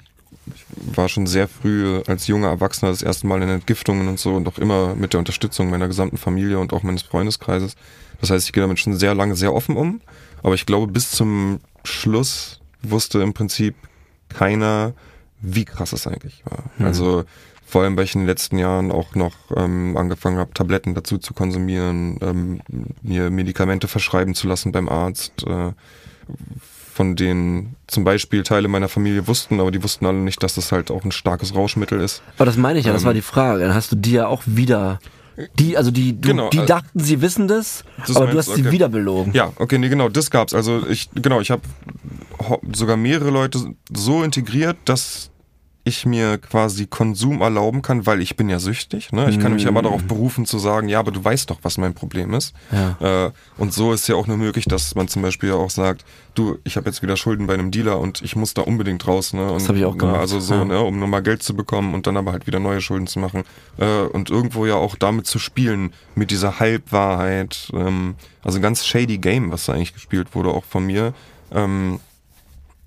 ich 0.54 0.64
war 0.96 1.08
schon 1.08 1.26
sehr 1.26 1.48
früh 1.48 2.00
als 2.06 2.26
junger 2.28 2.48
Erwachsener 2.48 2.90
das 2.92 3.02
erste 3.02 3.26
Mal 3.26 3.42
in 3.42 3.48
Entgiftungen 3.48 4.06
und 4.06 4.20
so 4.20 4.34
und 4.34 4.46
auch 4.46 4.58
immer 4.58 4.94
mit 4.94 5.12
der 5.12 5.18
Unterstützung 5.18 5.70
meiner 5.70 5.88
gesamten 5.88 6.18
Familie 6.18 6.58
und 6.60 6.72
auch 6.72 6.82
meines 6.84 7.02
Freundeskreises. 7.02 7.74
Das 8.20 8.30
heißt, 8.30 8.46
ich 8.46 8.52
gehe 8.52 8.62
damit 8.62 8.78
schon 8.78 8.96
sehr 8.96 9.14
lange 9.14 9.34
sehr 9.34 9.52
offen 9.54 9.76
um. 9.76 10.00
Aber 10.42 10.54
ich 10.54 10.66
glaube, 10.66 10.92
bis 10.92 11.10
zum 11.10 11.60
Schluss 11.84 12.60
wusste 12.82 13.20
im 13.22 13.32
Prinzip 13.32 13.74
keiner, 14.28 14.92
wie 15.40 15.64
krass 15.64 15.92
es 15.92 16.06
eigentlich 16.06 16.42
war. 16.44 16.64
Also 16.86 17.24
vor 17.66 17.82
allem, 17.82 17.96
weil 17.96 18.04
ich 18.04 18.14
in 18.14 18.20
den 18.22 18.26
letzten 18.28 18.58
Jahren 18.58 18.92
auch 18.92 19.14
noch 19.14 19.32
ähm, 19.56 19.96
angefangen 19.96 20.38
habe, 20.38 20.52
Tabletten 20.54 20.94
dazu 20.94 21.18
zu 21.18 21.34
konsumieren, 21.34 22.18
ähm, 22.22 22.60
mir 23.02 23.30
Medikamente 23.30 23.88
verschreiben 23.88 24.34
zu 24.34 24.46
lassen 24.46 24.70
beim 24.72 24.88
Arzt, 24.88 25.44
äh, 25.46 25.72
von 26.92 27.16
denen 27.16 27.74
zum 27.88 28.04
Beispiel 28.04 28.44
Teile 28.44 28.68
meiner 28.68 28.88
Familie 28.88 29.26
wussten, 29.26 29.58
aber 29.60 29.70
die 29.72 29.82
wussten 29.82 30.06
alle 30.06 30.18
nicht, 30.18 30.42
dass 30.42 30.54
das 30.54 30.70
halt 30.70 30.90
auch 30.92 31.04
ein 31.04 31.10
starkes 31.12 31.54
Rauschmittel 31.54 32.00
ist. 32.00 32.22
aber 32.36 32.44
das 32.46 32.56
meine 32.56 32.78
ich 32.78 32.86
ja, 32.86 32.92
das 32.92 33.02
Ähm. 33.02 33.06
war 33.06 33.14
die 33.14 33.22
Frage. 33.22 33.60
Dann 33.64 33.74
hast 33.74 33.90
du 33.92 33.96
die 33.96 34.12
ja 34.12 34.26
auch 34.28 34.42
wieder. 34.46 35.00
Die, 35.58 35.76
also 35.76 35.90
die, 35.90 36.12
du, 36.20 36.28
Genau, 36.28 36.48
die 36.50 36.60
also- 36.60 36.68
dachten, 36.72 37.00
sie 37.00 37.20
wissen 37.20 37.48
das, 37.48 37.82
Das 38.06 38.14
aber 38.16 38.28
du 38.28 38.38
hast 38.38 38.50
du, 38.50 38.54
sie 38.54 38.60
okay. 38.62 38.70
wieder 38.70 38.88
belogen. 38.88 39.32
Ja, 39.34 39.52
okay, 39.56 39.78
nee, 39.78 39.88
genau, 39.88 40.08
das 40.08 40.30
gab's. 40.30 40.54
Also 40.54 40.86
ich, 40.88 41.10
genau, 41.16 41.40
ich 41.40 41.50
habe 41.50 41.62
sogar 42.72 42.96
mehrere 42.96 43.30
Leute 43.30 43.74
so 43.92 44.22
integriert, 44.22 44.76
dass 44.84 45.30
ich 45.86 46.06
mir 46.06 46.38
quasi 46.38 46.86
Konsum 46.86 47.42
erlauben 47.42 47.82
kann, 47.82 48.06
weil 48.06 48.22
ich 48.22 48.36
bin 48.36 48.48
ja 48.48 48.58
süchtig. 48.58 49.12
Ne? 49.12 49.28
Ich 49.28 49.38
kann 49.38 49.52
mich 49.52 49.64
ja 49.64 49.68
immer 49.68 49.82
darauf 49.82 50.02
berufen 50.04 50.46
zu 50.46 50.58
sagen, 50.58 50.88
ja, 50.88 50.98
aber 50.98 51.12
du 51.12 51.22
weißt 51.22 51.50
doch, 51.50 51.58
was 51.60 51.76
mein 51.76 51.92
Problem 51.92 52.32
ist. 52.32 52.54
Ja. 52.72 53.26
Äh, 53.26 53.32
und 53.58 53.74
so 53.74 53.92
ist 53.92 54.08
ja 54.08 54.14
auch 54.14 54.26
nur 54.26 54.38
möglich, 54.38 54.64
dass 54.64 54.94
man 54.94 55.08
zum 55.08 55.20
Beispiel 55.20 55.52
auch 55.52 55.68
sagt, 55.68 56.06
du, 56.34 56.56
ich 56.64 56.78
habe 56.78 56.88
jetzt 56.88 57.02
wieder 57.02 57.18
Schulden 57.18 57.46
bei 57.46 57.52
einem 57.52 57.70
Dealer 57.70 58.00
und 58.00 58.22
ich 58.22 58.34
muss 58.34 58.54
da 58.54 58.62
unbedingt 58.62 59.06
raus. 59.06 59.34
Ne? 59.34 59.46
Und, 59.46 59.60
Das 59.60 59.68
hab 59.68 59.76
ich 59.76 59.84
auch 59.84 59.98
gemacht, 59.98 60.20
Also 60.20 60.40
so, 60.40 60.54
ja. 60.54 60.64
ne, 60.64 60.80
um 60.80 60.98
nochmal 60.98 61.22
Geld 61.22 61.42
zu 61.42 61.54
bekommen 61.54 61.92
und 61.92 62.06
dann 62.06 62.16
aber 62.16 62.32
halt 62.32 62.46
wieder 62.46 62.60
neue 62.60 62.80
Schulden 62.80 63.06
zu 63.06 63.18
machen. 63.18 63.44
Äh, 63.76 64.04
und 64.04 64.30
irgendwo 64.30 64.64
ja 64.64 64.76
auch 64.76 64.96
damit 64.96 65.26
zu 65.26 65.38
spielen, 65.38 65.92
mit 66.14 66.30
dieser 66.30 66.60
Halbwahrheit. 66.60 67.70
Ähm, 67.74 68.14
also 68.42 68.58
ein 68.58 68.62
ganz 68.62 68.86
shady 68.86 69.18
Game, 69.18 69.52
was 69.52 69.66
da 69.66 69.74
eigentlich 69.74 69.92
gespielt 69.92 70.34
wurde, 70.34 70.48
auch 70.48 70.64
von 70.64 70.86
mir. 70.86 71.12
Ähm, 71.52 72.00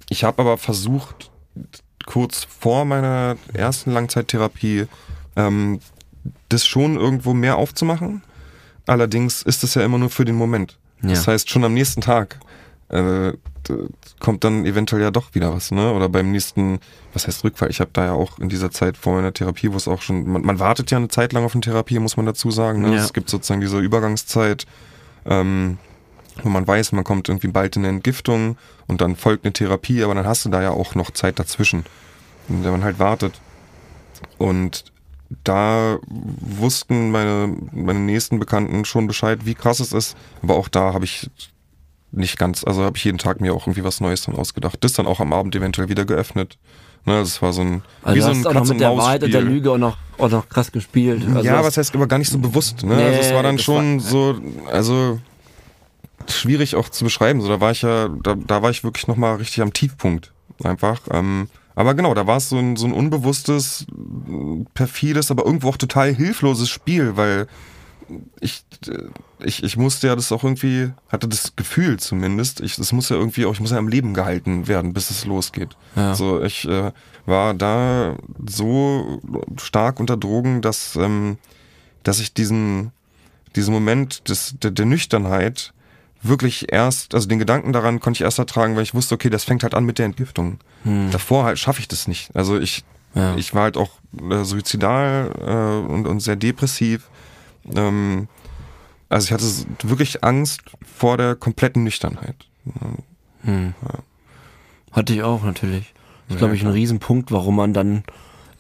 ich 0.10 0.24
habe 0.24 0.42
aber 0.42 0.58
versucht, 0.58 1.30
kurz 2.08 2.48
vor 2.60 2.86
meiner 2.86 3.38
ersten 3.54 3.92
Langzeittherapie 3.92 4.88
ähm, 5.36 5.80
das 6.50 6.66
schon 6.66 6.98
irgendwo 6.98 7.34
mehr 7.34 7.58
aufzumachen. 7.58 8.24
Allerdings 8.88 9.44
ist 9.44 9.64
es 9.64 9.76
ja 9.76 9.84
immer 9.84 10.00
nur 10.00 10.10
für 10.10 10.26
den 10.26 10.36
Moment. 10.36 10.80
Ja. 11.04 11.10
Das 11.10 11.28
heißt, 11.28 11.50
schon 11.50 11.64
am 11.64 11.76
nächsten 11.76 12.02
Tag 12.02 12.40
äh, 12.90 13.34
kommt 14.20 14.44
dann 14.44 14.66
eventuell 14.66 15.02
ja 15.02 15.12
doch 15.12 15.36
wieder 15.36 15.54
was, 15.54 15.72
ne? 15.72 15.92
Oder 15.92 16.08
beim 16.08 16.32
nächsten, 16.32 16.80
was 17.14 17.28
heißt 17.28 17.44
Rückfall? 17.44 17.70
Ich 17.70 17.82
habe 17.82 17.90
da 17.94 18.06
ja 18.06 18.12
auch 18.14 18.40
in 18.40 18.48
dieser 18.48 18.72
Zeit 18.72 18.96
vor 18.96 19.14
meiner 19.14 19.34
Therapie, 19.34 19.72
wo 19.72 19.78
es 19.78 19.88
auch 19.88 20.02
schon, 20.02 20.26
man, 20.26 20.42
man 20.42 20.60
wartet 20.60 20.90
ja 20.90 20.98
eine 20.98 21.10
Zeit 21.10 21.34
lang 21.34 21.44
auf 21.44 21.54
eine 21.54 21.62
Therapie, 21.62 22.00
muss 22.00 22.18
man 22.18 22.26
dazu 22.26 22.50
sagen. 22.50 22.82
Ne? 22.82 22.96
Ja. 22.96 23.04
Es 23.04 23.12
gibt 23.12 23.30
sozusagen 23.30 23.60
diese 23.62 23.80
Übergangszeit, 23.80 24.66
ähm, 25.26 25.78
wo 26.44 26.50
man 26.50 26.68
weiß, 26.68 26.92
man 26.92 27.04
kommt 27.04 27.30
irgendwie 27.30 27.48
bald 27.48 27.76
in 27.76 27.84
eine 27.84 27.90
Entgiftung 27.96 28.58
und 28.88 29.02
dann 29.02 29.16
folgt 29.16 29.46
eine 29.46 29.54
Therapie, 29.54 30.04
aber 30.04 30.16
dann 30.16 30.26
hast 30.26 30.46
du 30.46 30.50
da 30.50 30.62
ja 30.62 30.72
auch 30.72 30.96
noch 30.96 31.12
Zeit 31.12 31.40
dazwischen, 31.40 31.86
in 32.50 32.64
der 32.64 32.72
man 32.72 32.84
halt 32.84 33.00
wartet. 33.00 33.40
Und 34.38 34.86
da 35.44 35.98
wussten 36.10 37.12
meine, 37.12 37.56
meine 37.74 38.00
nächsten 38.00 38.40
Bekannten 38.40 38.86
schon 38.86 39.08
Bescheid, 39.08 39.40
wie 39.46 39.56
krass 39.56 39.80
es 39.80 39.92
ist, 39.94 40.16
aber 40.42 40.56
auch 40.56 40.68
da 40.70 40.94
habe 40.94 41.06
ich 41.06 41.30
nicht 42.12 42.40
ganz, 42.40 42.64
also 42.64 42.84
habe 42.84 42.98
ich 42.98 43.04
jeden 43.04 43.18
Tag 43.18 43.42
mir 43.42 43.54
auch 43.54 43.68
irgendwie 43.68 43.84
was 43.84 44.00
Neues 44.00 44.24
dann 44.24 44.36
ausgedacht. 44.36 44.78
Das 44.82 44.94
dann 44.94 45.08
auch 45.08 45.20
am 45.20 45.34
Abend 45.34 45.56
eventuell 45.56 45.90
wieder 45.90 46.06
geöffnet. 46.06 46.58
Ne, 47.06 47.20
das 47.20 47.42
war 47.42 47.54
so 47.54 47.62
ein, 47.62 47.84
Also 48.04 48.18
wie 48.18 48.22
so 48.22 48.30
ein 48.32 48.48
auch 48.48 48.54
noch 48.54 48.68
mit 48.68 48.80
der 48.80 48.98
Wahrheit 48.98 49.24
und 49.24 49.34
der. 49.34 49.42
Lüge 49.42 49.72
auch 49.72 49.78
noch, 49.78 49.98
auch 50.18 50.30
noch 50.30 50.50
krass 50.50 50.72
gespielt. 50.72 51.24
Also 51.28 51.48
ja, 51.48 51.64
was 51.64 51.78
heißt 51.78 51.94
aber 51.96 52.08
gar 52.08 52.18
nicht 52.18 52.32
so 52.32 52.38
bewusst. 52.38 52.84
Ne? 52.84 52.96
Nee, 52.96 53.04
also 53.04 53.20
es 53.20 53.34
war 53.34 53.44
dann 53.44 53.60
schon 53.60 54.02
war- 54.04 54.10
so, 54.10 54.36
also 54.72 55.20
schwierig 56.30 56.76
auch 56.76 56.90
zu 56.90 57.04
beschreiben. 57.04 57.42
So, 57.42 57.48
da 57.48 57.62
war 57.62 57.72
ich 57.72 57.82
ja, 57.82 58.10
da, 58.10 58.36
da 58.36 58.62
war 58.62 58.70
ich 58.70 58.84
wirklich 58.84 59.08
nochmal 59.08 59.36
richtig 59.38 59.62
am 59.62 59.74
Tiefpunkt. 59.74 60.34
Einfach. 60.64 61.02
Ähm, 61.12 61.50
Aber 61.76 61.94
genau, 61.94 62.16
da 62.16 62.26
war 62.26 62.38
es 62.38 62.50
so 62.50 62.58
ein, 62.58 62.76
so 62.76 62.88
ein 62.88 62.92
unbewusstes, 62.92 63.86
perfides, 64.74 65.30
aber 65.30 65.46
irgendwo 65.46 65.70
auch 65.70 65.78
total 65.78 66.14
hilfloses 66.14 66.70
Spiel, 66.70 67.16
weil 67.18 67.48
ich, 68.40 68.64
ich, 69.44 69.64
ich 69.64 69.78
musste 69.78 70.08
ja 70.08 70.16
das 70.16 70.32
auch 70.32 70.44
irgendwie, 70.44 70.92
hatte 71.10 71.28
das 71.28 71.56
Gefühl 71.56 72.00
zumindest, 72.00 72.62
ich, 72.62 72.78
das 72.78 72.94
muss 72.94 73.10
ja 73.10 73.18
irgendwie 73.18 73.46
auch, 73.46 73.54
ich 73.54 73.60
muss 73.60 73.72
ja 73.72 73.78
am 73.78 73.90
Leben 73.90 74.14
gehalten 74.16 74.68
werden, 74.68 74.94
bis 74.94 75.12
es 75.12 75.26
losgeht. 75.26 75.76
Ja. 75.96 76.16
So, 76.16 76.42
ich 76.42 76.68
äh, 76.68 76.92
war 77.26 77.54
da 77.54 78.16
so 78.48 79.22
stark 79.62 80.00
unter 80.00 80.18
Drogen, 80.18 80.62
dass, 80.62 80.96
ähm, 80.96 81.38
dass 82.02 82.20
ich 82.20 82.34
diesen, 82.34 82.92
diesen 83.56 83.74
Moment 83.74 84.30
des, 84.30 84.56
der, 84.58 84.72
der 84.72 84.86
Nüchternheit 84.86 85.74
wirklich 86.24 86.72
erst, 86.72 87.14
also 87.14 87.28
den 87.28 87.40
Gedanken 87.40 87.74
daran 87.74 88.00
konnte 88.00 88.18
ich 88.18 88.22
erst 88.22 88.40
ertragen, 88.40 88.76
weil 88.76 88.84
ich 88.84 88.94
wusste, 88.94 89.16
okay, 89.16 89.30
das 89.30 89.44
fängt 89.44 89.64
halt 89.64 89.74
an 89.76 89.86
mit 89.86 89.98
der 90.00 90.06
Entgiftung. 90.06 90.60
Hm. 90.84 91.12
Davor 91.12 91.46
halt 91.46 91.60
schaffe 91.60 91.80
ich 91.80 91.88
das 91.88 92.08
nicht. 92.08 92.36
Also 92.36 92.60
ich, 92.60 92.84
Ja. 93.14 93.36
ich 93.36 93.54
war 93.54 93.64
halt 93.64 93.78
auch 93.78 93.92
äh, 94.30 94.44
suizidal 94.44 95.32
äh, 95.40 95.92
und, 95.92 96.08
und 96.08 96.20
sehr 96.20 96.36
depressiv. 96.36 97.10
Ähm, 97.76 98.28
also 99.10 99.26
ich 99.26 99.32
hatte 99.32 99.46
wirklich 99.90 100.24
Angst 100.24 100.62
vor 100.86 101.18
der 101.18 101.36
kompletten 101.36 101.84
Nüchternheit. 101.84 102.36
Hm. 103.44 103.74
Hatte 104.92 105.14
ich 105.14 105.24
auch 105.24 105.44
natürlich. 105.44 105.94
Das 106.28 106.36
ist, 106.36 106.42
Ja, 106.42 106.48
glaube 106.48 106.56
ich, 106.56 106.64
ein. 106.66 106.72
Riesenpunkt, 106.72 107.32
warum 107.32 107.56
man 107.56 107.74
dann 107.74 108.04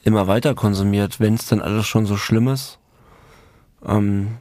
immer 0.04 0.28
weiter 0.28 0.56
konsumiert, 0.56 1.20
wenn 1.20 1.34
es 1.34 1.48
dann 1.48 1.60
alles 1.60 1.86
schon 1.86 2.06
so 2.06 2.16
schlimm 2.16 2.48
ist. 2.48 2.80
Ähm, 3.86 4.38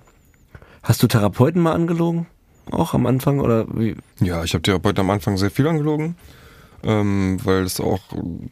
hast 0.82 1.02
du 1.02 1.08
Therapeuten 1.08 1.60
mal 1.60 1.72
angelogen? 1.72 2.26
Auch 2.70 2.94
am 2.94 3.06
Anfang? 3.06 3.40
Oder 3.40 3.66
wie? 3.74 3.96
Ja, 4.20 4.44
ich 4.44 4.54
habe 4.54 4.62
Therapeuten 4.62 5.00
am 5.00 5.10
Anfang 5.10 5.36
sehr 5.36 5.50
viel 5.50 5.66
angelogen, 5.66 6.16
ähm, 6.82 7.38
weil 7.44 7.62
es 7.62 7.80
auch 7.80 8.00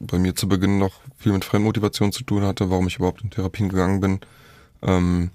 bei 0.00 0.18
mir 0.18 0.34
zu 0.34 0.48
Beginn 0.48 0.78
noch 0.78 0.92
viel 1.18 1.32
mit 1.32 1.44
Fremdmotivation 1.44 2.12
zu 2.12 2.24
tun 2.24 2.44
hatte, 2.44 2.70
warum 2.70 2.86
ich 2.86 2.96
überhaupt 2.96 3.22
in 3.22 3.30
Therapien 3.30 3.68
gegangen 3.68 4.00
bin. 4.00 4.20
Ähm, 4.82 5.30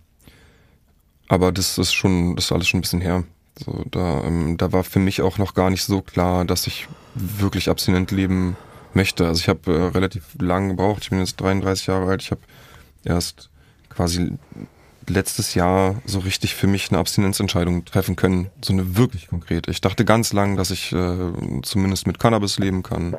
aber 1.28 1.52
das 1.52 1.78
ist 1.78 1.94
schon, 1.94 2.36
das 2.36 2.46
ist 2.46 2.52
alles 2.52 2.68
schon 2.68 2.80
ein 2.80 2.82
bisschen 2.82 3.02
her. 3.02 3.24
So, 3.64 3.84
da, 3.92 4.24
ähm, 4.24 4.58
da 4.58 4.72
war 4.72 4.84
für 4.84 5.00
mich 5.00 5.22
auch 5.22 5.38
noch 5.38 5.54
gar 5.54 5.70
nicht 5.70 5.84
so 5.84 6.02
klar, 6.02 6.46
dass 6.46 6.66
ich 6.66 6.88
wirklich 7.14 7.70
abstinent 7.70 8.12
leben 8.12 8.56
möchte. 8.94 9.28
Also 9.28 9.42
ich 9.42 9.50
habe 9.50 9.74
äh, 9.74 9.84
relativ 9.90 10.24
lang 10.40 10.70
gebraucht. 10.70 11.04
Ich 11.04 11.10
bin 11.10 11.20
jetzt 11.20 11.40
33 11.42 11.88
Jahre 11.88 12.10
alt. 12.10 12.22
Ich 12.22 12.32
habe 12.32 12.42
erst 13.04 13.50
quasi 13.90 14.32
letztes 15.10 15.54
Jahr 15.56 16.02
so 16.06 16.20
richtig 16.20 16.56
für 16.56 16.68
mich 16.68 16.90
eine 16.90 17.00
Abstinenzentscheidung 17.00 17.86
treffen 17.86 18.16
können. 18.16 18.50
So 18.64 18.74
eine 18.74 18.98
wirklich 18.98 19.28
konkrete. 19.28 19.72
Ich 19.72 19.82
dachte 19.82 20.06
ganz 20.06 20.34
lang, 20.34 20.56
dass 20.56 20.72
ich 20.72 20.92
äh, 20.92 21.16
zumindest 21.64 22.08
mit 22.08 22.20
Cannabis 22.20 22.60
leben 22.60 22.84
kann. 22.84 23.16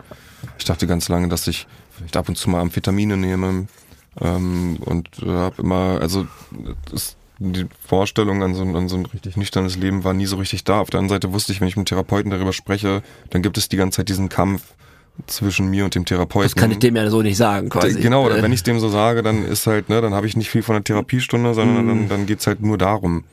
Ich 0.59 0.65
dachte 0.65 0.87
ganz 0.87 1.09
lange, 1.09 1.29
dass 1.29 1.47
ich 1.47 1.67
vielleicht 1.97 2.17
ab 2.17 2.29
und 2.29 2.37
zu 2.37 2.49
mal 2.51 2.61
Amphetamine 2.61 3.17
nehme. 3.17 3.67
Ähm, 4.21 4.79
und 4.85 5.09
äh, 5.23 5.27
habe 5.29 5.63
immer, 5.63 5.99
also 6.01 6.27
das, 6.91 7.17
die 7.39 7.67
Vorstellung 7.87 8.43
an 8.43 8.55
so, 8.55 8.63
ein- 8.63 8.75
an 8.77 8.89
so 8.89 8.97
ein 8.97 9.07
richtig 9.07 9.37
nüchternes 9.37 9.77
Leben 9.77 10.05
war 10.05 10.13
nie 10.15 10.27
so 10.27 10.37
richtig 10.37 10.65
da. 10.65 10.81
Auf 10.81 10.91
der 10.91 10.99
anderen 11.01 11.17
Seite 11.17 11.33
wusste 11.33 11.53
ich, 11.53 11.61
wenn 11.61 11.69
ich 11.69 11.77
mit 11.77 11.89
Therapeuten 11.89 12.31
darüber 12.31 12.53
spreche, 12.53 13.03
dann 13.31 13.43
gibt 13.43 13.57
es 13.57 13.69
die 13.69 13.77
ganze 13.77 13.97
Zeit 13.99 14.09
diesen 14.09 14.29
Kampf 14.29 14.63
zwischen 15.27 15.69
mir 15.69 15.85
und 15.85 15.95
dem 15.95 16.05
Therapeuten. 16.05 16.47
Das 16.51 16.57
kann 16.57 16.71
ich 16.71 16.79
dem 16.79 16.97
ja 16.97 17.09
so 17.11 17.21
nicht 17.23 17.37
sagen, 17.37 17.69
quasi. 17.69 18.01
Genau, 18.01 18.25
oder 18.27 18.39
Äh, 18.39 18.43
wenn 18.43 18.53
ich 18.53 18.63
dem 18.63 18.79
so 18.81 18.89
sage, 18.89 19.23
dann 19.23 19.45
ist 19.45 19.67
halt, 19.67 19.89
ne, 19.89 20.01
dann 20.01 20.15
habe 20.15 20.27
ich 20.27 20.37
nicht 20.37 20.51
viel 20.51 20.63
von 20.63 20.75
der 20.75 20.85
Therapiestunde, 20.85 21.53
sondern 21.55 21.87
dann, 21.87 22.09
dann 22.09 22.27
geht's 22.27 22.47
halt 22.47 22.63
nur 22.63 22.79
darum. 22.79 23.25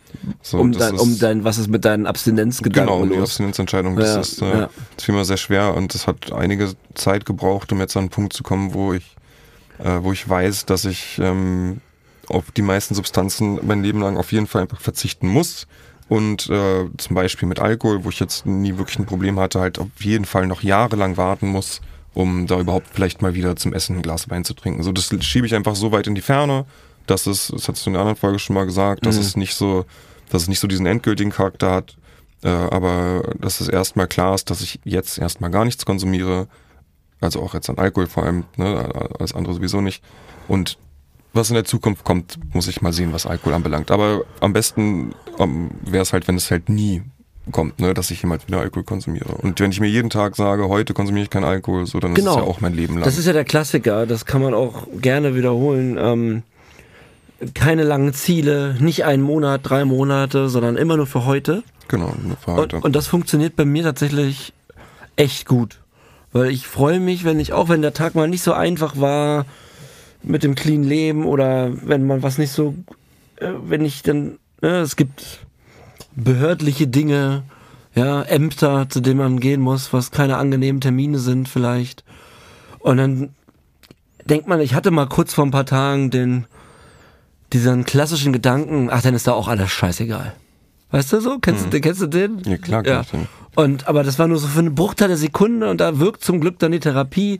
So, 0.41 0.57
um, 0.59 0.71
dein, 0.73 0.95
ist- 0.95 1.01
um 1.01 1.17
dein, 1.19 1.43
was 1.43 1.57
ist 1.57 1.69
mit 1.69 1.85
deinen 1.85 2.05
Abstinenzgedanken 2.05 2.87
Genau, 2.93 3.03
um 3.03 3.09
die? 3.09 3.17
Abstinenzentscheidung. 3.17 3.95
Das 3.95 4.13
Ja, 4.15 4.19
ist, 4.21 4.41
äh, 4.41 4.59
ja. 4.61 4.69
fiel 4.99 5.15
mir 5.15 5.23
sehr 5.25 5.37
schwer 5.37 5.75
und 5.75 5.93
das 5.93 6.07
hat 6.07 6.31
einige 6.33 6.73
Zeit 6.93 7.25
gebraucht, 7.25 7.71
um 7.71 7.79
jetzt 7.79 7.95
an 7.95 8.01
einen 8.03 8.09
Punkt 8.09 8.33
zu 8.33 8.43
kommen, 8.43 8.73
wo 8.73 8.93
ich, 8.93 9.15
äh, 9.79 9.99
wo 10.01 10.11
ich 10.11 10.27
weiß, 10.27 10.65
dass 10.65 10.85
ich 10.85 11.19
ähm, 11.21 11.79
auf 12.27 12.51
die 12.51 12.61
meisten 12.61 12.95
Substanzen 12.95 13.59
mein 13.65 13.81
Leben 13.83 14.01
lang 14.01 14.17
auf 14.17 14.31
jeden 14.33 14.47
Fall 14.47 14.63
einfach 14.63 14.81
verzichten 14.81 15.27
muss. 15.27 15.67
Und 16.09 16.49
äh, 16.49 16.85
zum 16.97 17.15
Beispiel 17.15 17.47
mit 17.49 17.59
Alkohol, 17.59 18.05
wo 18.05 18.09
ich 18.09 18.19
jetzt 18.19 18.45
nie 18.45 18.77
wirklich 18.77 18.97
ein 18.97 19.05
Problem 19.05 19.39
hatte, 19.39 19.59
halt 19.59 19.77
auf 19.79 19.87
jeden 19.99 20.25
Fall 20.25 20.47
noch 20.47 20.61
jahrelang 20.63 21.17
warten 21.17 21.47
muss, 21.47 21.81
um 22.13 22.47
da 22.47 22.59
überhaupt 22.59 22.87
vielleicht 22.93 23.21
mal 23.21 23.33
wieder 23.33 23.55
zum 23.57 23.73
Essen 23.73 23.97
ein 23.97 24.01
Glas 24.01 24.29
Wein 24.29 24.45
zu 24.45 24.53
trinken. 24.53 24.83
So, 24.83 24.91
das 24.93 25.09
schiebe 25.21 25.45
ich 25.45 25.53
einfach 25.53 25.75
so 25.75 25.91
weit 25.91 26.07
in 26.07 26.15
die 26.15 26.21
Ferne, 26.21 26.65
dass 27.07 27.27
es, 27.27 27.47
das 27.47 27.67
hast 27.67 27.85
du 27.85 27.89
in 27.89 27.93
der 27.93 28.01
anderen 28.01 28.17
Folge 28.17 28.39
schon 28.39 28.53
mal 28.53 28.65
gesagt, 28.65 29.05
dass 29.05 29.15
Mhm. 29.15 29.21
es 29.21 29.35
nicht 29.35 29.55
so, 29.55 29.85
dass 30.29 30.43
es 30.43 30.47
nicht 30.47 30.59
so 30.59 30.67
diesen 30.67 30.85
endgültigen 30.85 31.31
Charakter 31.31 31.71
hat, 31.71 31.97
äh, 32.43 32.47
aber 32.49 33.33
dass 33.39 33.59
es 33.59 33.67
erstmal 33.67 34.07
klar 34.07 34.33
ist, 34.35 34.49
dass 34.49 34.61
ich 34.61 34.79
jetzt 34.85 35.17
erstmal 35.17 35.51
gar 35.51 35.65
nichts 35.65 35.85
konsumiere, 35.85 36.47
also 37.19 37.41
auch 37.41 37.53
jetzt 37.53 37.69
an 37.69 37.77
Alkohol 37.77 38.07
vor 38.07 38.23
allem, 38.23 38.45
ne, 38.55 38.91
alles 39.19 39.33
andere 39.33 39.53
sowieso 39.53 39.81
nicht. 39.81 40.03
Und 40.47 40.77
was 41.37 41.49
in 41.49 41.53
der 41.55 41.63
Zukunft 41.65 42.03
kommt, 42.03 42.37
muss 42.53 42.67
ich 42.67 42.81
mal 42.81 42.91
sehen, 42.91 43.13
was 43.13 43.25
Alkohol 43.25 43.53
anbelangt. 43.53 43.91
Aber 43.91 44.23
am 44.41 44.51
besten 44.53 45.13
ähm, 45.39 45.69
wäre 45.81 46.01
es 46.03 46.11
halt, 46.11 46.27
wenn 46.27 46.35
es 46.35 46.51
halt 46.51 46.67
nie 46.69 47.01
kommt, 47.51 47.79
ne, 47.79 47.93
dass 47.93 48.11
ich 48.11 48.21
jemals 48.21 48.45
wieder 48.47 48.59
Alkohol 48.59 48.83
konsumiere. 48.83 49.29
Und 49.35 49.59
wenn 49.61 49.71
ich 49.71 49.79
mir 49.79 49.87
jeden 49.87 50.09
Tag 50.09 50.35
sage, 50.35 50.67
heute 50.67 50.93
konsumiere 50.93 51.23
ich 51.23 51.29
keinen 51.29 51.45
Alkohol, 51.45 51.85
so 51.85 51.99
dann 52.01 52.13
Genau. 52.13 52.31
ist 52.31 52.37
es 52.37 52.43
ja 52.43 52.49
auch 52.49 52.59
mein 52.59 52.73
Leben 52.73 52.95
lang. 52.95 53.03
Das 53.05 53.17
ist 53.17 53.25
ja 53.25 53.31
der 53.31 53.45
Klassiker, 53.45 54.05
das 54.05 54.25
kann 54.25 54.41
man 54.41 54.53
auch 54.53 54.85
gerne 54.99 55.33
wiederholen. 55.33 55.97
Ähm, 55.97 56.43
keine 57.53 57.83
langen 57.83 58.13
Ziele, 58.13 58.75
nicht 58.79 59.05
einen 59.05 59.23
Monat, 59.23 59.61
drei 59.63 59.85
Monate, 59.85 60.49
sondern 60.49 60.75
immer 60.75 60.97
nur 60.97 61.07
für 61.07 61.25
heute. 61.25 61.63
genau, 61.87 62.07
eine 62.07 62.33
Und, 62.33 62.39
Frage. 62.71 62.79
und 62.81 62.95
das 62.95 63.07
funktioniert 63.07 63.55
bei 63.55 63.63
mir 63.63 63.83
tatsächlich 63.83 64.53
echt 65.15 65.47
gut. 65.47 65.79
Weil 66.33 66.49
ich 66.51 66.67
freue 66.67 66.99
mich, 66.99 67.23
wenn 67.23 67.39
ich, 67.39 67.53
auch 67.53 67.69
wenn 67.69 67.81
der 67.81 67.93
Tag 67.93 68.15
mal 68.15 68.27
nicht 68.27 68.41
so 68.43 68.51
einfach 68.53 68.99
war 68.99 69.45
mit 70.23 70.43
dem 70.43 70.55
clean 70.55 70.83
Leben 70.83 71.25
oder 71.25 71.71
wenn 71.87 72.05
man 72.05 72.23
was 72.23 72.37
nicht 72.37 72.51
so, 72.51 72.73
äh, 73.37 73.49
wenn 73.65 73.83
ich 73.85 74.03
dann, 74.03 74.39
ne, 74.61 74.79
es 74.79 74.95
gibt 74.95 75.45
behördliche 76.15 76.87
Dinge, 76.87 77.43
ja, 77.95 78.21
Ämter, 78.23 78.87
zu 78.89 78.99
denen 79.01 79.17
man 79.19 79.39
gehen 79.39 79.61
muss, 79.61 79.91
was 79.93 80.11
keine 80.11 80.37
angenehmen 80.37 80.81
Termine 80.81 81.19
sind 81.19 81.49
vielleicht. 81.49 82.03
Und 82.79 82.97
dann 82.97 83.29
denkt 84.25 84.47
man, 84.47 84.59
ich 84.61 84.73
hatte 84.75 84.91
mal 84.91 85.07
kurz 85.07 85.33
vor 85.33 85.45
ein 85.45 85.51
paar 85.51 85.65
Tagen 85.65 86.11
den, 86.11 86.45
diesen 87.53 87.85
klassischen 87.85 88.33
Gedanken, 88.33 88.89
ach, 88.91 89.01
dann 89.01 89.15
ist 89.15 89.27
da 89.27 89.33
auch 89.33 89.47
alles 89.47 89.71
scheißegal. 89.71 90.33
Weißt 90.91 91.11
du 91.13 91.19
so? 91.19 91.39
Kennst, 91.39 91.65
du, 91.65 91.69
den- 91.69 91.81
kennst 91.81 92.01
du 92.01 92.07
den? 92.07 92.39
ja, 92.45 92.57
klar, 92.57 92.83
ich 93.01 93.09
den. 93.11 93.27
Und, 93.55 93.87
aber 93.87 94.03
das 94.03 94.19
war 94.19 94.27
nur 94.27 94.37
so 94.37 94.47
für 94.47 94.59
eine 94.59 94.69
Bruchteil 94.71 95.07
der 95.07 95.17
Sekunde 95.17 95.69
und 95.69 95.81
da 95.81 95.97
wirkt 95.99 96.23
zum 96.23 96.39
Glück 96.39 96.59
dann 96.59 96.71
die 96.71 96.79
Therapie, 96.79 97.39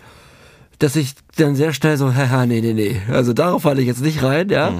dass 0.79 0.95
ich 0.95 1.13
dann 1.37 1.55
sehr 1.55 1.73
schnell 1.73 1.97
so, 1.97 2.13
haha, 2.13 2.45
nee, 2.45 2.61
nee, 2.61 2.73
nee. 2.73 3.01
Also 3.11 3.33
darauf 3.33 3.63
falle 3.63 3.81
ich 3.81 3.87
jetzt 3.87 4.01
nicht 4.01 4.23
rein, 4.23 4.49
ja. 4.49 4.73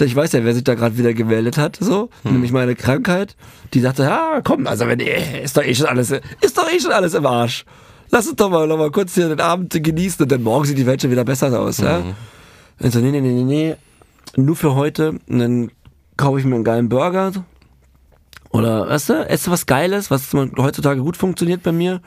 Ich 0.00 0.16
weiß 0.16 0.32
ja, 0.32 0.42
wer 0.44 0.54
sich 0.54 0.64
da 0.64 0.74
gerade 0.74 0.98
wieder 0.98 1.14
gemeldet 1.14 1.58
hat, 1.58 1.76
so, 1.78 2.08
nämlich 2.24 2.50
meine 2.50 2.74
Krankheit. 2.74 3.36
Die 3.72 3.80
sagte, 3.80 4.02
ja, 4.02 4.40
komm, 4.42 4.66
also 4.66 4.86
wenn, 4.86 4.98
eh, 4.98 5.44
ist 5.44 5.56
doch 5.56 5.62
eh 5.62 5.74
schon 5.74 5.86
alles, 5.86 6.10
ist 6.10 6.58
doch 6.58 6.68
eh 6.68 6.80
schon 6.80 6.92
alles 6.92 7.14
im 7.14 7.24
Arsch. 7.26 7.64
Lass 8.10 8.26
uns 8.26 8.36
doch 8.36 8.50
mal 8.50 8.66
noch 8.66 8.78
mal 8.78 8.90
kurz 8.90 9.14
hier 9.14 9.28
den 9.28 9.40
Abend 9.40 9.70
genießen 9.80 10.22
und 10.22 10.32
dann 10.32 10.42
morgen 10.42 10.64
sieht 10.64 10.78
die 10.78 10.86
Welt 10.86 11.00
schon 11.02 11.10
wieder 11.10 11.24
besser 11.24 11.58
aus, 11.58 11.78
ja. 11.78 12.02
Und 12.80 12.92
so, 12.92 12.98
nee, 12.98 13.10
nee, 13.12 13.20
nee, 13.20 13.30
nee, 13.32 13.44
nee, 13.44 13.76
nur 14.36 14.56
für 14.56 14.74
heute. 14.74 15.10
Und 15.28 15.38
dann 15.38 15.70
kaufe 16.16 16.40
ich 16.40 16.44
mir 16.46 16.56
einen 16.56 16.64
geilen 16.64 16.88
Burger, 16.88 17.32
oder, 18.50 18.88
weißt 18.88 19.08
du, 19.08 19.28
esse 19.28 19.50
was 19.50 19.66
Geiles, 19.66 20.10
was 20.10 20.32
heutzutage 20.58 21.00
gut 21.00 21.16
funktioniert 21.16 21.62
bei 21.62 21.72
mir, 21.72 22.00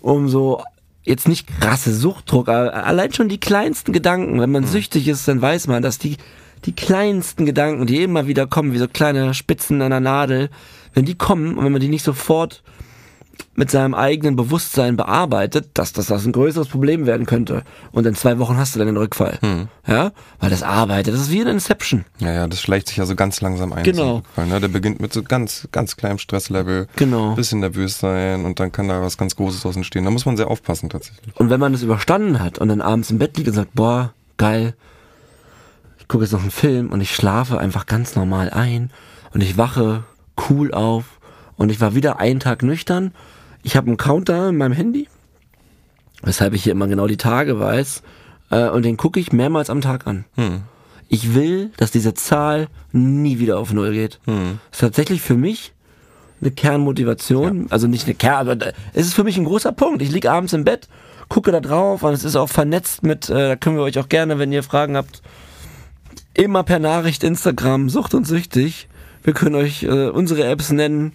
um 0.00 0.28
so 0.28 0.62
jetzt 1.02 1.28
nicht 1.28 1.46
krasse 1.60 1.94
Suchtdruck, 1.94 2.48
aber 2.48 2.86
allein 2.86 3.12
schon 3.12 3.28
die 3.28 3.40
kleinsten 3.40 3.92
Gedanken, 3.92 4.40
wenn 4.40 4.50
man 4.50 4.64
süchtig 4.66 5.08
ist, 5.08 5.26
dann 5.28 5.40
weiß 5.40 5.66
man, 5.66 5.82
dass 5.82 5.98
die, 5.98 6.16
die 6.64 6.74
kleinsten 6.74 7.46
Gedanken, 7.46 7.86
die 7.86 8.02
immer 8.02 8.26
wieder 8.26 8.46
kommen, 8.46 8.72
wie 8.72 8.78
so 8.78 8.88
kleine 8.88 9.34
Spitzen 9.34 9.80
an 9.82 9.90
der 9.90 10.00
Nadel, 10.00 10.50
wenn 10.94 11.04
die 11.04 11.14
kommen 11.14 11.56
und 11.56 11.64
wenn 11.64 11.72
man 11.72 11.80
die 11.80 11.88
nicht 11.88 12.04
sofort 12.04 12.62
mit 13.54 13.70
seinem 13.70 13.94
eigenen 13.94 14.36
Bewusstsein 14.36 14.96
bearbeitet, 14.96 15.70
dass 15.74 15.92
das, 15.92 16.06
das 16.06 16.24
ein 16.24 16.32
größeres 16.32 16.68
Problem 16.68 17.06
werden 17.06 17.26
könnte. 17.26 17.62
Und 17.92 18.06
in 18.06 18.14
zwei 18.14 18.38
Wochen 18.38 18.56
hast 18.56 18.74
du 18.74 18.78
dann 18.78 18.86
den 18.86 18.96
Rückfall. 18.96 19.38
Ja? 19.86 20.12
Weil 20.38 20.50
das 20.50 20.62
arbeitet. 20.62 21.14
Das 21.14 21.20
ist 21.20 21.30
wie 21.30 21.40
ein 21.40 21.48
Inception. 21.48 22.04
Ja, 22.18 22.32
ja, 22.32 22.46
das 22.46 22.60
schleicht 22.60 22.88
sich 22.88 22.96
ja 22.96 23.06
so 23.06 23.14
ganz 23.14 23.40
langsam 23.40 23.72
ein. 23.72 23.84
Genau. 23.84 24.22
ne? 24.36 24.60
Der 24.60 24.68
beginnt 24.68 25.00
mit 25.00 25.12
so 25.12 25.22
ganz, 25.22 25.68
ganz 25.72 25.96
kleinem 25.96 26.18
Stresslevel. 26.18 26.86
Genau. 26.96 27.34
Bisschen 27.34 27.60
nervös 27.60 27.98
sein 27.98 28.44
und 28.44 28.60
dann 28.60 28.72
kann 28.72 28.88
da 28.88 29.02
was 29.02 29.18
ganz 29.18 29.36
Großes 29.36 29.66
aus 29.66 29.76
entstehen. 29.76 30.04
Da 30.04 30.10
muss 30.10 30.26
man 30.26 30.36
sehr 30.36 30.48
aufpassen 30.48 30.88
tatsächlich. 30.88 31.34
Und 31.36 31.50
wenn 31.50 31.60
man 31.60 31.72
das 31.72 31.82
überstanden 31.82 32.40
hat 32.40 32.58
und 32.58 32.68
dann 32.68 32.80
abends 32.80 33.10
im 33.10 33.18
Bett 33.18 33.36
liegt 33.36 33.48
und 33.48 33.54
sagt, 33.54 33.74
boah, 33.74 34.14
geil, 34.36 34.74
ich 35.98 36.08
gucke 36.08 36.24
jetzt 36.24 36.32
noch 36.32 36.42
einen 36.42 36.50
Film 36.50 36.90
und 36.90 37.00
ich 37.00 37.14
schlafe 37.14 37.58
einfach 37.58 37.86
ganz 37.86 38.16
normal 38.16 38.50
ein 38.50 38.90
und 39.32 39.42
ich 39.42 39.56
wache 39.56 40.04
cool 40.48 40.72
auf 40.72 41.19
und 41.60 41.70
ich 41.70 41.78
war 41.78 41.94
wieder 41.94 42.18
einen 42.18 42.40
Tag 42.40 42.62
nüchtern. 42.62 43.12
Ich 43.62 43.76
habe 43.76 43.88
einen 43.88 43.98
Counter 43.98 44.48
in 44.48 44.56
meinem 44.56 44.72
Handy, 44.72 45.08
weshalb 46.22 46.54
ich 46.54 46.64
hier 46.64 46.72
immer 46.72 46.88
genau 46.88 47.06
die 47.06 47.18
Tage 47.18 47.60
weiß 47.60 48.02
äh, 48.48 48.70
und 48.70 48.82
den 48.82 48.96
gucke 48.96 49.20
ich 49.20 49.30
mehrmals 49.30 49.68
am 49.68 49.82
Tag 49.82 50.06
an. 50.06 50.24
Hm. 50.36 50.62
Ich 51.10 51.34
will, 51.34 51.70
dass 51.76 51.90
diese 51.90 52.14
Zahl 52.14 52.68
nie 52.92 53.40
wieder 53.40 53.58
auf 53.58 53.74
Null 53.74 53.92
geht. 53.92 54.20
Hm. 54.24 54.58
Das 54.70 54.78
ist 54.78 54.80
tatsächlich 54.80 55.20
für 55.20 55.34
mich 55.34 55.74
eine 56.40 56.50
Kernmotivation. 56.50 57.66
Also 57.68 57.88
nicht 57.88 58.06
eine 58.06 58.14
Kern, 58.14 58.48
aber 58.48 58.72
es 58.94 59.08
ist 59.08 59.14
für 59.14 59.24
mich 59.24 59.36
ein 59.36 59.44
großer 59.44 59.72
Punkt. 59.72 60.00
Ich 60.00 60.10
liege 60.10 60.32
abends 60.32 60.54
im 60.54 60.64
Bett, 60.64 60.88
gucke 61.28 61.52
da 61.52 61.60
drauf 61.60 62.02
und 62.02 62.14
es 62.14 62.24
ist 62.24 62.36
auch 62.36 62.48
vernetzt 62.48 63.02
mit, 63.02 63.28
äh, 63.28 63.48
da 63.48 63.56
können 63.56 63.76
wir 63.76 63.82
euch 63.82 63.98
auch 63.98 64.08
gerne, 64.08 64.38
wenn 64.38 64.50
ihr 64.50 64.62
Fragen 64.62 64.96
habt, 64.96 65.20
immer 66.32 66.62
per 66.62 66.78
Nachricht 66.78 67.22
Instagram, 67.22 67.90
Sucht 67.90 68.14
und 68.14 68.26
Süchtig. 68.26 68.88
Wir 69.22 69.34
können 69.34 69.56
euch 69.56 69.82
äh, 69.82 70.08
unsere 70.08 70.44
Apps 70.44 70.70
nennen. 70.70 71.12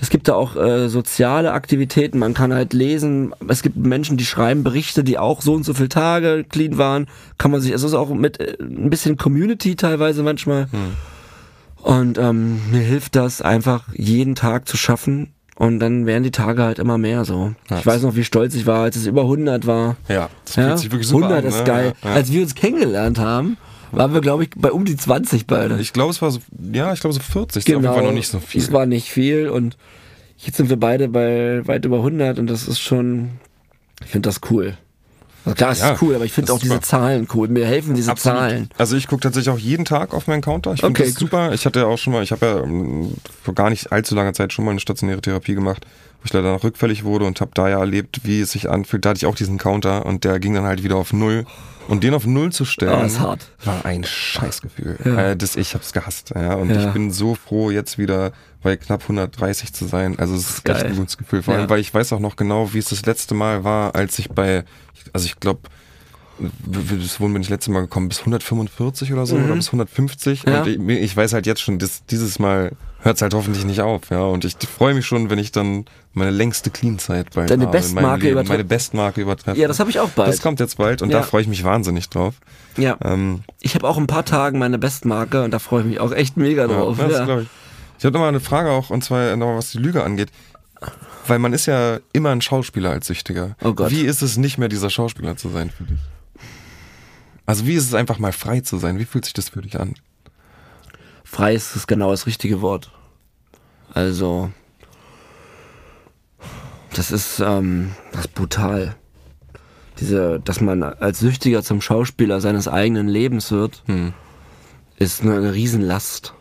Es 0.00 0.10
gibt 0.10 0.28
da 0.28 0.34
auch 0.34 0.56
äh, 0.56 0.88
soziale 0.88 1.52
Aktivitäten, 1.52 2.18
man 2.18 2.34
kann 2.34 2.52
halt 2.54 2.72
lesen. 2.72 3.34
Es 3.48 3.62
gibt 3.62 3.76
Menschen, 3.76 4.16
die 4.16 4.24
schreiben 4.24 4.62
Berichte, 4.64 5.04
die 5.04 5.18
auch 5.18 5.42
so 5.42 5.54
und 5.54 5.64
so 5.64 5.74
viele 5.74 5.88
Tage 5.90 6.44
clean 6.48 6.78
waren. 6.78 7.06
Kann 7.38 7.50
man 7.50 7.60
sich, 7.60 7.72
es 7.72 7.82
ist 7.82 7.94
auch 7.94 8.08
mit 8.10 8.40
äh, 8.40 8.56
ein 8.60 8.90
bisschen 8.90 9.16
Community 9.16 9.76
teilweise 9.76 10.22
manchmal. 10.22 10.68
Hm. 10.70 10.96
Und 11.82 12.18
ähm, 12.18 12.60
mir 12.70 12.80
hilft 12.80 13.16
das 13.16 13.40
einfach 13.42 13.84
jeden 13.94 14.34
Tag 14.34 14.68
zu 14.68 14.76
schaffen. 14.76 15.32
Und 15.56 15.78
dann 15.78 16.06
werden 16.06 16.22
die 16.22 16.30
Tage 16.30 16.62
halt 16.62 16.78
immer 16.78 16.96
mehr 16.96 17.26
so. 17.26 17.52
Ja. 17.68 17.78
Ich 17.78 17.86
weiß 17.86 18.02
noch, 18.02 18.16
wie 18.16 18.24
stolz 18.24 18.54
ich 18.54 18.66
war, 18.66 18.82
als 18.84 18.96
es 18.96 19.06
über 19.06 19.22
100 19.22 19.66
war. 19.66 19.96
Ja, 20.08 20.30
das 20.46 20.56
Ja? 20.56 20.68
fühlt 20.68 20.78
sich 20.78 20.90
wirklich 20.90 21.08
super 21.08 21.26
100 21.26 21.44
an. 21.44 21.50
ist 21.50 21.58
ne? 21.58 21.64
geil. 21.64 21.92
Ja, 22.02 22.08
ja. 22.10 22.16
Als 22.16 22.32
wir 22.32 22.40
uns 22.42 22.54
kennengelernt 22.54 23.18
haben, 23.18 23.58
waren 23.92 24.12
wir, 24.14 24.20
glaube 24.20 24.44
ich, 24.44 24.50
bei 24.56 24.72
um 24.72 24.84
die 24.84 24.96
20 24.96 25.46
beide. 25.46 25.78
Ich 25.80 25.92
glaube, 25.92 26.10
es 26.10 26.20
war 26.22 26.30
so, 26.30 26.40
ja, 26.72 26.92
ich 26.92 27.00
glaube 27.00 27.14
so 27.14 27.20
40. 27.20 27.56
Ist 27.66 27.74
auf 27.74 27.82
jeden 27.82 27.94
Fall 27.94 28.02
noch 28.04 28.12
nicht 28.12 28.28
so 28.28 28.38
viel. 28.40 28.60
Es 28.60 28.72
war 28.72 28.86
nicht 28.86 29.08
viel 29.10 29.48
und 29.48 29.76
jetzt 30.38 30.56
sind 30.56 30.68
wir 30.70 30.78
beide 30.78 31.08
bei 31.08 31.66
weit 31.66 31.84
über 31.84 31.98
100 31.98 32.38
und 32.38 32.46
das 32.46 32.68
ist 32.68 32.80
schon, 32.80 33.30
ich 34.04 34.10
finde 34.10 34.28
das 34.28 34.40
cool. 34.50 34.76
Also 35.44 35.54
klar, 35.56 35.70
es 35.72 35.80
Ja, 35.80 35.92
ist 35.92 36.02
cool, 36.02 36.14
aber 36.14 36.24
ich 36.26 36.32
finde 36.32 36.48
das 36.48 36.56
auch 36.56 36.60
diese 36.60 36.74
super. 36.74 36.86
Zahlen 36.86 37.26
cool. 37.34 37.48
Mir 37.48 37.66
helfen 37.66 37.94
diese 37.94 38.10
Absolut. 38.10 38.38
Zahlen. 38.38 38.68
Also 38.76 38.96
ich 38.96 39.06
gucke 39.08 39.22
tatsächlich 39.22 39.52
auch 39.54 39.58
jeden 39.58 39.86
Tag 39.86 40.12
auf 40.12 40.26
meinen 40.26 40.42
Counter. 40.42 40.74
Ich 40.74 40.80
finde 40.80 41.00
Okay, 41.00 41.10
das 41.10 41.18
super. 41.18 41.54
Ich 41.54 41.64
hatte 41.64 41.80
ja 41.80 41.86
auch 41.86 41.96
schon 41.96 42.12
mal, 42.12 42.22
ich 42.22 42.30
habe 42.30 42.44
ja 42.44 42.60
ähm, 42.62 43.14
vor 43.42 43.54
gar 43.54 43.70
nicht 43.70 43.90
allzu 43.90 44.14
langer 44.14 44.34
Zeit 44.34 44.52
schon 44.52 44.66
mal 44.66 44.72
eine 44.72 44.80
stationäre 44.80 45.22
Therapie 45.22 45.54
gemacht, 45.54 45.86
wo 46.20 46.24
ich 46.24 46.32
leider 46.32 46.52
noch 46.52 46.62
rückfällig 46.64 47.04
wurde 47.04 47.24
und 47.24 47.40
habe 47.40 47.50
da 47.54 47.68
ja 47.68 47.78
erlebt, 47.80 48.20
wie 48.24 48.40
es 48.40 48.52
sich 48.52 48.68
anfühlt. 48.70 49.04
Da 49.04 49.10
hatte 49.10 49.18
ich 49.18 49.26
auch 49.26 49.34
diesen 49.34 49.58
Counter 49.58 50.04
und 50.06 50.24
der 50.24 50.38
ging 50.40 50.54
dann 50.54 50.64
halt 50.64 50.82
wieder 50.82 50.96
auf 50.96 51.12
Null. 51.12 51.46
Und 51.88 52.04
den 52.04 52.14
auf 52.14 52.24
Null 52.24 52.52
zu 52.52 52.64
stellen, 52.64 53.18
hart. 53.18 53.50
war 53.64 53.84
ein 53.84 54.04
Scheißgefühl. 54.04 54.96
Ja. 55.04 55.30
Äh, 55.30 55.36
das, 55.36 55.56
ich 55.56 55.74
hab's 55.74 55.92
gehasst. 55.92 56.32
Ja. 56.36 56.54
Und 56.54 56.70
Ja. 56.70 56.86
ich 56.86 56.92
bin 56.92 57.10
so 57.10 57.34
froh, 57.34 57.70
jetzt 57.70 57.98
wieder 57.98 58.30
bei 58.62 58.76
knapp 58.76 59.02
130 59.02 59.72
zu 59.72 59.86
sein. 59.86 60.16
Also 60.18 60.34
es 60.36 60.42
ist 60.42 60.56
echt 60.58 60.64
geil. 60.66 60.86
ein 60.86 60.96
gutes 60.96 61.16
Gefühl. 61.18 61.42
Vor 61.42 61.54
allem, 61.54 61.64
Ja. 61.64 61.70
weil 61.70 61.80
ich 61.80 61.92
weiß 61.92 62.12
auch 62.12 62.20
noch 62.20 62.36
genau, 62.36 62.72
wie 62.74 62.78
es 62.78 62.90
das 62.90 63.04
letzte 63.06 63.34
Mal 63.34 63.64
war, 63.64 63.94
als 63.96 64.18
ich 64.20 64.28
bei, 64.30 64.64
also 65.12 65.26
ich 65.26 65.40
glaube, 65.40 65.60
das 66.66 67.20
wohnen 67.20 67.34
bin 67.34 67.42
ich 67.42 67.48
letztes 67.48 67.72
Mal 67.72 67.80
gekommen, 67.82 68.08
bis 68.08 68.20
145 68.20 69.12
oder 69.12 69.26
so 69.26 69.36
oder 69.36 69.54
bis 69.54 69.66
150. 69.68 70.46
Mhm. 70.46 70.52
Ja. 70.52 70.62
Und 70.62 70.68
ich, 70.68 70.78
ich 71.02 71.16
weiß 71.16 71.32
halt 71.32 71.46
jetzt 71.46 71.60
schon, 71.60 71.78
das, 71.78 72.04
dieses 72.06 72.38
Mal 72.38 72.72
hört 73.02 73.16
es 73.16 73.22
halt 73.22 73.34
hoffentlich 73.34 73.64
nicht 73.64 73.80
auf. 73.80 74.10
Ja. 74.10 74.22
Und 74.24 74.44
ich 74.44 74.56
freue 74.76 74.94
mich 74.94 75.06
schon, 75.06 75.30
wenn 75.30 75.38
ich 75.38 75.52
dann 75.52 75.84
meine 76.12 76.30
längste 76.30 76.70
Clean-Zeit 76.70 77.34
bald 77.34 77.50
Deine 77.50 77.66
habe 77.66 77.78
Bestmarke 77.78 78.24
Leben. 78.26 78.38
übertre- 78.40 78.48
Meine 78.48 78.64
Bestmarke 78.64 79.20
übertreffen. 79.20 79.60
Ja, 79.60 79.68
das 79.68 79.80
habe 79.80 79.90
ich 79.90 80.00
auch 80.00 80.10
bald. 80.10 80.28
Das 80.28 80.42
kommt 80.42 80.60
jetzt 80.60 80.76
bald 80.76 81.02
und 81.02 81.10
Ja. 81.10 81.18
da 81.18 81.22
freue 81.24 81.42
ich 81.42 81.48
mich 81.48 81.64
wahnsinnig 81.64 82.08
drauf. 82.10 82.34
Ja. 82.76 82.96
Ähm, 83.02 83.40
Ich 83.60 83.74
habe 83.74 83.88
auch 83.88 83.96
ein 83.96 84.06
paar 84.06 84.24
Tagen 84.24 84.58
meine 84.58 84.78
Bestmarke 84.78 85.42
und 85.44 85.50
da 85.52 85.58
freue 85.58 85.80
ich 85.82 85.86
mich 85.86 86.00
auch 86.00 86.12
echt 86.12 86.36
mega 86.36 86.66
drauf. 86.66 86.98
Ja, 86.98 87.08
das 87.08 87.18
Ja, 87.18 87.24
glaub 87.24 87.40
ich. 87.42 87.48
Ich 87.98 88.04
habe 88.04 88.14
noch 88.14 88.20
mal 88.20 88.28
eine 88.28 88.40
Frage 88.40 88.70
auch, 88.70 88.90
und 88.90 89.04
zwar 89.04 89.36
noch 89.36 89.56
was 89.56 89.70
die 89.72 89.78
Lüge 89.78 90.02
angeht. 90.02 90.30
Weil 91.26 91.38
man 91.38 91.52
ist 91.52 91.66
ja 91.66 91.98
immer 92.14 92.30
ein 92.30 92.40
Schauspieler 92.40 92.90
als 92.90 93.06
Süchtiger. 93.06 93.54
Oh 93.62 93.74
Gott. 93.74 93.90
Wie 93.90 94.00
ist 94.00 94.22
es 94.22 94.36
nicht 94.38 94.56
mehr 94.58 94.68
dieser 94.68 94.88
Schauspieler 94.90 95.36
zu 95.36 95.48
sein 95.50 95.70
für 95.70 95.84
dich? 95.84 95.98
Also 97.50 97.66
wie 97.66 97.74
ist 97.74 97.86
es 97.88 97.94
einfach 97.94 98.20
mal 98.20 98.30
frei 98.30 98.60
zu 98.60 98.78
sein? 98.78 99.00
Wie 99.00 99.04
fühlt 99.04 99.24
sich 99.24 99.34
das 99.34 99.48
für 99.48 99.60
dich 99.60 99.80
an? 99.80 99.94
Frei 101.24 101.52
ist 101.52 101.74
das 101.74 101.88
genau 101.88 102.12
das 102.12 102.28
richtige 102.28 102.60
Wort. 102.60 102.92
Also, 103.92 104.52
das 106.94 107.10
ist, 107.10 107.40
ähm, 107.40 107.90
das 108.12 108.26
ist 108.26 108.34
brutal. 108.36 108.94
Diese, 109.98 110.38
dass 110.38 110.60
man 110.60 110.84
als 110.84 111.18
Süchtiger 111.18 111.64
zum 111.64 111.80
Schauspieler 111.80 112.40
seines 112.40 112.68
eigenen 112.68 113.08
Lebens 113.08 113.50
wird, 113.50 113.82
Hm. 113.86 114.12
ist 114.98 115.22
eine, 115.22 115.34
eine 115.34 115.52
Riesenlast. 115.52 116.34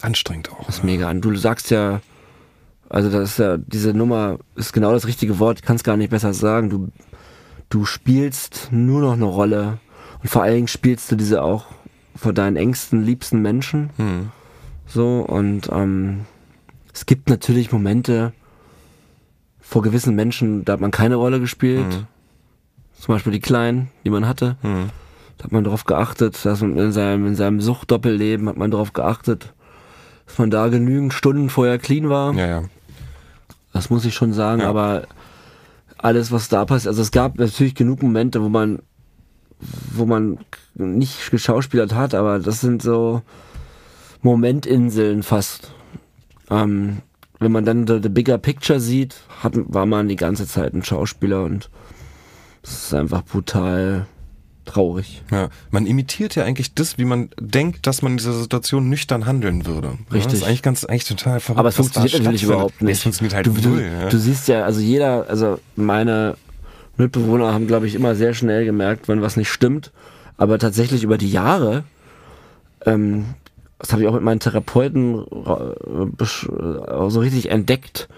Anstrengend 0.00 0.50
auch. 0.52 0.64
Das 0.64 0.76
ist 0.76 0.84
mega. 0.84 1.10
Und 1.10 1.20
du 1.20 1.36
sagst 1.36 1.70
ja, 1.70 2.00
also 2.88 3.10
das 3.10 3.32
ist 3.32 3.38
ja, 3.40 3.58
diese 3.58 3.92
Nummer 3.92 4.38
ist 4.56 4.72
genau 4.72 4.92
das 4.92 5.06
richtige 5.06 5.38
Wort, 5.38 5.58
ich 5.58 5.64
kann 5.66 5.76
es 5.76 5.84
gar 5.84 5.98
nicht 5.98 6.08
besser 6.08 6.32
sagen. 6.32 6.70
Du, 6.70 6.88
du 7.68 7.84
spielst 7.84 8.68
nur 8.70 9.02
noch 9.02 9.12
eine 9.12 9.26
Rolle. 9.26 9.80
Und 10.24 10.30
vor 10.30 10.42
allen 10.42 10.54
Dingen 10.54 10.68
spielst 10.68 11.12
du 11.12 11.16
diese 11.16 11.42
auch 11.42 11.66
vor 12.16 12.32
deinen 12.32 12.56
engsten, 12.56 13.04
liebsten 13.04 13.40
Menschen. 13.42 13.90
Hm. 13.98 14.30
So, 14.86 15.20
und 15.20 15.68
ähm, 15.70 16.22
es 16.92 17.06
gibt 17.06 17.28
natürlich 17.28 17.70
Momente 17.72 18.32
vor 19.60 19.82
gewissen 19.82 20.14
Menschen, 20.14 20.64
da 20.64 20.72
hat 20.74 20.80
man 20.80 20.90
keine 20.90 21.16
Rolle 21.16 21.40
gespielt. 21.40 21.86
Mhm. 21.86 22.06
Zum 22.98 23.14
Beispiel 23.14 23.32
die 23.32 23.40
Kleinen, 23.40 23.90
die 24.04 24.10
man 24.10 24.26
hatte. 24.26 24.56
Hm. 24.62 24.90
Da 25.36 25.44
hat 25.44 25.52
man 25.52 25.64
darauf 25.64 25.84
geachtet, 25.84 26.42
dass 26.44 26.60
man 26.62 26.76
in 26.78 26.92
seinem, 26.92 27.26
in 27.26 27.34
seinem 27.34 27.60
Suchtdoppelleben 27.60 28.48
hat 28.48 28.56
man 28.56 28.70
darauf 28.70 28.92
geachtet, 28.92 29.52
dass 30.26 30.38
man 30.38 30.50
da 30.50 30.68
genügend 30.68 31.12
Stunden 31.12 31.50
vorher 31.50 31.78
clean 31.78 32.08
war. 32.08 32.32
Ja, 32.34 32.46
ja. 32.46 32.62
Das 33.74 33.90
muss 33.90 34.04
ich 34.06 34.14
schon 34.14 34.32
sagen, 34.32 34.62
Ja. 34.62 34.70
aber 34.70 35.02
alles, 35.98 36.32
was 36.32 36.48
da 36.48 36.64
passiert, 36.64 36.88
also 36.88 37.02
es 37.02 37.10
gab 37.10 37.38
natürlich 37.38 37.74
genug 37.74 38.02
Momente, 38.02 38.40
wo 38.42 38.48
man, 38.48 38.78
wo 39.92 40.06
man 40.06 40.38
nicht 40.74 41.30
geschauspielert 41.30 41.94
hat, 41.94 42.14
aber 42.14 42.38
das 42.38 42.60
sind 42.60 42.82
so 42.82 43.22
Momentinseln 44.22 45.22
fast. 45.22 45.72
Ähm, 46.50 46.98
wenn 47.38 47.52
man 47.52 47.64
dann 47.64 47.86
the, 47.86 48.00
the 48.02 48.08
bigger 48.08 48.38
picture 48.38 48.80
sieht, 48.80 49.16
hat, 49.42 49.52
war 49.54 49.86
man 49.86 50.08
die 50.08 50.16
ganze 50.16 50.46
Zeit 50.46 50.72
ein 50.74 50.84
Schauspieler 50.84 51.44
und 51.44 51.68
es 52.62 52.86
ist 52.86 52.94
einfach 52.94 53.22
brutal 53.22 54.06
traurig. 54.64 55.22
Ja, 55.30 55.50
man 55.70 55.86
imitiert 55.86 56.34
ja 56.36 56.44
eigentlich 56.44 56.74
das, 56.74 56.96
wie 56.96 57.04
man 57.04 57.28
denkt, 57.38 57.86
dass 57.86 58.00
man 58.00 58.12
in 58.12 58.18
dieser 58.18 58.32
Situation 58.32 58.88
nüchtern 58.88 59.26
handeln 59.26 59.66
würde. 59.66 59.88
Ja, 59.88 60.14
Richtig. 60.14 60.24
das 60.24 60.34
ist 60.34 60.42
eigentlich 60.44 60.62
ganz, 60.62 60.84
eigentlich 60.84 61.04
total 61.04 61.40
verrückt. 61.40 61.58
Aber 61.58 61.68
es 61.68 61.76
funktioniert 61.76 62.14
natürlich 62.22 62.44
überhaupt 62.44 62.80
Nee, 62.80 62.86
nicht. 62.86 62.96
Es 62.96 63.02
funktioniert 63.02 63.34
halt 63.34 63.46
du, 63.46 63.52
du, 63.52 63.68
null. 63.68 63.82
ja. 63.82 64.08
du 64.08 64.18
siehst 64.18 64.48
ja, 64.48 64.64
also 64.64 64.80
jeder, 64.80 65.28
also 65.28 65.60
meine 65.76 66.36
Mitbewohner 66.96 67.52
haben, 67.52 67.66
glaube 67.66 67.86
ich, 67.86 67.94
immer 67.94 68.14
sehr 68.14 68.34
schnell 68.34 68.64
gemerkt, 68.64 69.08
wenn 69.08 69.22
was 69.22 69.36
nicht 69.36 69.50
stimmt. 69.50 69.92
Aber 70.36 70.58
tatsächlich 70.58 71.02
über 71.02 71.18
die 71.18 71.30
Jahre, 71.30 71.84
ähm, 72.84 73.26
das 73.78 73.92
habe 73.92 74.02
ich 74.02 74.08
auch 74.08 74.14
mit 74.14 74.22
meinen 74.22 74.40
Therapeuten 74.40 75.18
äh, 75.18 76.24
so 77.08 77.20
richtig 77.20 77.50
entdeckt, 77.50 78.08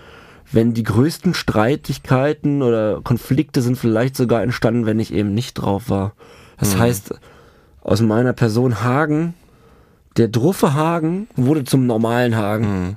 wenn 0.52 0.74
die 0.74 0.84
größten 0.84 1.34
Streitigkeiten 1.34 2.62
oder 2.62 3.00
Konflikte 3.02 3.62
sind 3.62 3.76
vielleicht 3.76 4.16
sogar 4.16 4.42
entstanden, 4.42 4.86
wenn 4.86 5.00
ich 5.00 5.12
eben 5.12 5.34
nicht 5.34 5.54
drauf 5.54 5.90
war. 5.90 6.12
Das 6.58 6.78
heißt, 6.78 7.14
aus 7.82 8.00
meiner 8.00 8.32
Person 8.32 8.82
Hagen, 8.82 9.34
der 10.16 10.28
druffe 10.28 10.74
Hagen 10.74 11.28
wurde 11.36 11.64
zum 11.64 11.86
normalen 11.86 12.36
Hagen. 12.36 12.96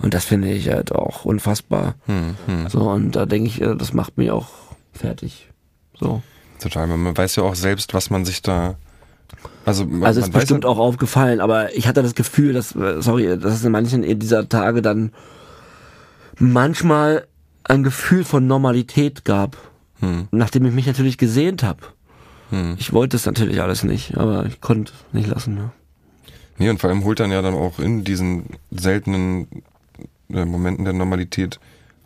Und 0.00 0.14
das 0.14 0.24
finde 0.24 0.50
ich 0.50 0.68
halt 0.68 0.92
auch 0.92 1.24
unfassbar. 1.24 1.94
Hm, 2.06 2.34
hm. 2.46 2.68
So, 2.68 2.90
und 2.90 3.14
da 3.14 3.26
denke 3.26 3.48
ich, 3.48 3.60
äh, 3.60 3.76
das 3.76 3.92
macht 3.92 4.18
mich 4.18 4.30
auch 4.30 4.48
fertig. 4.92 5.48
So. 5.98 6.22
Total. 6.60 6.86
Man 6.86 7.16
weiß 7.16 7.36
ja 7.36 7.42
auch 7.42 7.54
selbst, 7.54 7.92
was 7.94 8.10
man 8.10 8.24
sich 8.24 8.42
da. 8.42 8.76
Also, 9.64 9.84
man, 9.84 10.04
Also 10.04 10.20
es 10.20 10.26
ist 10.26 10.32
bestimmt 10.32 10.64
ja, 10.64 10.70
auch 10.70 10.78
aufgefallen, 10.78 11.40
aber 11.40 11.74
ich 11.74 11.88
hatte 11.88 12.02
das 12.02 12.14
Gefühl, 12.14 12.52
dass, 12.52 12.74
äh, 12.76 13.00
sorry, 13.02 13.38
dass 13.38 13.54
es 13.54 13.64
in 13.64 13.72
manchen 13.72 14.02
dieser 14.20 14.48
Tage 14.48 14.82
dann 14.82 15.12
manchmal 16.38 17.26
ein 17.64 17.82
Gefühl 17.82 18.24
von 18.24 18.46
Normalität 18.46 19.24
gab, 19.24 19.56
Hm. 20.00 20.28
nachdem 20.32 20.66
ich 20.66 20.72
mich 20.72 20.86
natürlich 20.86 21.16
gesehnt 21.18 21.62
habe. 21.62 21.80
Hm. 22.50 22.74
Ich 22.78 22.92
wollte 22.92 23.16
es 23.16 23.24
natürlich 23.26 23.60
alles 23.62 23.84
nicht, 23.84 24.16
aber 24.16 24.46
ich 24.46 24.60
konnte 24.60 24.92
nicht 25.12 25.28
lassen. 25.28 25.54
Ne? 25.54 25.70
Nee, 26.58 26.70
und 26.70 26.80
vor 26.80 26.90
allem 26.90 27.04
holt 27.04 27.20
dann 27.20 27.30
ja 27.30 27.40
dann 27.40 27.54
auch 27.54 27.78
in 27.78 28.04
diesen 28.04 28.46
seltenen 28.70 29.46
äh, 30.28 30.44
Momenten 30.44 30.84
der 30.84 30.94
Normalität, 30.94 31.60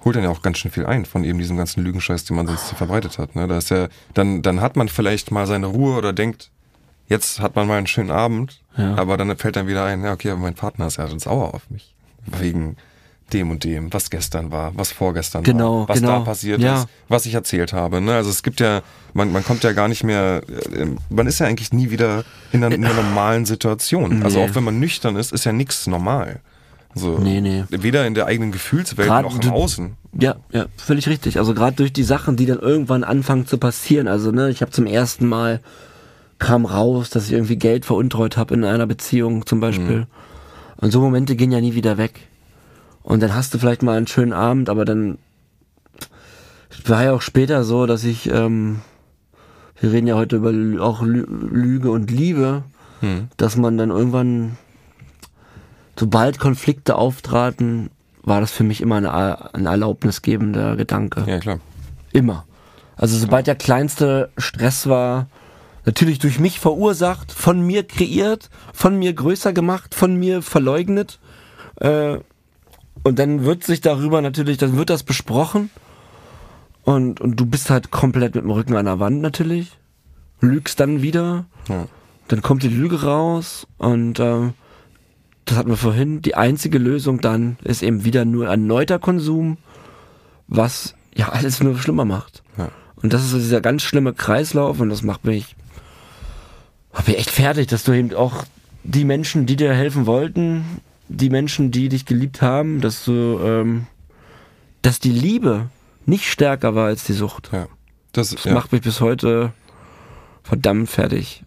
holt 0.07 0.16
dann 0.16 0.22
ja 0.22 0.30
auch 0.30 0.40
ganz 0.40 0.57
schön 0.59 0.70
viel 0.70 0.86
ein 0.86 1.04
von 1.04 1.22
eben 1.24 1.38
diesem 1.38 1.59
ganzen 1.59 1.84
Lügenscheiß, 1.84 2.24
den 2.24 2.36
man 2.36 2.46
sonst 2.46 2.70
verbreitet 2.70 3.18
hat. 3.18 3.34
Ne? 3.36 3.46
Da 3.46 3.59
ist 3.59 3.68
ja, 3.70 3.88
dann, 4.14 4.40
dann 4.40 4.62
hat 4.62 4.76
man 4.76 4.88
vielleicht 4.88 5.30
mal 5.32 5.46
seine 5.46 5.66
Ruhe 5.66 5.98
oder 5.98 6.14
denkt, 6.14 6.50
jetzt 7.09 7.40
hat 7.40 7.54
man 7.57 7.66
mal 7.68 7.76
einen 7.76 7.86
schönen 7.86 8.11
Abend, 8.11 8.62
Ja. 8.78 8.94
aber 8.94 9.16
dann 9.18 9.36
fällt 9.36 9.57
dann 9.57 9.66
wieder 9.66 9.84
ein, 9.84 10.02
ja, 10.04 10.12
okay, 10.12 10.30
aber 10.30 10.40
mein 10.40 10.54
Partner 10.54 10.86
ist 10.86 10.96
ja 10.96 11.07
schon 11.09 11.18
sauer 11.18 11.52
auf 11.54 11.68
mich. 11.70 11.92
Wegen 12.24 12.76
dem 13.32 13.50
und 13.50 13.64
dem, 13.64 13.92
was 13.92 14.11
gestern 14.11 14.52
war, 14.52 14.70
was 14.76 14.92
vorgestern 14.92 15.42
Genau, 15.42 15.80
war, 15.80 15.88
was 15.88 15.98
genau. 16.00 16.18
da 16.20 16.20
passiert 16.20 16.61
Ja. 16.61 16.82
ist, 16.82 16.88
was 17.09 17.26
ich 17.26 17.34
erzählt 17.34 17.72
habe. 17.72 18.00
Ne? 18.00 18.14
Also 18.14 18.30
es 18.30 18.44
gibt 18.44 18.61
ja, 18.61 18.82
man, 19.14 19.32
man 19.32 19.44
kommt 19.44 19.64
ja 19.64 19.72
gar 19.72 19.88
nicht 19.88 20.04
mehr, 20.04 20.42
äh, 20.72 20.86
man 21.11 21.26
ist 21.26 21.40
ja 21.40 21.46
eigentlich 21.46 21.72
nie 21.72 21.90
wieder 21.90 22.24
in 22.52 22.62
einer, 22.62 22.72
in 22.74 22.84
einer 22.84 22.94
normalen 22.94 23.44
Situation. 23.44 24.22
Also 24.22 24.38
Nee. 24.38 24.48
auch 24.48 24.54
wenn 24.54 24.62
man 24.62 24.78
nüchtern 24.78 25.16
ist, 25.16 25.32
ist 25.32 25.44
ja 25.44 25.52
nichts 25.52 25.88
normal. 25.88 26.38
Also 26.97 27.18
Nee, 27.18 27.40
nee. 27.42 27.64
weder 27.70 28.07
in 28.07 28.14
der 28.14 28.26
eigenen 28.26 28.51
Gefühlswelt 28.53 29.07
Grad 29.09 29.22
noch 29.24 29.34
im 29.34 29.40
du- 29.42 29.51
Außen. 29.51 29.97
Ja, 30.18 30.36
ja, 30.51 30.66
völlig 30.78 31.09
richtig. 31.09 31.38
Also 31.38 31.53
gerade 31.55 31.76
durch 31.76 31.92
die 31.92 32.03
Sachen, 32.05 32.36
die 32.36 32.47
dann 32.47 32.59
irgendwann 32.59 33.05
anfangen 33.05 33.47
zu 33.47 33.59
passieren. 33.59 34.09
Also 34.09 34.30
ne, 34.32 34.49
ich 34.51 34.62
habe 34.62 34.70
zum 34.72 34.86
ersten 34.86 35.26
Mal 35.28 35.61
kam 36.38 36.64
raus, 36.64 37.11
dass 37.11 37.26
ich 37.26 37.32
irgendwie 37.32 37.57
Geld 37.57 37.84
veruntreut 37.84 38.36
habe 38.38 38.55
in 38.55 38.64
einer 38.64 38.86
Beziehung 38.86 39.44
zum 39.47 39.61
Beispiel. 39.61 40.07
Und 40.78 40.90
so 40.90 41.01
Momente 41.01 41.36
gehen 41.36 41.53
ja 41.53 41.61
nie 41.61 41.74
wieder 41.74 41.97
weg. 41.99 42.20
Und 43.03 43.22
dann 43.22 43.34
hast 43.34 43.53
du 43.55 43.59
vielleicht 43.59 43.82
mal 43.82 43.97
einen 43.97 44.07
schönen 44.07 44.32
Abend, 44.32 44.68
aber 44.68 44.84
dann 44.84 45.18
war 46.86 47.05
ja 47.05 47.12
auch 47.12 47.22
später 47.22 47.64
so, 47.64 47.86
dass 47.86 48.05
ich, 48.05 48.30
ähm, 48.30 48.80
wir 49.80 49.92
reden 49.92 50.07
ja 50.07 50.14
heute 50.16 50.36
über 50.36 50.51
auch 50.82 51.03
Lü- 51.03 51.26
Lüge 51.51 51.90
und 51.90 52.11
Liebe, 52.11 52.62
Hm. 53.01 53.28
dass 53.36 53.57
man 53.57 53.76
dann 53.78 53.90
irgendwann, 53.90 54.57
sobald 55.99 56.38
Konflikte 56.38 56.97
auftraten, 56.97 57.90
war 58.22 58.40
das 58.40 58.51
für 58.51 58.64
mich 58.64 58.80
immer 58.80 58.97
eine, 58.97 59.55
ein 59.55 59.66
erlaubnisgebender 59.66 60.76
Gedanke. 60.76 61.24
Ja, 61.26 61.38
klar. 61.38 61.61
Immer. 62.12 62.44
Also 62.97 63.18
sobald 63.18 63.47
der 63.47 63.55
kleinste 63.55 64.30
Stress 64.36 64.88
war, 64.88 65.28
natürlich 65.84 66.18
durch 66.18 66.40
mich 66.40 66.59
verursacht, 66.59 67.32
von 67.32 67.61
mir 67.61 67.84
kreiert, 67.84 68.51
von 68.72 68.99
mir 68.99 69.12
größer 69.12 69.53
gemacht, 69.53 69.94
von 69.94 70.16
mir 70.16 70.42
verleugnet. 70.42 71.18
Äh, 71.76 72.18
und 73.03 73.18
dann 73.18 73.44
wird 73.44 73.64
sich 73.64 73.80
darüber 73.80 74.20
natürlich, 74.20 74.59
dann 74.59 74.76
wird 74.76 74.90
das 74.90 75.05
besprochen. 75.05 75.70
Und, 76.84 77.20
und 77.20 77.36
du 77.38 77.47
bist 77.47 77.70
halt 77.70 77.90
komplett 77.90 78.34
mit 78.34 78.44
dem 78.44 78.51
Rücken 78.51 78.76
an 78.76 78.86
der 78.86 78.99
Wand 78.99 79.20
natürlich. 79.20 79.78
Lügst 80.40 80.80
dann 80.80 81.03
wieder. 81.03 81.44
Ja. 81.68 81.86
Dann 82.28 82.42
kommt 82.42 82.62
die 82.62 82.68
Lüge 82.68 83.03
raus. 83.03 83.66
Und 83.78 84.18
ähm, 84.20 84.55
das 85.47 85.57
hatten 85.57 85.70
wir 85.70 85.76
vorhin. 85.76 86.20
Die 86.22 86.34
einzige 86.34 86.78
Lösung 86.78 87.20
dann 87.20 87.57
ist 87.64 87.82
eben 87.82 88.05
wieder 88.05 88.24
nur 88.24 88.49
erneuter 88.49 88.99
Konsum, 88.99 89.57
was 90.49 90.94
ja 91.14 91.30
alles 91.30 91.62
nur 91.62 91.78
schlimmer 91.78 92.05
macht. 92.05 92.42
Ja. 92.59 92.70
Und 92.97 93.12
das 93.12 93.22
ist 93.22 93.30
so 93.30 93.38
dieser 93.38 93.61
ganz 93.61 93.82
schlimme 93.82 94.12
Kreislauf 94.12 94.80
und 94.80 94.90
das 94.90 95.03
macht 95.03 95.24
mich, 95.24 95.57
macht 96.92 97.09
mich 97.09 97.18
echt 97.18 97.30
fertig, 97.30 97.68
dass 97.68 97.84
du 97.84 97.92
eben 97.92 98.12
auch 98.14 98.44
die 98.82 99.05
Menschen, 99.05 99.47
die 99.47 99.57
dir 99.57 99.72
helfen 99.72 100.07
wollten, 100.07 100.64
die 101.09 101.30
Menschen, 101.30 101.70
die 101.70 101.88
dich 101.88 102.07
geliebt 102.07 102.42
haben, 102.42 102.80
dass 102.80 103.05
du, 103.05 103.38
ähm, 103.42 103.86
dass 104.82 104.99
die 104.99 105.12
Liebe 105.12 105.68
nicht 106.07 106.26
stärker 106.26 106.74
war 106.74 106.86
als 106.86 107.05
die 107.05 107.12
Sucht. 107.12 107.51
ja. 107.53 107.68
Das, 108.12 108.30
Das 108.30 108.44
ja. 108.44 108.55
macht 108.55 108.72
mich 108.72 108.80
bis 108.80 109.01
heute 109.01 109.53
verdammt 110.42 110.88
fertig. 110.88 111.44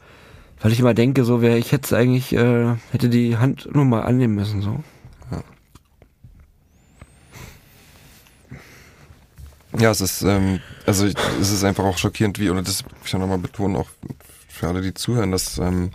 Weil 0.61 0.71
ich 0.71 0.79
immer 0.79 0.93
denke, 0.93 1.23
so 1.23 1.41
wäre 1.41 1.57
ich 1.57 1.71
jetzt 1.71 1.93
eigentlich, 1.93 2.33
äh, 2.33 2.75
hätte 2.91 3.09
die 3.09 3.37
Hand 3.37 3.73
nur 3.73 3.85
mal 3.85 4.01
annehmen 4.01 4.35
müssen, 4.35 4.61
so. 4.61 4.83
Ja, 9.77 9.91
es 9.91 10.01
ist, 10.01 10.23
ähm, 10.23 10.59
also 10.85 11.05
es 11.05 11.51
ist 11.51 11.63
einfach 11.63 11.83
auch 11.83 11.97
schockierend, 11.97 12.39
wie, 12.39 12.49
oder 12.49 12.63
das 12.63 12.83
ich 13.05 13.11
ja 13.11 13.19
nochmal 13.19 13.37
betonen, 13.37 13.75
auch 13.75 13.87
für 14.47 14.67
alle, 14.67 14.81
die 14.81 14.93
zuhören, 14.93 15.31
dass 15.31 15.57
ähm, 15.59 15.91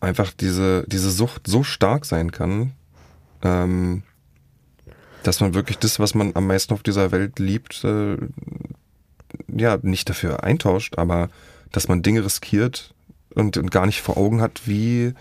einfach 0.00 0.32
diese, 0.32 0.84
diese 0.86 1.10
Sucht 1.10 1.46
so 1.46 1.64
stark 1.64 2.04
sein 2.04 2.30
kann, 2.30 2.72
ähm, 3.42 4.04
dass 5.22 5.40
man 5.40 5.54
wirklich 5.54 5.78
das, 5.78 5.98
was 5.98 6.14
man 6.14 6.34
am 6.34 6.46
meisten 6.46 6.72
auf 6.72 6.82
dieser 6.82 7.10
Welt 7.10 7.38
liebt, 7.38 7.84
äh, 7.84 8.16
ja, 9.48 9.78
nicht 9.82 10.08
dafür 10.08 10.44
eintauscht, 10.44 10.98
aber 10.98 11.30
dass 11.72 11.88
man 11.88 12.02
Dinge 12.02 12.24
riskiert 12.24 12.94
und, 13.34 13.56
und 13.56 13.70
gar 13.70 13.86
nicht 13.86 14.02
vor 14.02 14.16
Augen 14.16 14.40
hat, 14.40 14.62
wie, 14.66 15.14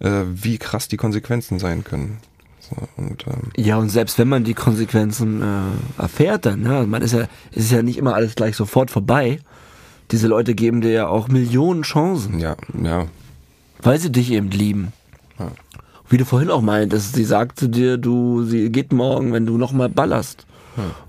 äh, 0.00 0.22
wie 0.32 0.58
krass 0.58 0.88
die 0.88 0.96
Konsequenzen 0.96 1.58
sein 1.58 1.84
können. 1.84 2.18
So, 2.60 2.76
und 2.96 3.26
ähm, 3.26 3.50
Ja, 3.56 3.78
und 3.78 3.88
selbst 3.88 4.18
wenn 4.18 4.28
man 4.28 4.44
die 4.44 4.54
Konsequenzen 4.54 5.42
äh, 5.42 6.02
erfährt, 6.02 6.46
dann, 6.46 6.62
ne, 6.62 6.86
man 6.86 7.02
ist 7.02 7.12
ja, 7.12 7.26
es 7.52 7.64
ist 7.64 7.72
ja 7.72 7.82
nicht 7.82 7.98
immer 7.98 8.14
alles 8.14 8.34
gleich 8.34 8.56
sofort 8.56 8.90
vorbei. 8.90 9.40
Diese 10.10 10.26
Leute 10.26 10.54
geben 10.54 10.80
dir 10.80 10.90
ja 10.90 11.06
auch 11.06 11.28
Millionen 11.28 11.82
Chancen, 11.82 12.40
ja, 12.40 12.56
ja, 12.82 13.06
weil 13.80 13.98
sie 13.98 14.10
dich 14.10 14.32
eben 14.32 14.50
lieben. 14.50 14.92
Ja. 15.38 15.52
Wie 16.08 16.16
du 16.16 16.24
vorhin 16.24 16.50
auch 16.50 16.60
meintest, 16.60 17.14
sie 17.14 17.24
sagt 17.24 17.58
zu 17.58 17.68
dir, 17.68 17.96
du, 17.96 18.42
sie 18.44 18.70
geht 18.70 18.92
morgen, 18.92 19.32
wenn 19.32 19.46
du 19.46 19.56
nochmal 19.56 19.88
ballerst. 19.88 20.44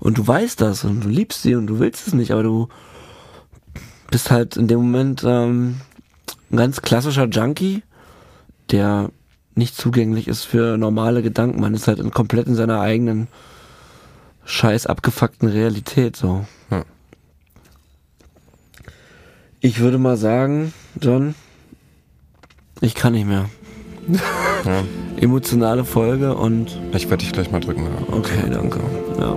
Und 0.00 0.18
du 0.18 0.26
weißt 0.26 0.60
das 0.60 0.84
und 0.84 1.04
du 1.04 1.08
liebst 1.08 1.42
sie 1.42 1.54
und 1.54 1.66
du 1.66 1.78
willst 1.78 2.06
es 2.06 2.12
nicht, 2.12 2.32
aber 2.32 2.42
du 2.42 2.68
bist 4.10 4.30
halt 4.30 4.56
in 4.56 4.68
dem 4.68 4.80
Moment 4.80 5.22
ähm, 5.24 5.76
ein 6.52 6.56
ganz 6.56 6.82
klassischer 6.82 7.26
Junkie, 7.26 7.82
der 8.70 9.10
nicht 9.54 9.74
zugänglich 9.76 10.28
ist 10.28 10.44
für 10.44 10.76
normale 10.76 11.22
Gedanken. 11.22 11.60
Man 11.60 11.74
ist 11.74 11.88
halt 11.88 11.98
in, 11.98 12.10
komplett 12.10 12.46
in 12.46 12.54
seiner 12.54 12.80
eigenen 12.80 13.28
scheiß 14.44 14.86
abgefuckten 14.86 15.48
Realität 15.48 16.16
so. 16.16 16.46
Ja. 16.70 16.84
Ich 19.60 19.80
würde 19.80 19.98
mal 19.98 20.16
sagen, 20.16 20.72
John, 21.00 21.34
ich 22.80 22.94
kann 22.94 23.12
nicht 23.12 23.26
mehr. 23.26 23.48
ja. 24.64 24.82
Emotionale 25.16 25.84
Folge 25.84 26.34
und 26.34 26.76
Ich 26.92 27.08
werde 27.08 27.22
dich 27.24 27.32
gleich 27.32 27.50
mal 27.50 27.60
drücken. 27.60 27.84
Ja. 27.84 28.14
okay, 28.14 28.50
danke. 28.50 28.80
Ja. 29.18 29.36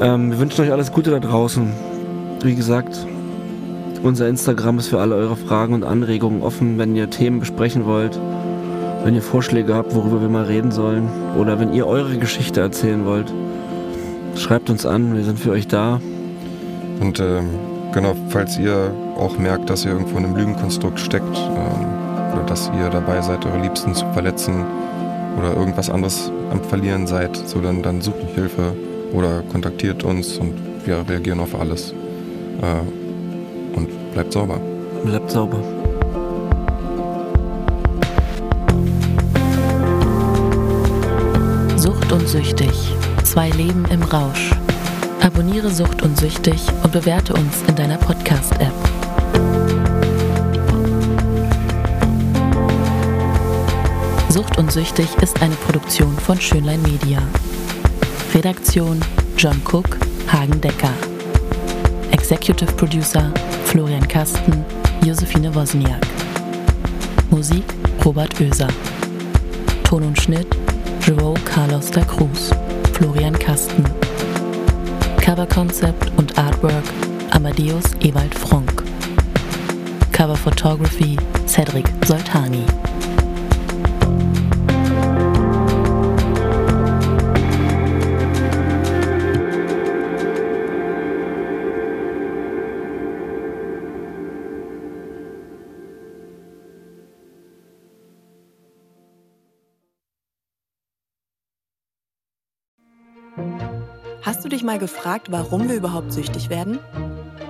Ähm, 0.00 0.30
wir 0.30 0.38
wünschen 0.38 0.64
euch 0.64 0.72
alles 0.72 0.92
Gute 0.92 1.10
da 1.10 1.18
draußen. 1.18 1.72
Wie 2.42 2.54
gesagt, 2.54 3.06
unser 4.02 4.28
Instagram 4.28 4.78
ist 4.78 4.88
für 4.88 5.00
alle 5.00 5.14
eure 5.14 5.36
Fragen 5.36 5.74
und 5.74 5.84
Anregungen 5.84 6.42
offen, 6.42 6.78
wenn 6.78 6.96
ihr 6.96 7.10
Themen 7.10 7.40
besprechen 7.40 7.84
wollt, 7.84 8.18
wenn 9.04 9.14
ihr 9.14 9.22
Vorschläge 9.22 9.74
habt, 9.74 9.94
worüber 9.94 10.20
wir 10.20 10.28
mal 10.28 10.44
reden 10.44 10.70
sollen 10.70 11.08
oder 11.38 11.58
wenn 11.60 11.72
ihr 11.72 11.86
eure 11.86 12.16
Geschichte 12.16 12.60
erzählen 12.60 13.04
wollt. 13.04 13.32
Schreibt 14.36 14.70
uns 14.70 14.86
an, 14.86 15.14
wir 15.16 15.24
sind 15.24 15.38
für 15.38 15.50
euch 15.50 15.68
da. 15.68 16.00
Und 17.00 17.20
ähm, 17.20 17.48
genau, 17.92 18.14
falls 18.28 18.58
ihr 18.58 18.92
auch 19.16 19.38
merkt, 19.38 19.70
dass 19.70 19.84
ihr 19.84 19.92
irgendwo 19.92 20.18
in 20.18 20.24
einem 20.24 20.36
Lügenkonstrukt 20.36 20.98
steckt 21.00 21.36
ähm, 21.36 22.32
oder 22.32 22.44
dass 22.46 22.70
ihr 22.78 22.88
dabei 22.90 23.20
seid, 23.20 23.44
eure 23.44 23.60
Liebsten 23.60 23.94
zu 23.94 24.06
verletzen 24.12 24.64
oder 25.38 25.56
irgendwas 25.56 25.90
anderes 25.90 26.30
am 26.50 26.62
Verlieren 26.62 27.06
seid, 27.06 27.36
so 27.36 27.60
dann, 27.60 27.82
dann 27.82 28.00
sucht 28.00 28.16
Hilfe 28.34 28.74
oder 29.12 29.42
kontaktiert 29.50 30.04
uns 30.04 30.38
und 30.38 30.54
wir 30.84 31.04
reagieren 31.08 31.40
auf 31.40 31.58
alles. 31.58 31.92
Äh, 32.62 32.99
bleibt 34.20 34.34
sauber. 34.34 34.60
Bleibt 35.02 35.30
sauber. 35.30 35.62
Sucht 41.76 42.12
und 42.12 42.28
Süchtig. 42.28 42.70
Zwei 43.24 43.48
Leben 43.50 43.86
im 43.90 44.02
Rausch. 44.02 44.50
Abonniere 45.22 45.70
Sucht 45.70 46.02
und 46.02 46.18
Süchtig 46.18 46.60
und 46.82 46.92
bewerte 46.92 47.32
uns 47.32 47.62
in 47.66 47.74
deiner 47.76 47.96
Podcast-App. 47.96 48.74
Sucht 54.28 54.58
und 54.58 54.70
Süchtig 54.70 55.08
ist 55.22 55.40
eine 55.40 55.54
Produktion 55.54 56.14
von 56.18 56.38
Schönlein 56.38 56.82
Media. 56.82 57.22
Redaktion 58.34 59.00
John 59.38 59.62
Cook, 59.64 59.96
Hagen 60.30 60.60
Decker. 60.60 60.92
Executive 62.10 62.70
Producer 62.72 63.32
Florian 63.70 64.02
Kasten, 64.08 64.64
Josephine 65.04 65.54
Wozniak. 65.54 66.04
Musik 67.30 67.62
Robert 68.04 68.40
Oeser. 68.40 68.66
Ton 69.84 70.02
und 70.02 70.20
Schnitt 70.20 70.48
Joao 71.06 71.34
Carlos 71.44 71.88
da 71.92 72.00
Cruz, 72.02 72.50
Florian 72.94 73.38
Kasten. 73.38 73.84
Cover 75.18 75.46
Concept 75.46 76.10
und 76.16 76.36
Artwork 76.36 76.82
Amadeus 77.30 77.84
Ewald 78.00 78.34
Fronk. 78.34 78.82
Cover 80.10 80.36
Photography 80.36 81.16
Cedric 81.46 81.86
Soltani. 82.04 82.64
Gefragt, 104.80 105.30
warum 105.30 105.68
wir 105.68 105.76
überhaupt 105.76 106.12
süchtig 106.12 106.50
werden? 106.50 106.80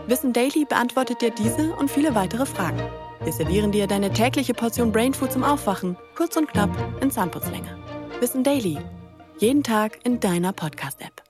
Wissen 0.06 0.34
Daily 0.34 0.66
beantwortet 0.66 1.22
dir 1.22 1.30
diese 1.30 1.74
und 1.76 1.90
viele 1.90 2.14
weitere 2.14 2.44
Fragen. 2.44 2.82
Wir 3.22 3.32
servieren 3.32 3.72
dir 3.72 3.86
deine 3.86 4.12
tägliche 4.12 4.52
Portion 4.52 4.92
Brainfood 4.92 5.32
zum 5.32 5.44
Aufwachen, 5.44 5.96
kurz 6.14 6.36
und 6.36 6.48
knapp 6.48 6.70
in 7.00 7.10
Zahnputzlänge. 7.10 7.78
Wissen 8.20 8.44
Daily. 8.44 8.78
Jeden 9.38 9.62
Tag 9.62 10.00
in 10.04 10.20
deiner 10.20 10.52
Podcast-App. 10.52 11.29